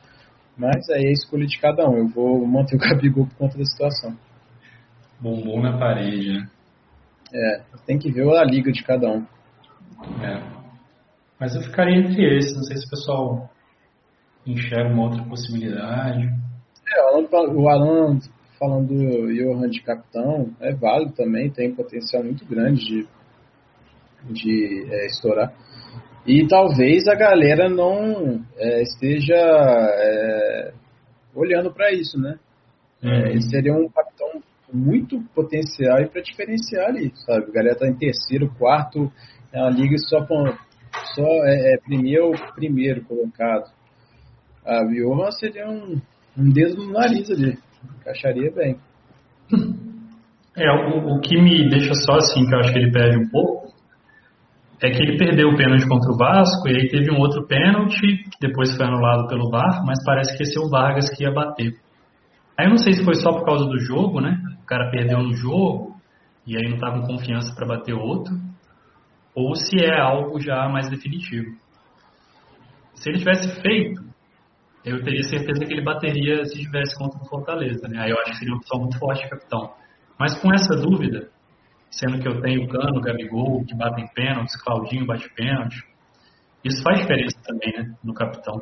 Mas 0.56 0.88
aí 0.90 1.04
é 1.04 1.08
a 1.08 1.12
escolha 1.12 1.46
de 1.46 1.58
cada 1.58 1.88
um. 1.88 1.98
Eu 1.98 2.08
vou 2.08 2.46
manter 2.46 2.76
o 2.76 2.78
Gabigol 2.80 3.26
por 3.26 3.36
conta 3.36 3.56
da 3.56 3.64
situação. 3.64 4.16
Bombom 5.20 5.62
na 5.62 5.78
parede, 5.78 6.32
né? 6.32 6.48
É, 7.34 7.62
tem 7.86 7.98
que 7.98 8.10
ver 8.10 8.28
a 8.36 8.44
liga 8.44 8.70
de 8.70 8.82
cada 8.82 9.08
um. 9.08 9.26
É. 10.22 10.42
Mas 11.40 11.54
eu 11.54 11.62
ficaria 11.62 11.98
entre 11.98 12.38
esses. 12.38 12.54
Não 12.54 12.62
sei 12.62 12.76
se 12.76 12.86
o 12.86 12.90
pessoal 12.90 13.50
enxerga 14.46 14.92
uma 14.92 15.04
outra 15.04 15.22
possibilidade. 15.24 16.28
É, 16.88 17.02
o 17.16 17.68
Alan 17.68 18.20
falando 18.58 18.88
do 18.88 19.34
Johan 19.34 19.68
de 19.68 19.82
capitão 19.82 20.54
é 20.60 20.72
válido 20.72 21.12
também, 21.12 21.50
tem 21.50 21.74
potencial 21.74 22.22
muito 22.22 22.44
grande 22.46 22.84
de 22.84 23.08
de 24.30 24.86
é, 24.90 25.06
estourar. 25.06 25.52
E 26.26 26.46
talvez 26.48 27.06
a 27.06 27.14
galera 27.14 27.68
não 27.68 28.44
é, 28.56 28.82
esteja 28.82 29.36
é, 29.36 30.72
olhando 31.34 31.72
para 31.72 31.92
isso, 31.92 32.18
né? 32.18 32.38
É, 33.02 33.08
uhum. 33.08 33.26
ele 33.26 33.42
seria 33.42 33.72
um 33.74 33.88
capitão 33.88 34.42
muito 34.72 35.20
potencial 35.34 36.00
e 36.00 36.08
para 36.08 36.22
diferenciar 36.22 36.88
ali, 36.88 37.12
sabe? 37.14 37.46
A 37.48 37.52
galera 37.52 37.78
tá 37.78 37.86
em 37.86 37.94
terceiro, 37.94 38.52
quarto, 38.58 39.12
é 39.52 39.60
a 39.60 39.70
liga 39.70 39.96
só, 39.98 40.26
só 41.14 41.26
é, 41.44 41.74
é 41.74 41.78
primeiro, 41.78 42.32
primeiro 42.54 43.04
colocado. 43.04 43.70
A 44.64 44.84
Johan 44.84 45.30
seria 45.30 45.68
um, 45.68 46.00
um 46.36 46.50
dedo 46.50 46.76
no 46.78 46.92
nariz 46.92 47.30
ali, 47.30 47.56
encaixaria 48.00 48.50
bem. 48.50 48.76
É, 50.56 50.70
o, 50.72 51.16
o 51.16 51.20
que 51.20 51.40
me 51.40 51.68
deixa 51.68 51.92
só 51.94 52.14
assim, 52.14 52.46
que 52.46 52.54
eu 52.54 52.58
acho 52.58 52.72
que 52.72 52.78
ele 52.78 52.90
perde 52.90 53.18
um 53.18 53.28
pouco, 53.28 53.74
é 54.82 54.90
que 54.90 55.02
ele 55.02 55.16
perdeu 55.16 55.48
o 55.48 55.56
pênalti 55.56 55.88
contra 55.88 56.12
o 56.12 56.16
Vasco 56.16 56.68
e 56.68 56.72
aí 56.72 56.88
teve 56.88 57.10
um 57.10 57.18
outro 57.18 57.46
pênalti 57.46 58.24
que 58.30 58.38
depois 58.40 58.76
foi 58.76 58.86
anulado 58.86 59.26
pelo 59.26 59.50
VAR, 59.50 59.84
mas 59.86 60.04
parece 60.04 60.36
que 60.36 60.42
esse 60.42 60.58
é 60.58 60.60
o 60.60 60.68
Vargas 60.68 61.08
que 61.10 61.24
ia 61.24 61.32
bater. 61.32 61.74
Aí 62.58 62.66
eu 62.66 62.70
não 62.70 62.78
sei 62.78 62.92
se 62.92 63.04
foi 63.04 63.14
só 63.14 63.32
por 63.32 63.44
causa 63.44 63.64
do 63.64 63.78
jogo, 63.78 64.20
né? 64.20 64.38
O 64.62 64.66
cara 64.66 64.90
perdeu 64.90 65.22
no 65.22 65.34
jogo 65.34 65.96
e 66.46 66.56
aí 66.56 66.70
não 66.70 66.78
tá 66.78 66.90
com 66.90 67.06
confiança 67.06 67.54
para 67.54 67.66
bater 67.66 67.94
outro, 67.94 68.34
ou 69.34 69.54
se 69.54 69.82
é 69.82 69.98
algo 69.98 70.40
já 70.40 70.68
mais 70.68 70.88
definitivo. 70.88 71.56
Se 72.94 73.10
ele 73.10 73.18
tivesse 73.18 73.60
feito, 73.60 74.02
eu 74.84 75.02
teria 75.02 75.22
certeza 75.24 75.64
que 75.64 75.72
ele 75.72 75.82
bateria 75.82 76.44
se 76.44 76.58
tivesse 76.58 76.96
contra 76.96 77.20
o 77.20 77.26
Fortaleza, 77.26 77.88
né? 77.88 77.98
Aí 78.00 78.10
eu 78.10 78.18
acho 78.20 78.30
que 78.30 78.38
seria 78.38 78.54
uma 78.54 78.58
opção 78.58 78.80
muito 78.80 78.98
forte, 78.98 79.28
capitão. 79.28 79.72
Mas 80.18 80.40
com 80.40 80.52
essa 80.54 80.76
dúvida, 80.76 81.28
sendo 81.90 82.20
que 82.20 82.28
eu 82.28 82.40
tenho 82.40 82.68
Cano, 82.68 83.00
Gabigol, 83.00 83.64
que 83.64 83.74
batem 83.74 84.06
pênaltis, 84.14 84.60
Claudinho 84.62 85.06
bate 85.06 85.28
pênalti. 85.34 85.82
Isso 86.64 86.82
faz 86.82 87.00
diferença 87.00 87.38
também, 87.44 87.72
né, 87.72 87.94
no 88.02 88.12
capitão. 88.12 88.60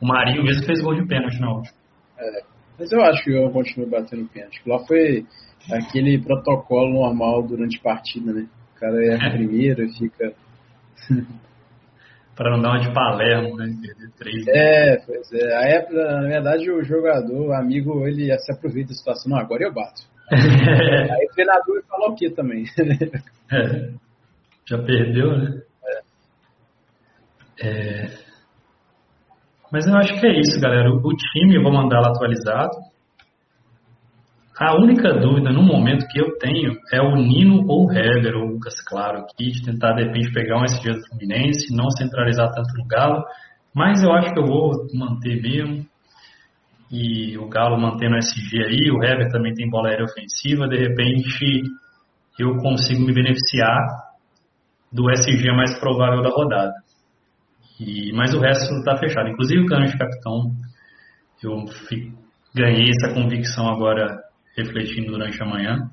O 0.00 0.06
Marinho 0.06 0.44
mesmo 0.44 0.64
fez 0.64 0.80
gol 0.80 0.94
de 0.94 1.06
pênalti 1.06 1.40
na 1.40 1.52
última. 1.52 1.76
É, 2.18 2.42
mas 2.78 2.92
eu 2.92 3.02
acho 3.02 3.24
que 3.24 3.32
eu 3.32 3.50
continuo 3.50 3.88
batendo 3.88 4.28
pênalti. 4.28 4.60
Lá 4.66 4.78
foi 4.86 5.26
aquele 5.72 6.18
protocolo 6.18 6.92
normal 6.92 7.42
durante 7.42 7.78
a 7.78 7.82
partida, 7.82 8.32
né? 8.32 8.46
O 8.76 8.78
cara 8.78 9.04
é 9.04 9.14
a 9.14 9.30
primeira 9.30 9.84
e 9.84 9.92
fica... 9.92 10.32
para 12.38 12.52
não 12.52 12.62
dar 12.62 12.70
uma 12.70 12.78
de 12.78 12.94
Palermo, 12.94 13.56
né? 13.56 13.66
Perder 13.82 14.10
três. 14.16 14.46
É, 14.46 14.96
pois 15.04 15.32
é. 15.32 15.56
A 15.56 15.62
época, 15.62 16.20
na 16.20 16.28
verdade, 16.28 16.70
o 16.70 16.84
jogador, 16.84 17.48
o 17.48 17.52
amigo, 17.52 18.06
ele 18.06 18.32
se 18.38 18.52
aproveita 18.52 18.90
da 18.90 18.94
situação. 18.94 19.32
Não, 19.32 19.38
agora 19.38 19.64
eu 19.64 19.74
bato. 19.74 20.02
Aí 20.32 21.26
o 21.26 21.34
treinador 21.34 21.82
falou 21.88 22.10
o 22.10 22.14
que 22.14 22.30
também? 22.30 22.64
É, 23.50 23.92
já 24.66 24.78
perdeu, 24.78 25.38
né? 25.38 25.62
É. 27.60 27.66
É, 27.66 28.28
mas 29.72 29.86
eu 29.86 29.94
acho 29.96 30.18
que 30.18 30.26
é 30.26 30.40
isso, 30.40 30.60
galera. 30.60 30.90
O 30.90 31.14
time, 31.14 31.56
eu 31.56 31.62
vou 31.62 31.72
mandar 31.72 32.00
lá 32.00 32.08
atualizado. 32.08 32.70
A 34.58 34.74
única 34.74 35.12
dúvida 35.14 35.52
no 35.52 35.62
momento 35.62 36.06
que 36.08 36.20
eu 36.20 36.36
tenho 36.38 36.76
é 36.92 37.00
o 37.00 37.14
Nino 37.14 37.64
ou 37.68 37.86
o 37.86 37.92
Hever, 37.92 38.34
ou 38.34 38.44
o 38.44 38.52
Lucas 38.54 38.74
Claro 38.82 39.18
aqui, 39.18 39.52
de 39.52 39.62
tentar 39.64 39.92
de 39.92 40.04
repente 40.04 40.32
pegar 40.32 40.58
um 40.58 40.64
SG 40.64 40.90
do 40.90 41.06
Fluminense, 41.06 41.76
não 41.76 41.90
centralizar 41.90 42.50
tanto 42.52 42.74
no 42.76 42.86
Galo. 42.88 43.24
Mas 43.74 44.02
eu 44.02 44.10
acho 44.12 44.32
que 44.32 44.40
eu 44.40 44.46
vou 44.46 44.72
manter 44.94 45.40
mesmo 45.40 45.86
e 46.90 47.36
o 47.36 47.48
Galo 47.48 47.78
mantendo 47.78 48.14
o 48.14 48.18
SG 48.18 48.64
aí, 48.64 48.90
o 48.90 49.02
Hever 49.02 49.30
também 49.30 49.52
tem 49.52 49.68
bola 49.68 49.88
aérea 49.88 50.04
ofensiva, 50.04 50.68
de 50.68 50.76
repente 50.76 51.62
eu 52.38 52.56
consigo 52.56 53.04
me 53.04 53.12
beneficiar 53.12 53.76
do 54.92 55.10
SG 55.10 55.52
mais 55.52 55.78
provável 55.78 56.22
da 56.22 56.30
rodada. 56.30 56.72
E, 57.80 58.12
mas 58.12 58.34
o 58.34 58.40
resto 58.40 58.74
está 58.74 58.96
fechado. 58.96 59.28
Inclusive 59.28 59.62
o 59.62 59.66
cano 59.66 59.86
de 59.86 59.96
capitão, 59.98 60.52
eu 61.42 61.64
ganhei 62.54 62.90
essa 62.90 63.14
convicção 63.14 63.68
agora 63.68 64.18
refletindo 64.56 65.12
durante 65.12 65.40
a 65.42 65.46
manhã. 65.46 65.90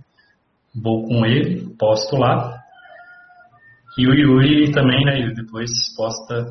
Vou 0.73 1.07
com 1.07 1.25
ele, 1.25 1.75
posto 1.77 2.15
lá. 2.15 2.57
E 3.97 4.07
o 4.07 4.13
Yuri 4.13 4.71
também, 4.71 5.03
né? 5.05 5.31
Depois 5.35 5.69
posta 5.95 6.45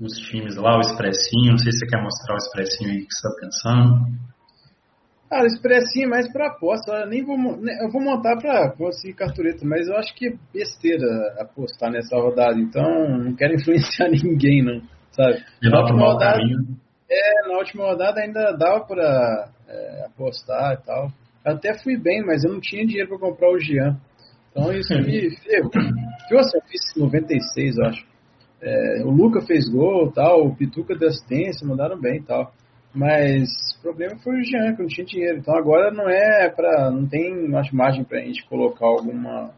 os 0.00 0.12
times 0.30 0.56
lá, 0.56 0.76
o 0.76 0.80
Expressinho. 0.80 1.52
Não 1.52 1.58
sei 1.58 1.72
se 1.72 1.78
você 1.78 1.86
quer 1.86 2.02
mostrar 2.02 2.34
o 2.34 2.38
Expressinho 2.38 2.90
aí 2.90 3.06
que 3.06 3.12
você 3.12 3.28
está 3.28 3.40
pensando. 3.40 4.30
Cara, 5.28 5.44
o 5.44 5.46
Expressinho 5.46 6.06
é 6.06 6.08
mais 6.08 6.32
para 6.32 6.48
aposta. 6.48 6.92
Eu 6.92 7.08
nem 7.08 7.24
vou, 7.24 7.36
né, 7.36 7.78
eu 7.84 7.90
vou 7.90 8.02
montar 8.02 8.36
para 8.36 8.74
assim, 8.88 9.12
cartureta, 9.12 9.64
mas 9.64 9.86
eu 9.86 9.96
acho 9.96 10.14
que 10.14 10.28
é 10.28 10.34
besteira 10.52 11.06
apostar 11.38 11.90
nessa 11.90 12.16
rodada. 12.16 12.58
Então, 12.58 12.82
não 13.18 13.36
quero 13.36 13.54
influenciar 13.60 14.08
ninguém, 14.08 14.64
não. 14.64 14.82
Sabe? 15.12 15.44
na 15.62 15.80
última 15.80 16.12
rodada, 16.12 16.40
é, 17.10 17.48
na 17.48 17.58
última 17.58 17.84
rodada 17.84 18.20
ainda 18.20 18.52
dava 18.52 18.84
para 18.86 19.50
é, 19.68 20.06
apostar 20.06 20.74
e 20.74 20.86
tal. 20.86 21.08
Até 21.44 21.76
fui 21.82 21.96
bem, 21.96 22.24
mas 22.24 22.44
eu 22.44 22.52
não 22.52 22.60
tinha 22.60 22.86
dinheiro 22.86 23.08
para 23.08 23.18
comprar 23.18 23.50
o 23.50 23.58
Jean. 23.58 23.98
Então 24.50 24.72
isso 24.72 24.94
me 24.94 25.30
ferrou. 25.42 25.70
Assim, 25.74 26.58
eu 26.58 26.62
fiz 26.68 26.80
96, 26.96 27.76
eu 27.76 27.84
acho. 27.86 28.06
É, 28.62 29.02
o 29.04 29.10
Luca 29.10 29.40
fez 29.40 29.68
gol 29.68 30.12
tal, 30.12 30.46
o 30.46 30.54
Pituca 30.54 30.94
deu 30.94 31.08
assistência, 31.08 31.66
mandaram 31.66 31.98
bem 31.98 32.22
tal. 32.22 32.52
Mas 32.94 33.48
o 33.78 33.82
problema 33.82 34.18
foi 34.18 34.40
o 34.40 34.44
Jean, 34.44 34.74
que 34.74 34.82
não 34.82 34.88
tinha 34.88 35.06
dinheiro. 35.06 35.38
Então 35.38 35.54
agora 35.54 35.90
não 35.92 36.08
é 36.08 36.48
para. 36.50 36.90
não 36.90 37.06
tem 37.06 37.54
acho, 37.56 37.74
margem 37.74 38.04
pra 38.04 38.20
gente 38.20 38.44
colocar 38.48 38.86
alguma 38.86 39.50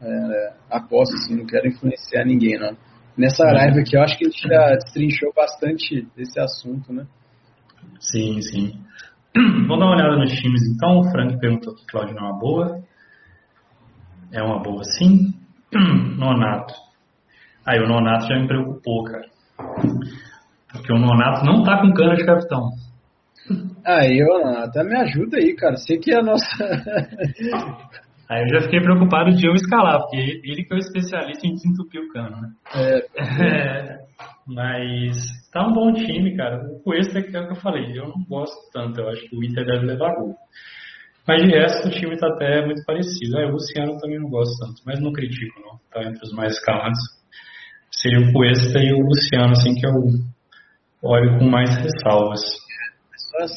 é, 0.00 0.52
aposta, 0.70 1.14
assim, 1.16 1.36
não 1.36 1.46
quero 1.46 1.66
influenciar 1.66 2.24
ninguém, 2.24 2.58
não. 2.58 2.76
Nessa 3.16 3.44
uhum. 3.44 3.52
live 3.52 3.80
aqui 3.80 3.96
eu 3.96 4.02
acho 4.02 4.18
que 4.18 4.26
a 4.26 4.28
gente 4.28 4.48
já 4.48 4.74
destrinchou 4.74 5.32
bastante 5.34 6.06
desse 6.14 6.38
assunto, 6.38 6.92
né? 6.92 7.06
Sim, 7.98 8.40
sim. 8.42 8.78
Vamos 9.66 9.78
dar 9.78 9.86
uma 9.86 9.96
olhada 9.96 10.16
nos 10.16 10.32
times 10.32 10.62
então. 10.66 11.00
O 11.00 11.10
Frank 11.10 11.38
perguntou 11.38 11.74
que 11.74 11.86
Claudio 11.86 12.16
é 12.16 12.20
uma 12.20 12.38
boa. 12.38 12.82
É 14.32 14.42
uma 14.42 14.62
boa 14.62 14.84
sim. 14.84 15.34
Nonato. 16.18 16.85
Aí 17.66 17.80
o 17.80 17.88
Nonato 17.88 18.26
já 18.28 18.38
me 18.38 18.46
preocupou, 18.46 19.04
cara. 19.04 19.26
Porque 20.72 20.92
o 20.92 20.98
Nonato 20.98 21.44
não 21.44 21.64
tá 21.64 21.80
com 21.80 21.92
cana 21.92 22.14
de 22.14 22.24
capitão. 22.24 22.70
Aí, 23.84 24.20
até 24.58 24.84
me 24.84 24.96
ajuda 24.96 25.38
aí, 25.38 25.54
cara. 25.54 25.76
Sei 25.76 25.98
que 25.98 26.12
é 26.12 26.18
a 26.18 26.22
nossa. 26.22 26.46
aí 28.28 28.42
eu 28.42 28.48
já 28.48 28.60
fiquei 28.62 28.80
preocupado 28.80 29.32
de 29.32 29.46
eu 29.46 29.54
escalar, 29.54 30.00
porque 30.00 30.40
ele 30.44 30.64
que 30.64 30.72
é 30.72 30.76
o 30.76 30.78
especialista 30.78 31.46
em 31.46 31.54
desentupir 31.54 32.00
o 32.00 32.08
cano, 32.12 32.40
né? 32.40 32.50
É. 32.74 33.06
é. 33.92 34.06
Mas 34.46 35.16
tá 35.52 35.66
um 35.66 35.72
bom 35.72 35.92
time, 35.92 36.36
cara. 36.36 36.64
O 36.70 36.80
Cuesta 36.82 37.18
é 37.18 37.22
o 37.22 37.24
que 37.24 37.36
eu 37.36 37.56
falei, 37.56 37.98
eu 37.98 38.08
não 38.08 38.24
gosto 38.28 38.56
tanto. 38.72 39.00
Eu 39.00 39.08
acho 39.08 39.28
que 39.28 39.36
o 39.36 39.42
Inter 39.42 39.66
deve 39.66 39.86
levar 39.86 40.14
gol. 40.14 40.36
Mas 41.26 41.42
de 41.42 41.48
resto 41.48 41.88
o 41.88 41.90
time 41.90 42.16
tá 42.16 42.28
até 42.28 42.64
muito 42.64 42.84
parecido. 42.84 43.38
É, 43.38 43.46
o 43.46 43.52
Luciano 43.52 43.98
também 43.98 44.20
não 44.20 44.30
gosto 44.30 44.56
tanto, 44.64 44.82
mas 44.86 45.00
não 45.00 45.12
critico, 45.12 45.60
não. 45.60 45.78
Tá 45.92 46.08
entre 46.08 46.22
os 46.22 46.32
mais 46.32 46.52
escalados. 46.52 47.15
Seria 48.00 48.20
o 48.20 48.32
Cuesta 48.32 48.78
e 48.78 48.92
o 48.92 49.00
Luciano, 49.00 49.52
assim, 49.52 49.74
que 49.74 49.86
eu 49.86 49.92
olho 51.02 51.38
com 51.38 51.46
mais 51.46 51.70
ressalvas. 51.76 52.40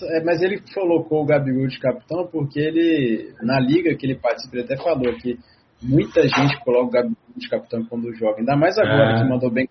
É, 0.03 0.23
mas 0.23 0.41
ele 0.41 0.61
colocou 0.73 1.23
o 1.23 1.25
Gabigol 1.25 1.67
de 1.67 1.79
capitão 1.79 2.27
porque 2.27 2.59
ele, 2.59 3.33
na 3.41 3.59
liga 3.59 3.95
que 3.95 4.05
ele 4.05 4.15
participa, 4.15 4.57
ele 4.57 4.65
até 4.65 4.75
falou 4.77 5.15
que 5.17 5.37
muita 5.81 6.21
gente 6.23 6.59
coloca 6.63 6.85
o 6.85 6.91
Gabigol 6.91 7.17
de 7.37 7.49
capitão 7.49 7.85
quando 7.85 8.13
joga, 8.13 8.39
ainda 8.39 8.57
mais 8.57 8.77
agora 8.77 9.17
é. 9.17 9.21
que 9.21 9.29
mandou 9.29 9.49
bem. 9.49 9.69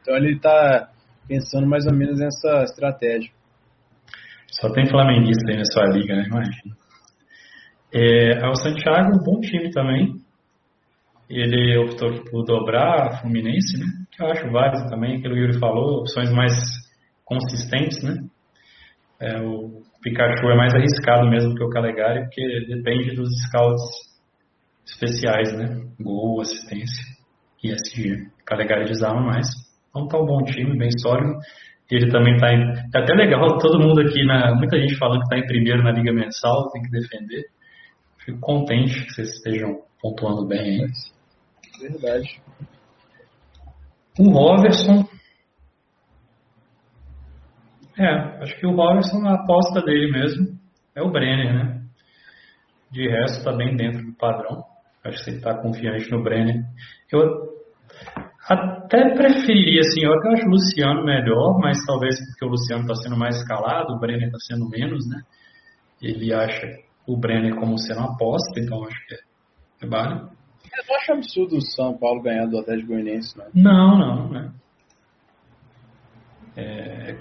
Então 0.00 0.16
ele 0.16 0.36
está 0.36 0.90
pensando 1.26 1.66
mais 1.66 1.86
ou 1.86 1.92
menos 1.92 2.20
nessa 2.20 2.62
estratégia. 2.62 3.30
Só 4.60 4.72
tem 4.72 4.88
flamenguista 4.88 5.50
aí 5.50 5.56
na 5.56 5.64
sua 5.64 5.86
liga, 5.86 6.14
né? 6.14 6.24
Imagina. 6.26 6.76
É, 7.92 8.48
o 8.48 8.54
Santiago, 8.54 9.16
um 9.16 9.24
bom 9.24 9.40
time 9.40 9.70
também. 9.70 10.14
Ele 11.28 11.76
optou 11.78 12.24
por 12.24 12.44
dobrar 12.44 13.08
a 13.08 13.20
Fluminense, 13.20 13.78
né? 13.78 13.86
Que 14.10 14.22
eu 14.22 14.28
acho 14.28 14.50
válido 14.50 14.88
também, 14.88 15.16
aquilo 15.16 15.34
que 15.34 15.40
o 15.40 15.44
Yuri 15.44 15.58
falou, 15.58 16.00
opções 16.00 16.30
mais 16.32 16.54
consistentes, 17.24 18.02
né? 18.02 18.16
É, 19.20 19.40
o 19.40 19.82
Pikachu 20.02 20.48
é 20.48 20.56
mais 20.56 20.74
arriscado 20.74 21.28
mesmo 21.28 21.54
que 21.54 21.62
o 21.62 21.70
Calegari, 21.70 22.22
porque 22.22 22.66
depende 22.68 23.14
dos 23.14 23.28
scouts 23.46 23.82
especiais, 24.86 25.52
né? 25.52 25.84
Gol, 26.00 26.40
assistência 26.40 27.04
e 27.62 27.72
SG. 27.72 28.30
Calegari 28.46 28.84
desarma 28.86 29.20
mais. 29.20 29.48
Então 29.90 30.08
tá 30.08 30.18
um 30.18 30.26
bom 30.26 30.42
time, 30.44 30.78
bem 30.78 30.90
sólido. 30.98 31.34
Ele 31.90 32.10
também 32.10 32.36
tá 32.36 32.52
em. 32.52 32.62
É 32.94 32.98
até 32.98 33.14
legal, 33.14 33.58
todo 33.58 33.80
mundo 33.80 34.00
aqui, 34.00 34.24
na, 34.24 34.54
muita 34.54 34.78
gente 34.78 34.96
falando 34.96 35.22
que 35.22 35.28
tá 35.30 35.38
em 35.38 35.46
primeiro 35.46 35.82
na 35.82 35.90
Liga 35.90 36.12
Mensal, 36.12 36.70
tem 36.70 36.82
que 36.82 36.90
defender. 36.90 37.46
Fico 38.24 38.38
contente 38.40 39.04
que 39.04 39.12
vocês 39.14 39.28
estejam 39.28 39.80
pontuando 40.00 40.46
bem 40.46 40.60
aí. 40.60 40.86
Verdade. 41.80 42.40
O 44.18 44.30
Roverson 44.30 45.08
é, 47.98 48.42
acho 48.42 48.56
que 48.60 48.66
o 48.66 48.76
Robinson, 48.76 49.26
a 49.26 49.34
aposta 49.34 49.82
dele 49.82 50.12
mesmo 50.12 50.56
é 50.94 51.02
o 51.02 51.10
Brenner, 51.10 51.52
né? 51.52 51.82
De 52.92 53.08
resto, 53.08 53.38
está 53.38 53.52
bem 53.52 53.76
dentro 53.76 54.06
do 54.06 54.14
padrão. 54.14 54.62
Acho 55.04 55.24
que 55.24 55.30
ele 55.30 55.38
está 55.38 55.60
confiante 55.60 56.08
no 56.10 56.22
Brenner. 56.22 56.62
Eu 57.10 57.58
até 58.48 59.14
preferiria, 59.14 59.80
assim, 59.80 60.04
eu 60.04 60.12
acho 60.12 60.46
o 60.46 60.50
Luciano 60.50 61.04
melhor, 61.04 61.58
mas 61.58 61.84
talvez 61.84 62.16
porque 62.18 62.44
o 62.44 62.48
Luciano 62.48 62.82
está 62.82 62.94
sendo 62.94 63.16
mais 63.16 63.36
escalado, 63.36 63.92
o 63.92 63.98
Brenner 63.98 64.28
está 64.28 64.38
sendo 64.38 64.68
menos, 64.68 65.04
né? 65.08 65.20
Ele 66.00 66.32
acha 66.32 66.66
o 67.04 67.16
Brenner 67.16 67.56
como 67.56 67.76
sendo 67.78 67.98
uma 67.98 68.14
aposta, 68.14 68.60
então 68.60 68.84
acho 68.84 69.06
que 69.06 69.14
é, 69.14 69.18
é 69.82 69.88
válido. 69.88 70.30
Eu 70.76 70.84
não 70.88 70.96
acho 70.96 71.12
absurdo 71.12 71.56
o 71.56 71.60
São 71.60 71.96
Paulo 71.96 72.22
ganhar 72.22 72.46
do 72.46 72.58
Atlético 72.58 72.88
Goianiense, 72.88 73.36
né? 73.38 73.46
Não, 73.54 73.98
não, 73.98 74.28
né? 74.30 74.52
É, 76.56 77.16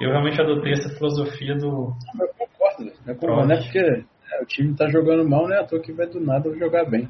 eu 0.00 0.10
realmente 0.10 0.40
adotei 0.40 0.72
essa 0.72 0.90
filosofia 0.90 1.54
do. 1.56 1.92
Eu 2.20 2.28
concordo, 2.38 2.92
eu 3.06 3.14
concordo, 3.16 3.48
né? 3.48 3.56
Porque 3.56 3.78
é, 3.78 4.42
o 4.42 4.46
time 4.46 4.74
tá 4.76 4.88
jogando 4.88 5.28
mal, 5.28 5.48
né? 5.48 5.58
À 5.58 5.64
toa 5.64 5.80
que 5.80 5.92
vai 5.92 6.06
do 6.06 6.20
nada 6.20 6.54
jogar 6.56 6.84
bem. 6.84 7.08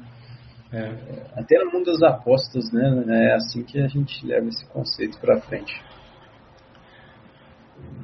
É. 0.71 1.39
Até 1.39 1.63
no 1.63 1.71
mundo 1.71 1.85
das 1.85 2.01
apostas, 2.01 2.71
né? 2.71 3.03
É 3.07 3.35
assim 3.35 3.63
que 3.63 3.79
a 3.79 3.87
gente 3.87 4.25
leva 4.25 4.47
esse 4.47 4.65
conceito 4.69 5.19
pra 5.19 5.39
frente. 5.41 5.81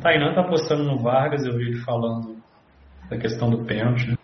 Tainan 0.01 0.33
tá 0.33 0.41
apostando 0.41 0.83
no 0.83 0.99
Vargas, 0.99 1.45
eu 1.45 1.57
vi 1.57 1.69
ele 1.69 1.81
falando 1.81 2.37
da 3.09 3.17
questão 3.17 3.49
do 3.49 3.65
pênalti. 3.65 4.09
Né? 4.09 4.17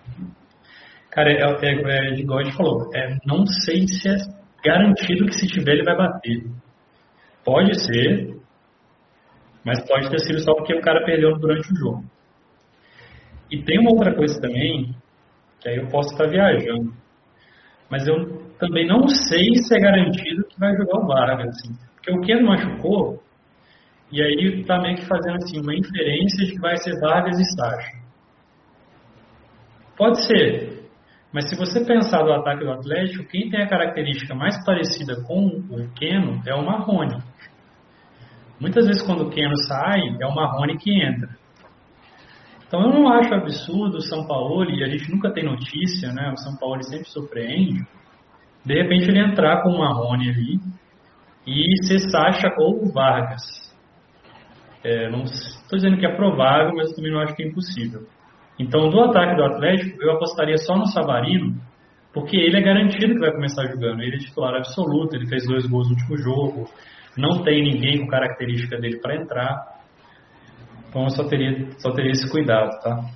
Cara, 1.20 1.34
é, 1.34 1.36
é, 1.36 2.12
é, 2.14 2.14
igual 2.14 2.40
a 2.40 2.44
gente 2.44 2.56
falou, 2.56 2.90
é, 2.96 3.18
não 3.26 3.46
sei 3.46 3.86
se 3.90 4.08
é 4.08 4.16
garantido 4.64 5.26
que 5.26 5.36
se 5.36 5.48
tiver 5.48 5.74
ele 5.74 5.84
vai 5.84 5.98
bater. 5.98 6.46
Pode 7.44 7.78
ser, 7.78 8.38
mas 9.66 9.86
pode 9.86 10.10
ter 10.10 10.20
sido 10.20 10.40
só 10.40 10.54
porque 10.54 10.74
o 10.74 10.80
cara 10.80 11.04
perdeu 11.04 11.38
durante 11.38 11.74
o 11.74 11.76
jogo. 11.76 12.06
E 13.52 13.62
tem 13.64 13.80
uma 13.80 13.92
outra 13.92 14.16
coisa 14.16 14.40
também, 14.40 14.96
que 15.60 15.68
aí 15.68 15.76
eu 15.76 15.90
posso 15.90 16.14
estar 16.14 16.26
viajando. 16.30 16.94
Mas 17.92 18.08
eu 18.08 18.42
também 18.58 18.88
não 18.88 19.06
sei 19.10 19.56
se 19.56 19.76
é 19.76 19.80
garantido 19.82 20.46
que 20.46 20.58
vai 20.58 20.74
jogar 20.78 21.00
o 21.00 21.06
Vargas. 21.08 21.50
Assim, 21.50 21.74
porque 21.96 22.14
o 22.14 22.22
Keno 22.22 22.48
machucou, 22.48 23.22
e 24.10 24.24
aí 24.24 24.64
tá 24.64 24.80
meio 24.80 24.96
que 24.96 25.06
fazendo 25.06 25.36
assim, 25.36 25.60
uma 25.60 25.76
inferência 25.76 26.46
de 26.46 26.54
que 26.54 26.62
vai 26.62 26.78
ser 26.78 26.98
Vargas 27.02 27.38
e 27.38 27.44
Sacha. 27.44 28.00
Pode 29.98 30.26
ser. 30.26 30.79
Mas 31.32 31.48
se 31.48 31.56
você 31.56 31.86
pensar 31.86 32.24
no 32.24 32.34
ataque 32.34 32.64
do 32.64 32.72
Atlético, 32.72 33.24
quem 33.26 33.50
tem 33.50 33.62
a 33.62 33.70
característica 33.70 34.34
mais 34.34 34.64
parecida 34.66 35.22
com 35.24 35.46
o 35.46 35.90
Keno 35.94 36.42
é 36.46 36.56
o 36.56 36.66
Marrone. 36.66 37.22
Muitas 38.60 38.88
vezes 38.88 39.04
quando 39.04 39.28
o 39.28 39.30
Keno 39.30 39.56
sai, 39.68 40.02
é 40.20 40.26
o 40.26 40.34
Marrone 40.34 40.78
que 40.78 40.92
entra. 40.92 41.30
Então 42.68 42.82
eu 42.82 42.90
não 42.90 43.08
acho 43.08 43.34
absurdo 43.34 43.98
o 43.98 44.02
São 44.02 44.28
Paulo, 44.28 44.70
e 44.70 44.84
a 44.84 44.88
gente 44.88 45.10
nunca 45.12 45.32
tem 45.32 45.44
notícia, 45.44 46.12
né? 46.12 46.32
O 46.32 46.38
São 46.38 46.56
Paulo 46.58 46.84
sempre 46.84 47.10
surpreende. 47.10 47.84
De 48.66 48.74
repente 48.74 49.10
ele 49.10 49.20
entrar 49.20 49.62
com 49.62 49.70
o 49.70 49.80
Marrone 49.80 50.30
ali 50.30 50.60
e 51.48 51.86
ser 51.86 52.00
Sacha 52.12 52.54
ou 52.58 52.92
Vargas. 52.92 53.42
É, 54.84 55.10
estou 55.10 55.78
dizendo 55.78 55.98
que 55.98 56.06
é 56.06 56.16
provável, 56.16 56.74
mas 56.76 56.92
também 56.94 57.12
não 57.12 57.20
acho 57.22 57.36
que 57.36 57.44
é 57.44 57.48
impossível. 57.48 58.08
Então, 58.60 58.90
do 58.90 59.00
ataque 59.00 59.38
do 59.38 59.46
Atlético, 59.46 60.04
eu 60.04 60.12
apostaria 60.12 60.58
só 60.58 60.76
no 60.76 60.86
Savarino, 60.88 61.56
porque 62.14 62.36
ele 62.36 62.58
é 62.58 62.62
garantido 62.62 63.14
que 63.14 63.20
vai 63.20 63.32
começar 63.32 63.66
jogando. 63.68 64.02
Ele 64.02 64.18
é 64.18 64.20
titular 64.20 64.54
absoluto, 64.56 65.16
ele 65.16 65.28
fez 65.28 65.48
dois 65.48 65.66
gols 65.66 65.90
no 65.90 65.96
último 65.96 66.18
jogo, 66.18 66.70
não 67.18 67.42
tem 67.44 67.64
ninguém 67.64 68.00
com 68.00 68.08
característica 68.08 68.78
dele 68.78 69.00
para 69.00 69.16
entrar. 69.16 69.80
Então 70.90 71.04
eu 71.04 71.10
só 71.12 71.24
teria, 71.28 71.70
só 71.78 71.92
teria 71.92 72.12
esse 72.12 72.30
cuidado, 72.30 72.70
tá? 72.82 73.10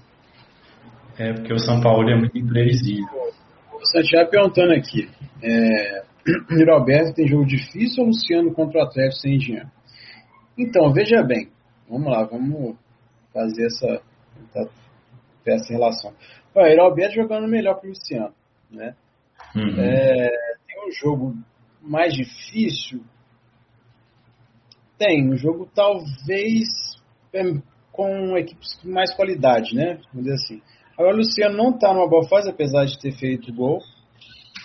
É 1.18 1.34
porque 1.34 1.54
o 1.54 1.60
São 1.60 1.82
Paulo 1.82 2.10
é 2.10 2.16
muito 2.16 2.38
imprevisível. 2.38 3.34
O 3.74 3.86
Santiago 3.86 4.30
perguntando 4.30 4.72
aqui. 4.74 5.10
É, 5.42 6.04
o 6.66 6.72
Alberto 6.72 7.16
tem 7.16 7.28
jogo 7.28 7.46
difícil 7.46 8.04
ou 8.04 8.08
Luciano 8.08 8.54
contra 8.54 8.80
o 8.80 8.84
Atlético 8.84 9.22
sem 9.22 9.38
dinheiro? 9.38 9.68
Então, 10.58 10.92
veja 10.94 11.22
bem. 11.22 11.50
Vamos 11.90 12.10
lá, 12.10 12.24
vamos 12.24 12.76
fazer 13.34 13.66
essa, 13.66 14.02
essa 15.52 15.72
relação. 15.74 16.14
O 16.56 16.82
Alberto 16.82 17.16
jogando 17.16 17.48
melhor 17.48 17.80
que 17.80 17.88
o 17.88 17.90
Luciano. 17.90 18.34
Né? 18.72 18.96
Uhum. 19.56 19.80
É, 19.80 20.30
tem 20.68 20.88
um 20.88 20.92
jogo 20.92 21.36
mais 21.82 22.14
difícil 22.14 23.04
tem, 25.04 25.30
um 25.30 25.36
jogo 25.36 25.68
talvez 25.76 26.70
com 27.92 28.38
equipes 28.38 28.76
com 28.82 28.90
mais 28.90 29.14
qualidade, 29.14 29.76
né? 29.76 30.00
Vamos 30.14 30.24
dizer 30.24 30.34
assim. 30.34 30.62
Agora 30.98 31.16
o 31.16 31.18
Luciano 31.18 31.58
não 31.58 31.72
está 31.72 31.94
numa 31.94 32.08
boa 32.08 32.28
fase, 32.28 32.50
apesar 32.50 32.86
de 32.86 33.00
ter 33.00 33.12
feito 33.12 33.54
gol. 33.54 33.80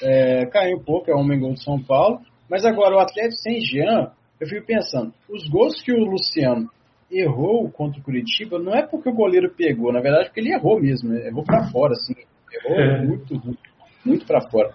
É, 0.02 0.46
caiu 0.46 0.78
um 0.78 0.84
pouco, 0.84 1.10
é 1.10 1.14
o 1.14 1.18
homem 1.18 1.40
gol 1.40 1.54
de 1.54 1.64
São 1.64 1.82
Paulo. 1.82 2.20
Mas 2.48 2.64
agora 2.64 2.94
o 2.94 3.00
Atlético 3.00 3.42
sem 3.42 3.60
Jean, 3.60 4.12
eu 4.40 4.46
fico 4.46 4.64
pensando, 4.64 5.12
os 5.28 5.48
gols 5.48 5.82
que 5.82 5.92
o 5.92 6.04
Luciano 6.04 6.70
errou 7.10 7.70
contra 7.70 8.00
o 8.00 8.02
Curitiba 8.02 8.58
não 8.58 8.74
é 8.74 8.86
porque 8.86 9.08
o 9.08 9.14
goleiro 9.14 9.50
pegou, 9.54 9.92
na 9.92 10.00
verdade 10.00 10.26
porque 10.26 10.40
ele 10.40 10.52
errou 10.52 10.80
mesmo, 10.80 11.10
né? 11.10 11.26
errou 11.26 11.42
para 11.42 11.70
fora, 11.70 11.92
assim, 11.92 12.14
errou 12.52 12.78
é. 12.78 13.04
muito, 13.04 13.34
muito, 13.34 13.60
muito 14.04 14.26
para 14.26 14.40
fora, 14.50 14.74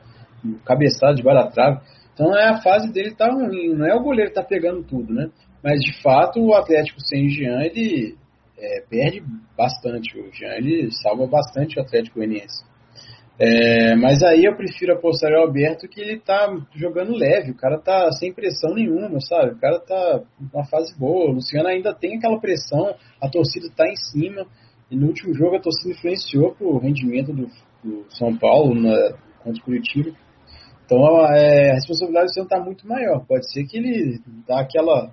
cabeçada 0.65 1.13
de 1.13 1.23
da 1.23 1.47
trave. 1.47 1.81
Então 2.13 2.36
é 2.36 2.49
a 2.49 2.61
fase 2.61 2.91
dele 2.91 3.15
tá 3.15 3.31
ruim, 3.31 3.73
não 3.75 3.86
é 3.86 3.95
o 3.95 4.03
goleiro 4.03 4.29
que 4.29 4.36
tá 4.36 4.43
pegando 4.43 4.84
tudo, 4.84 5.13
né? 5.13 5.29
Mas 5.63 5.79
de 5.79 6.01
fato 6.01 6.39
o 6.39 6.53
Atlético 6.53 6.99
sem 7.01 7.29
Jean 7.29 7.61
ele 7.61 8.15
é, 8.57 8.81
perde 8.89 9.23
bastante. 9.57 10.19
O 10.19 10.31
Jean 10.31 10.53
ele 10.55 10.89
salva 10.91 11.25
bastante 11.25 11.79
o 11.79 11.81
Atlético 11.81 12.19
Goianiense. 12.19 12.63
É, 13.39 13.95
mas 13.95 14.21
aí 14.21 14.45
eu 14.45 14.55
prefiro 14.55 14.93
apostar 14.93 15.31
o 15.31 15.41
Alberto 15.41 15.88
que 15.88 15.99
ele 15.99 16.19
tá 16.19 16.55
jogando 16.75 17.17
leve, 17.17 17.51
o 17.51 17.57
cara 17.57 17.79
tá 17.79 18.11
sem 18.11 18.31
pressão 18.31 18.75
nenhuma, 18.75 19.19
sabe? 19.19 19.53
O 19.53 19.59
cara 19.59 19.79
tá 19.79 20.21
numa 20.39 20.65
fase 20.65 20.97
boa. 20.97 21.31
O 21.31 21.34
Luciano 21.34 21.67
ainda 21.67 21.93
tem 21.93 22.17
aquela 22.17 22.39
pressão, 22.39 22.95
a 23.21 23.29
torcida 23.29 23.67
tá 23.75 23.88
em 23.88 23.95
cima. 23.95 24.45
E 24.91 24.95
no 24.95 25.07
último 25.07 25.34
jogo 25.34 25.55
a 25.55 25.61
torcida 25.61 25.95
influenciou 25.95 26.53
pro 26.53 26.77
rendimento 26.77 27.34
do, 27.34 27.47
do 27.84 28.05
São 28.09 28.38
Paulo 28.38 28.75
na, 28.75 29.13
contra 29.43 29.59
o 29.61 29.65
Curitiba. 29.65 30.11
Então 30.86 30.99
é, 31.25 31.71
a 31.71 31.73
responsabilidade 31.73 32.25
do 32.25 32.29
Luciano 32.29 32.47
está 32.47 32.59
muito 32.59 32.88
maior. 32.88 33.25
Pode 33.25 33.51
ser 33.51 33.63
que 33.63 33.77
ele 33.77 34.19
dá 34.47 34.61
aquela 34.61 35.11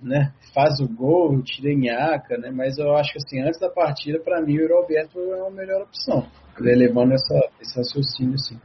né, 0.00 0.32
faz 0.54 0.80
o 0.80 0.88
gol, 0.88 1.42
tira 1.42 1.70
em 1.70 1.86
Nhaca, 1.86 2.36
né, 2.36 2.50
mas 2.50 2.78
eu 2.78 2.94
acho 2.96 3.12
que 3.12 3.18
assim, 3.18 3.40
antes 3.40 3.58
da 3.58 3.68
partida, 3.68 4.18
para 4.20 4.40
mim, 4.40 4.56
o 4.56 4.60
Yuri 4.62 4.72
Alberto 4.72 5.18
é 5.18 5.46
a 5.46 5.50
melhor 5.50 5.82
opção, 5.82 6.26
levando 6.58 7.12
essa, 7.12 7.34
esse 7.60 7.76
raciocínio 7.76 8.34
assim. 8.34 8.58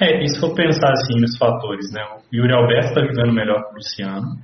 É, 0.00 0.22
e 0.22 0.28
se 0.28 0.38
for 0.38 0.54
pensar 0.54 0.92
assim 0.92 1.20
nos 1.20 1.38
fatores, 1.38 1.90
né? 1.90 2.02
O 2.30 2.36
Yuri 2.36 2.52
Alberto 2.52 2.88
está 2.88 3.00
jogando 3.00 3.32
melhor 3.32 3.64
que 3.64 3.72
o 3.72 3.74
Luciano. 3.76 4.36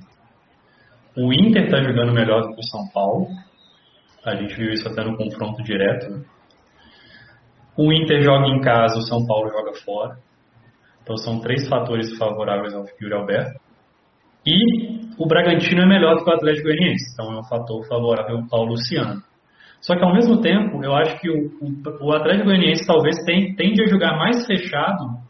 O 1.15 1.31
Inter 1.31 1.65
está 1.65 1.77
jogando 1.83 2.11
melhor 2.11 2.41
que 2.41 2.59
o 2.59 2.63
São 2.63 2.89
Paulo. 2.91 3.27
A 4.25 4.35
gente 4.35 4.55
viu 4.55 4.73
isso 4.73 4.87
até 4.87 5.03
no 5.03 5.15
confronto 5.15 5.61
direto. 5.61 6.25
O 7.77 7.93
Inter 7.93 8.23
joga 8.23 8.47
em 8.47 8.61
casa, 8.61 8.97
o 8.97 9.03
São 9.03 9.25
Paulo 9.27 9.49
joga 9.49 9.73
fora. 9.85 10.17
Então 11.03 11.17
são 11.17 11.39
três 11.39 11.67
fatores 11.67 12.17
favoráveis 12.17 12.73
ao 12.73 12.85
Yuri 12.99 13.13
Alberto. 13.13 13.59
E 14.45 15.13
o 15.17 15.25
Bragantino 15.25 15.81
é 15.81 15.85
melhor 15.85 16.15
do 16.17 16.23
que 16.23 16.29
o 16.29 16.33
Atlético 16.33 16.67
Goianiense. 16.67 17.13
Então 17.13 17.33
é 17.33 17.39
um 17.39 17.43
fator 17.43 17.85
favorável 17.87 18.43
ao 18.51 18.65
Luciano. 18.65 19.21
Só 19.81 19.95
que 19.95 20.03
ao 20.03 20.13
mesmo 20.13 20.41
tempo, 20.41 20.83
eu 20.83 20.93
acho 20.95 21.19
que 21.19 21.29
o, 21.29 21.51
o, 21.61 22.07
o 22.07 22.13
Atlético 22.13 22.45
Goianiense 22.45 22.85
talvez 22.85 23.15
tem, 23.25 23.53
tende 23.55 23.83
a 23.83 23.87
jogar 23.87 24.17
mais 24.17 24.45
fechado 24.45 25.23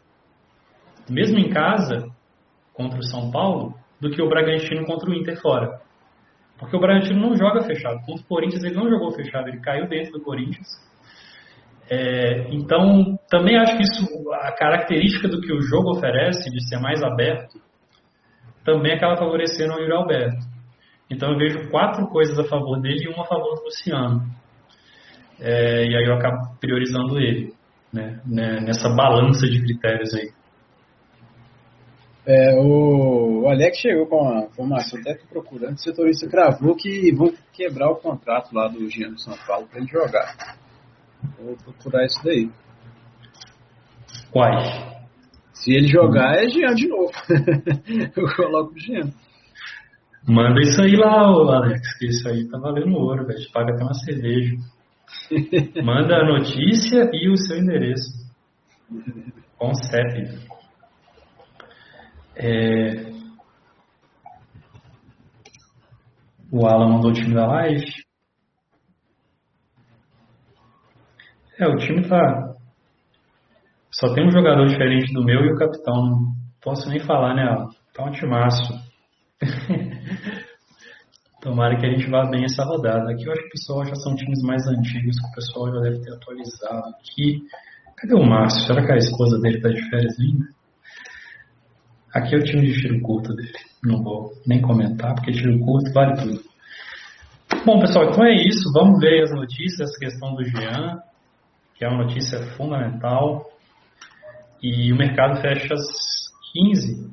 mesmo 1.08 1.38
em 1.38 1.50
casa, 1.50 2.08
contra 2.72 2.98
o 2.98 3.04
São 3.04 3.30
Paulo, 3.30 3.74
do 4.00 4.10
que 4.10 4.22
o 4.22 4.28
Bragantino 4.28 4.86
contra 4.86 5.10
o 5.10 5.14
Inter 5.14 5.40
fora. 5.40 5.80
Porque 6.58 6.76
o 6.76 6.80
Bragantino 6.80 7.20
não 7.20 7.36
joga 7.36 7.62
fechado. 7.62 8.04
Contra 8.04 8.22
o 8.22 8.28
Corinthians 8.28 8.64
ele 8.64 8.74
não 8.74 8.88
jogou 8.88 9.12
fechado, 9.12 9.48
ele 9.48 9.60
caiu 9.60 9.88
dentro 9.88 10.12
do 10.12 10.22
Corinthians. 10.22 10.66
É, 11.90 12.48
então, 12.50 13.18
também 13.28 13.58
acho 13.58 13.76
que 13.76 13.82
isso, 13.82 14.32
a 14.32 14.52
característica 14.52 15.28
do 15.28 15.40
que 15.40 15.52
o 15.52 15.60
jogo 15.60 15.90
oferece, 15.90 16.50
de 16.50 16.66
ser 16.68 16.78
mais 16.78 17.02
aberto, 17.02 17.60
também 18.64 18.92
acaba 18.92 19.16
favorecendo 19.16 19.74
o 19.74 19.78
Yuri 19.78 19.92
Alberto. 19.92 20.54
Então 21.10 21.32
eu 21.32 21.38
vejo 21.38 21.70
quatro 21.70 22.06
coisas 22.08 22.38
a 22.38 22.44
favor 22.44 22.80
dele 22.80 23.04
e 23.04 23.08
uma 23.08 23.24
a 23.24 23.26
favor 23.26 23.54
do 23.56 23.64
Luciano. 23.64 24.22
É, 25.40 25.84
e 25.84 25.96
aí 25.96 26.04
eu 26.04 26.14
acabo 26.14 26.56
priorizando 26.58 27.18
ele, 27.18 27.52
né, 27.92 28.20
né 28.24 28.60
nessa 28.60 28.88
balança 28.88 29.46
de 29.46 29.60
critérios 29.60 30.14
aí. 30.14 30.30
É, 32.26 32.54
o, 32.56 33.46
Alex 33.48 33.78
chegou 33.78 34.06
com 34.06 34.26
a 34.26 34.44
informação, 34.44 34.98
até 34.98 35.14
que 35.14 35.26
procurando, 35.26 35.74
o 35.74 35.78
setorista 35.78 36.26
cravou 36.26 36.74
que 36.74 37.12
vão 37.12 37.34
quebrar 37.52 37.90
o 37.90 37.96
contrato 37.96 38.54
lá 38.54 38.66
do 38.66 38.88
Jean 38.88 39.10
do 39.10 39.20
São 39.20 39.36
Paulo 39.46 39.66
para 39.66 39.78
ele 39.78 39.88
jogar. 39.88 40.56
Vou 41.38 41.54
procurar 41.56 42.06
isso 42.06 42.18
daí. 42.24 42.50
Quais? 44.30 44.93
Se 45.54 45.72
ele 45.72 45.88
jogar, 45.88 46.36
é 46.36 46.48
Jean 46.48 46.74
de 46.74 46.88
novo. 46.88 47.12
Eu 48.14 48.34
coloco 48.34 48.74
o 48.74 48.78
Jean. 48.78 49.10
Manda 50.26 50.60
isso 50.60 50.80
aí 50.80 50.96
lá, 50.96 51.20
Alex, 51.20 51.98
que 51.98 52.06
isso 52.06 52.28
aí 52.28 52.48
tá 52.48 52.58
valendo 52.58 52.94
ouro, 52.94 53.26
velho. 53.26 53.50
Paga 53.52 53.74
até 53.74 53.84
uma 53.84 53.94
cerveja. 53.94 54.56
Manda 55.82 56.16
a 56.16 56.24
notícia 56.24 57.10
e 57.12 57.30
o 57.30 57.36
seu 57.36 57.58
endereço. 57.58 58.12
Com 59.56 59.74
CEP. 59.74 60.38
É... 62.36 63.12
O 66.50 66.66
Alan 66.66 66.94
mandou 66.94 67.10
o 67.10 67.14
time 67.14 67.34
da 67.34 67.46
live. 67.46 67.84
É, 71.58 71.66
o 71.68 71.76
time 71.76 72.08
tá. 72.08 72.53
Só 73.98 74.12
tem 74.12 74.26
um 74.26 74.30
jogador 74.30 74.66
diferente 74.66 75.10
do 75.12 75.24
meu 75.24 75.44
e 75.44 75.52
o 75.52 75.56
capitão. 75.56 75.94
Não 75.94 76.34
posso 76.60 76.88
nem 76.88 76.98
falar, 76.98 77.34
né? 77.34 77.44
Tá 77.94 78.04
um 78.04 78.10
timaço. 78.10 78.74
Tomara 81.40 81.78
que 81.78 81.86
a 81.86 81.90
gente 81.90 82.10
vá 82.10 82.26
bem 82.26 82.44
essa 82.44 82.64
rodada. 82.64 83.12
Aqui 83.12 83.24
eu 83.24 83.32
acho 83.32 83.42
que 83.42 83.48
o 83.48 83.52
pessoal 83.52 83.84
já 83.84 83.94
são 83.96 84.16
times 84.16 84.42
mais 84.42 84.66
antigos, 84.66 85.20
que 85.20 85.28
o 85.28 85.34
pessoal 85.34 85.72
já 85.74 85.80
deve 85.80 86.00
ter 86.00 86.12
atualizado 86.12 86.88
aqui. 86.88 87.42
Cadê 87.96 88.14
o 88.14 88.24
Márcio? 88.24 88.66
Será 88.66 88.84
que 88.84 88.92
a 88.92 88.96
esposa 88.96 89.38
dele 89.40 89.60
tá 89.60 89.68
de 89.68 89.88
férias 89.88 90.18
ainda? 90.18 90.48
Aqui 92.14 92.34
é 92.34 92.38
o 92.38 92.42
time 92.42 92.62
de 92.62 92.80
tiro 92.80 93.00
curto 93.00 93.32
dele. 93.34 93.52
Não 93.84 94.02
vou 94.02 94.32
nem 94.44 94.60
comentar, 94.60 95.14
porque 95.14 95.30
tiro 95.30 95.56
curto 95.60 95.92
vale 95.92 96.16
tudo. 96.16 96.42
Bom, 97.64 97.78
pessoal, 97.78 98.10
então 98.10 98.24
é 98.24 98.34
isso. 98.34 98.72
Vamos 98.72 98.98
ver 98.98 99.22
as 99.22 99.30
notícias, 99.30 99.88
essa 99.88 100.00
questão 100.00 100.34
do 100.34 100.42
Jean, 100.44 101.00
que 101.74 101.84
é 101.84 101.88
uma 101.88 102.02
notícia 102.04 102.40
fundamental. 102.56 103.53
E 104.62 104.92
o 104.92 104.96
mercado 104.96 105.40
fecha 105.40 105.74
às 105.74 105.82
15. 106.52 107.12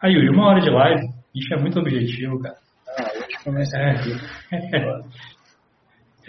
Aí, 0.00 0.12
Yuri, 0.12 0.30
uma 0.30 0.48
hora 0.48 0.60
de 0.60 0.70
live. 0.70 1.08
Isso 1.34 1.54
é 1.54 1.58
muito 1.58 1.78
objetivo, 1.78 2.40
cara. 2.40 2.56
Ah, 2.88 3.10
hoje 3.16 3.44
começa 3.44 3.76
é. 3.78 3.94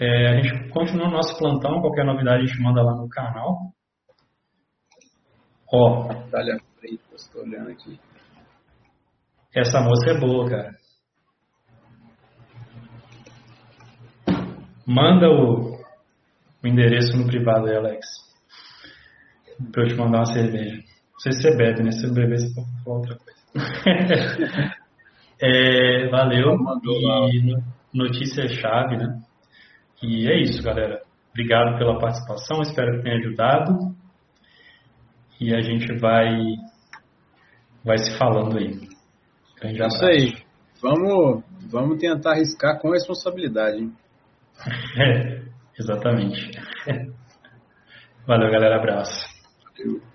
é, 0.00 0.28
a 0.28 0.40
gente 0.40 0.68
continua 0.70 1.08
o 1.08 1.10
nosso 1.10 1.36
plantão. 1.38 1.80
Qualquer 1.80 2.04
novidade 2.04 2.42
a 2.42 2.46
gente 2.46 2.62
manda 2.62 2.82
lá 2.82 2.94
no 2.96 3.08
canal. 3.08 3.72
Ó. 5.72 6.08
Natália 6.08 6.56
Freitas, 6.78 7.22
estou 7.22 7.42
olhando 7.42 7.70
aqui. 7.70 7.98
Essa 9.54 9.80
moça 9.80 10.10
é 10.10 10.18
boa, 10.18 10.48
cara. 10.48 10.74
Manda 14.86 15.30
o, 15.30 15.80
o 16.62 16.66
endereço 16.66 17.16
no 17.16 17.26
privado 17.26 17.66
aí, 17.66 17.76
Alex. 17.76 18.23
Pra 19.72 19.82
eu 19.82 19.88
te 19.88 19.94
mandar 19.94 20.18
uma 20.18 20.26
cerveja. 20.26 20.76
Não 20.76 21.18
sei 21.20 21.32
se 21.32 21.42
você 21.42 21.56
bebe, 21.56 21.82
né? 21.82 21.92
Se 21.92 22.00
você 22.00 22.14
beber, 22.14 22.38
você 22.38 22.54
pode 22.54 22.84
falar 22.84 22.96
outra 22.96 23.16
coisa. 23.16 23.40
é, 25.40 26.08
valeu. 26.08 26.56
E 27.32 27.56
notícia 27.92 28.48
chave, 28.48 28.96
né? 28.96 29.20
E 30.02 30.28
é 30.28 30.40
isso, 30.40 30.62
galera. 30.62 31.00
Obrigado 31.30 31.78
pela 31.78 31.98
participação. 31.98 32.62
Espero 32.62 32.96
que 32.96 33.02
tenha 33.02 33.16
ajudado. 33.16 33.94
E 35.40 35.54
a 35.54 35.60
gente 35.60 35.92
vai, 35.98 36.30
vai 37.84 37.98
se 37.98 38.16
falando 38.16 38.58
aí. 38.58 38.88
Grande 39.60 39.82
é 39.82 39.86
Isso 39.86 40.04
aí. 40.04 40.44
Vamos, 40.82 41.42
vamos 41.70 41.98
tentar 41.98 42.32
arriscar 42.32 42.78
com 42.80 42.90
responsabilidade. 42.90 43.78
Hein? 43.78 43.92
É, 44.96 45.42
exatamente. 45.76 46.52
Valeu, 48.26 48.50
galera. 48.50 48.76
Abraço. 48.76 49.33
Valeu. 49.78 50.13